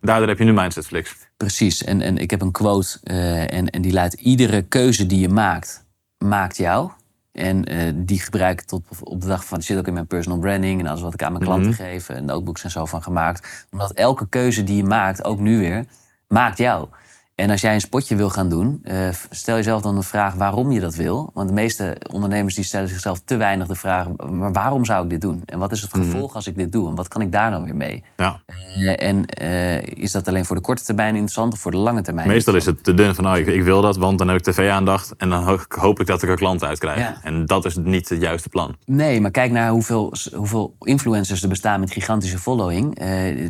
daardoor 0.00 0.28
heb 0.28 0.38
je 0.38 0.44
nu 0.44 0.52
Mindsetflix. 0.52 1.14
Precies, 1.36 1.84
en, 1.84 2.00
en 2.00 2.18
ik 2.18 2.30
heb 2.30 2.40
een 2.40 2.52
quote 2.52 2.98
eh, 3.02 3.52
en, 3.52 3.70
en 3.70 3.82
die 3.82 3.92
luidt... 3.92 4.14
iedere 4.14 4.62
keuze 4.62 5.06
die 5.06 5.20
je 5.20 5.28
maakt, 5.28 5.84
maakt 6.18 6.56
jou. 6.56 6.90
En 7.32 7.64
eh, 7.64 7.92
die 7.94 8.20
gebruik 8.20 8.60
ik 8.60 8.66
tot 8.66 8.82
op 9.02 9.20
de 9.20 9.26
dag 9.26 9.44
van... 9.44 9.58
die 9.58 9.66
zit 9.66 9.78
ook 9.78 9.86
in 9.86 9.92
mijn 9.92 10.06
personal 10.06 10.38
branding 10.38 10.80
en 10.80 10.86
alles 10.86 11.00
wat 11.00 11.14
ik 11.14 11.22
aan 11.22 11.32
mijn 11.32 11.44
klanten 11.44 11.70
Mhm. 11.70 11.82
geef... 11.82 12.08
en 12.08 12.24
notebooks 12.24 12.64
en 12.64 12.70
zo 12.70 12.84
van 12.84 13.02
gemaakt. 13.02 13.66
Omdat 13.70 13.92
elke 13.92 14.28
keuze 14.28 14.64
die 14.64 14.76
je 14.76 14.84
maakt, 14.84 15.24
ook 15.24 15.38
nu 15.40 15.58
weer, 15.58 15.84
maakt 16.28 16.58
jou. 16.58 16.88
En 17.34 17.50
als 17.50 17.60
jij 17.60 17.74
een 17.74 17.80
spotje 17.80 18.16
wil 18.16 18.30
gaan 18.30 18.48
doen, 18.48 18.80
eh, 18.82 19.08
stel 19.30 19.56
jezelf 19.56 19.82
dan 19.82 19.94
de 19.94 20.02
vraag 20.02 20.34
waarom 20.34 20.72
je 20.72 20.80
dat 20.80 20.94
wil. 20.94 21.30
Want 21.32 21.48
de 21.48 21.54
meeste 21.54 21.96
ondernemers 22.12 22.54
die 22.54 22.64
stellen 22.64 22.88
zichzelf 22.88 23.20
te 23.24 23.36
weinig 23.36 23.66
de 23.66 23.74
vraag... 23.74 24.06
maar 24.30 24.52
waarom 24.52 24.84
zou 24.84 25.04
ik 25.04 25.10
dit 25.10 25.20
doen? 25.20 25.42
En 25.46 25.58
wat 25.58 25.72
is 25.72 25.80
het 25.82 25.92
Mhm. 25.94 26.02
gevolg 26.04 26.34
als 26.34 26.46
ik 26.46 26.56
dit 26.56 26.72
doe? 26.72 26.88
En 26.88 26.94
wat 26.94 27.08
kan 27.08 27.22
ik 27.22 27.32
daar 27.32 27.50
dan 27.50 27.64
weer 27.64 27.76
mee? 27.76 28.04
Ja. 28.16 28.40
Eh, 28.46 29.08
en 29.08 29.26
eh, 29.26 29.82
is 29.82 30.12
dat 30.12 30.28
alleen 30.28 30.44
voor 30.44 30.56
de 30.56 30.62
korte 30.62 30.84
termijn 30.84 31.10
interessant 31.14 31.52
of 31.52 31.58
voor 31.58 31.70
de 31.70 31.76
lange 31.76 32.02
termijn? 32.02 32.28
Meestal 32.28 32.54
is 32.54 32.66
het 32.66 32.84
te 32.84 32.94
dun 32.94 33.14
van, 33.14 33.26
oh, 33.26 33.36
ik, 33.36 33.46
ik 33.46 33.62
wil 33.62 33.80
dat, 33.82 33.96
want 33.96 34.18
dan 34.18 34.28
heb 34.28 34.36
ik 34.36 34.42
tv-aandacht 34.42 35.14
en 35.16 35.28
dan 35.30 35.44
ho- 35.44 35.58
hoop 35.68 36.00
ik 36.00 36.06
dat 36.06 36.22
ik 36.22 36.28
er 36.28 36.36
klanten 36.36 36.68
uit 36.68 36.78
krijg. 36.78 36.98
Ja. 36.98 37.18
En 37.22 37.46
dat 37.46 37.64
is 37.64 37.76
niet 37.76 38.08
het 38.08 38.20
juiste 38.20 38.48
plan. 38.48 38.76
Nee, 38.84 39.20
maar 39.20 39.30
kijk 39.30 39.50
naar 39.50 39.70
hoeveel, 39.70 40.12
hoeveel 40.34 40.74
influencers 40.80 41.42
er 41.42 41.48
bestaan 41.48 41.80
met 41.80 41.90
gigantische 41.92 42.38
following. 42.38 42.98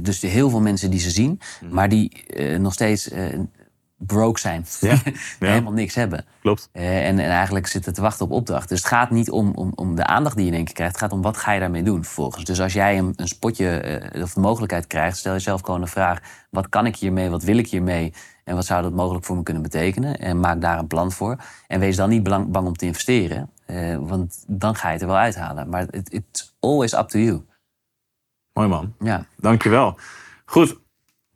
Dus 0.03 0.21
heel 0.21 0.51
veel 0.51 0.61
mensen 0.61 0.91
die 0.91 1.01
ze 1.01 1.11
zien, 1.11 1.41
maar 1.71 1.89
die 1.89 2.25
nog 2.59 2.73
steeds 2.73 3.11
broke 3.97 4.41
zijn. 4.41 4.67
Ja, 4.81 4.89
ja. 5.05 5.13
Helemaal 5.39 5.73
niks 5.73 5.95
hebben. 5.95 6.25
Klopt. 6.41 6.69
Eh, 6.73 7.07
en, 7.09 7.19
en 7.19 7.31
eigenlijk 7.31 7.67
zitten 7.67 7.93
te 7.95 8.01
wachten 8.01 8.25
op 8.27 8.33
opdracht. 8.33 8.69
Dus 8.69 8.79
het 8.79 8.89
gaat 8.89 9.11
niet 9.11 9.31
om, 9.31 9.53
om, 9.55 9.73
om 9.75 9.95
de 9.97 10.05
aandacht 10.07 10.37
die 10.37 10.45
je 10.45 10.51
in 10.51 10.57
één 10.57 10.65
keer 10.65 10.75
krijgt. 10.75 10.93
Het 10.93 11.03
gaat 11.03 11.13
om 11.13 11.23
wat 11.23 11.37
ga 11.37 11.53
je 11.53 11.61
daarmee 11.61 11.83
doen 11.83 12.05
vervolgens. 12.05 12.45
Dus 12.45 12.61
als 12.61 12.73
jij 12.73 12.99
een, 12.99 13.13
een 13.17 13.29
spotje 13.29 13.69
eh, 13.81 14.23
of 14.23 14.33
de 14.33 14.41
mogelijkheid 14.41 14.87
krijgt... 14.87 15.17
stel 15.17 15.33
jezelf 15.33 15.61
gewoon 15.61 15.81
de 15.81 15.87
vraag... 15.87 16.21
wat 16.51 16.69
kan 16.69 16.87
ik 16.87 16.97
hiermee, 16.97 17.31
wat 17.31 17.43
wil 17.43 17.57
ik 17.59 17.69
hiermee... 17.69 18.13
en 18.45 18.55
wat 18.55 18.67
zou 18.67 18.83
dat 18.83 18.93
mogelijk 18.93 19.25
voor 19.25 19.37
me 19.37 19.43
kunnen 19.43 19.63
betekenen? 19.63 20.19
En 20.19 20.41
maak 20.41 20.61
daar 20.61 20.79
een 20.79 20.87
plan 20.87 21.13
voor. 21.13 21.37
En 21.67 21.81
wees 21.81 21.97
dan 21.97 22.09
niet 22.09 22.23
belang, 22.23 22.51
bang 22.51 22.67
om 22.67 22.77
te 22.77 22.87
investeren. 22.87 23.51
eh, 23.67 23.97
want 24.01 24.45
dan 24.47 24.75
ga 24.77 24.87
je 24.87 24.93
het 24.93 25.03
er 25.03 25.09
wel 25.09 25.17
uithalen. 25.17 25.69
Maar 25.69 25.87
it- 25.91 26.13
it's 26.13 26.55
always 26.61 26.93
up 26.93 27.09
to 27.09 27.19
you. 27.19 27.45
Mooi 28.53 28.69
man. 28.69 28.95
Ja. 28.99 29.27
Dankjewel. 29.37 29.99
Goed. 30.45 30.83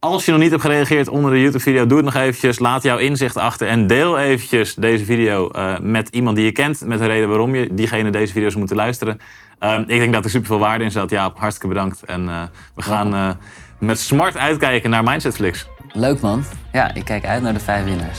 Als 0.01 0.25
je 0.25 0.31
nog 0.31 0.41
niet 0.41 0.51
hebt 0.51 0.63
gereageerd 0.63 1.09
onder 1.09 1.31
de 1.31 1.41
YouTube-video, 1.41 1.87
doe 1.87 1.97
het 1.97 2.05
nog 2.05 2.15
eventjes. 2.15 2.59
Laat 2.59 2.83
jouw 2.83 2.99
inzicht 2.99 3.37
achter 3.37 3.69
en 3.69 3.87
deel 3.87 4.19
eventjes 4.19 4.75
deze 4.75 5.05
video 5.05 5.49
eh, 5.51 5.79
met 5.79 6.09
iemand 6.09 6.37
die 6.37 6.45
je 6.45 6.53
kent. 6.53 6.81
Met 6.85 7.01
een 7.01 7.07
reden 7.07 7.29
waarom 7.29 7.55
je 7.55 7.75
diegene 7.75 8.11
deze 8.11 8.33
video's 8.33 8.55
moet 8.55 8.71
luisteren. 8.71 9.21
Ehm, 9.59 9.81
ik 9.81 9.99
denk 9.99 10.13
dat 10.13 10.25
er 10.25 10.31
super 10.31 10.47
veel 10.47 10.59
waarde 10.59 10.85
in 10.85 10.91
zat. 10.91 11.11
Ja, 11.11 11.33
hartstikke 11.35 11.69
bedankt. 11.69 12.03
En 12.03 12.29
eh, 12.29 12.43
we 12.75 12.83
gaan 12.83 13.15
eh, 13.15 13.31
met 13.79 13.99
smart 13.99 14.37
uitkijken 14.37 14.91
naar 14.91 15.03
Mindsetflix. 15.03 15.69
Leuk 15.93 16.21
man. 16.21 16.45
Ja, 16.73 16.95
ik 16.95 17.05
kijk 17.05 17.25
uit 17.25 17.43
naar 17.43 17.55
de 17.55 17.61
vijf 17.61 17.85
winnaars. 17.85 18.19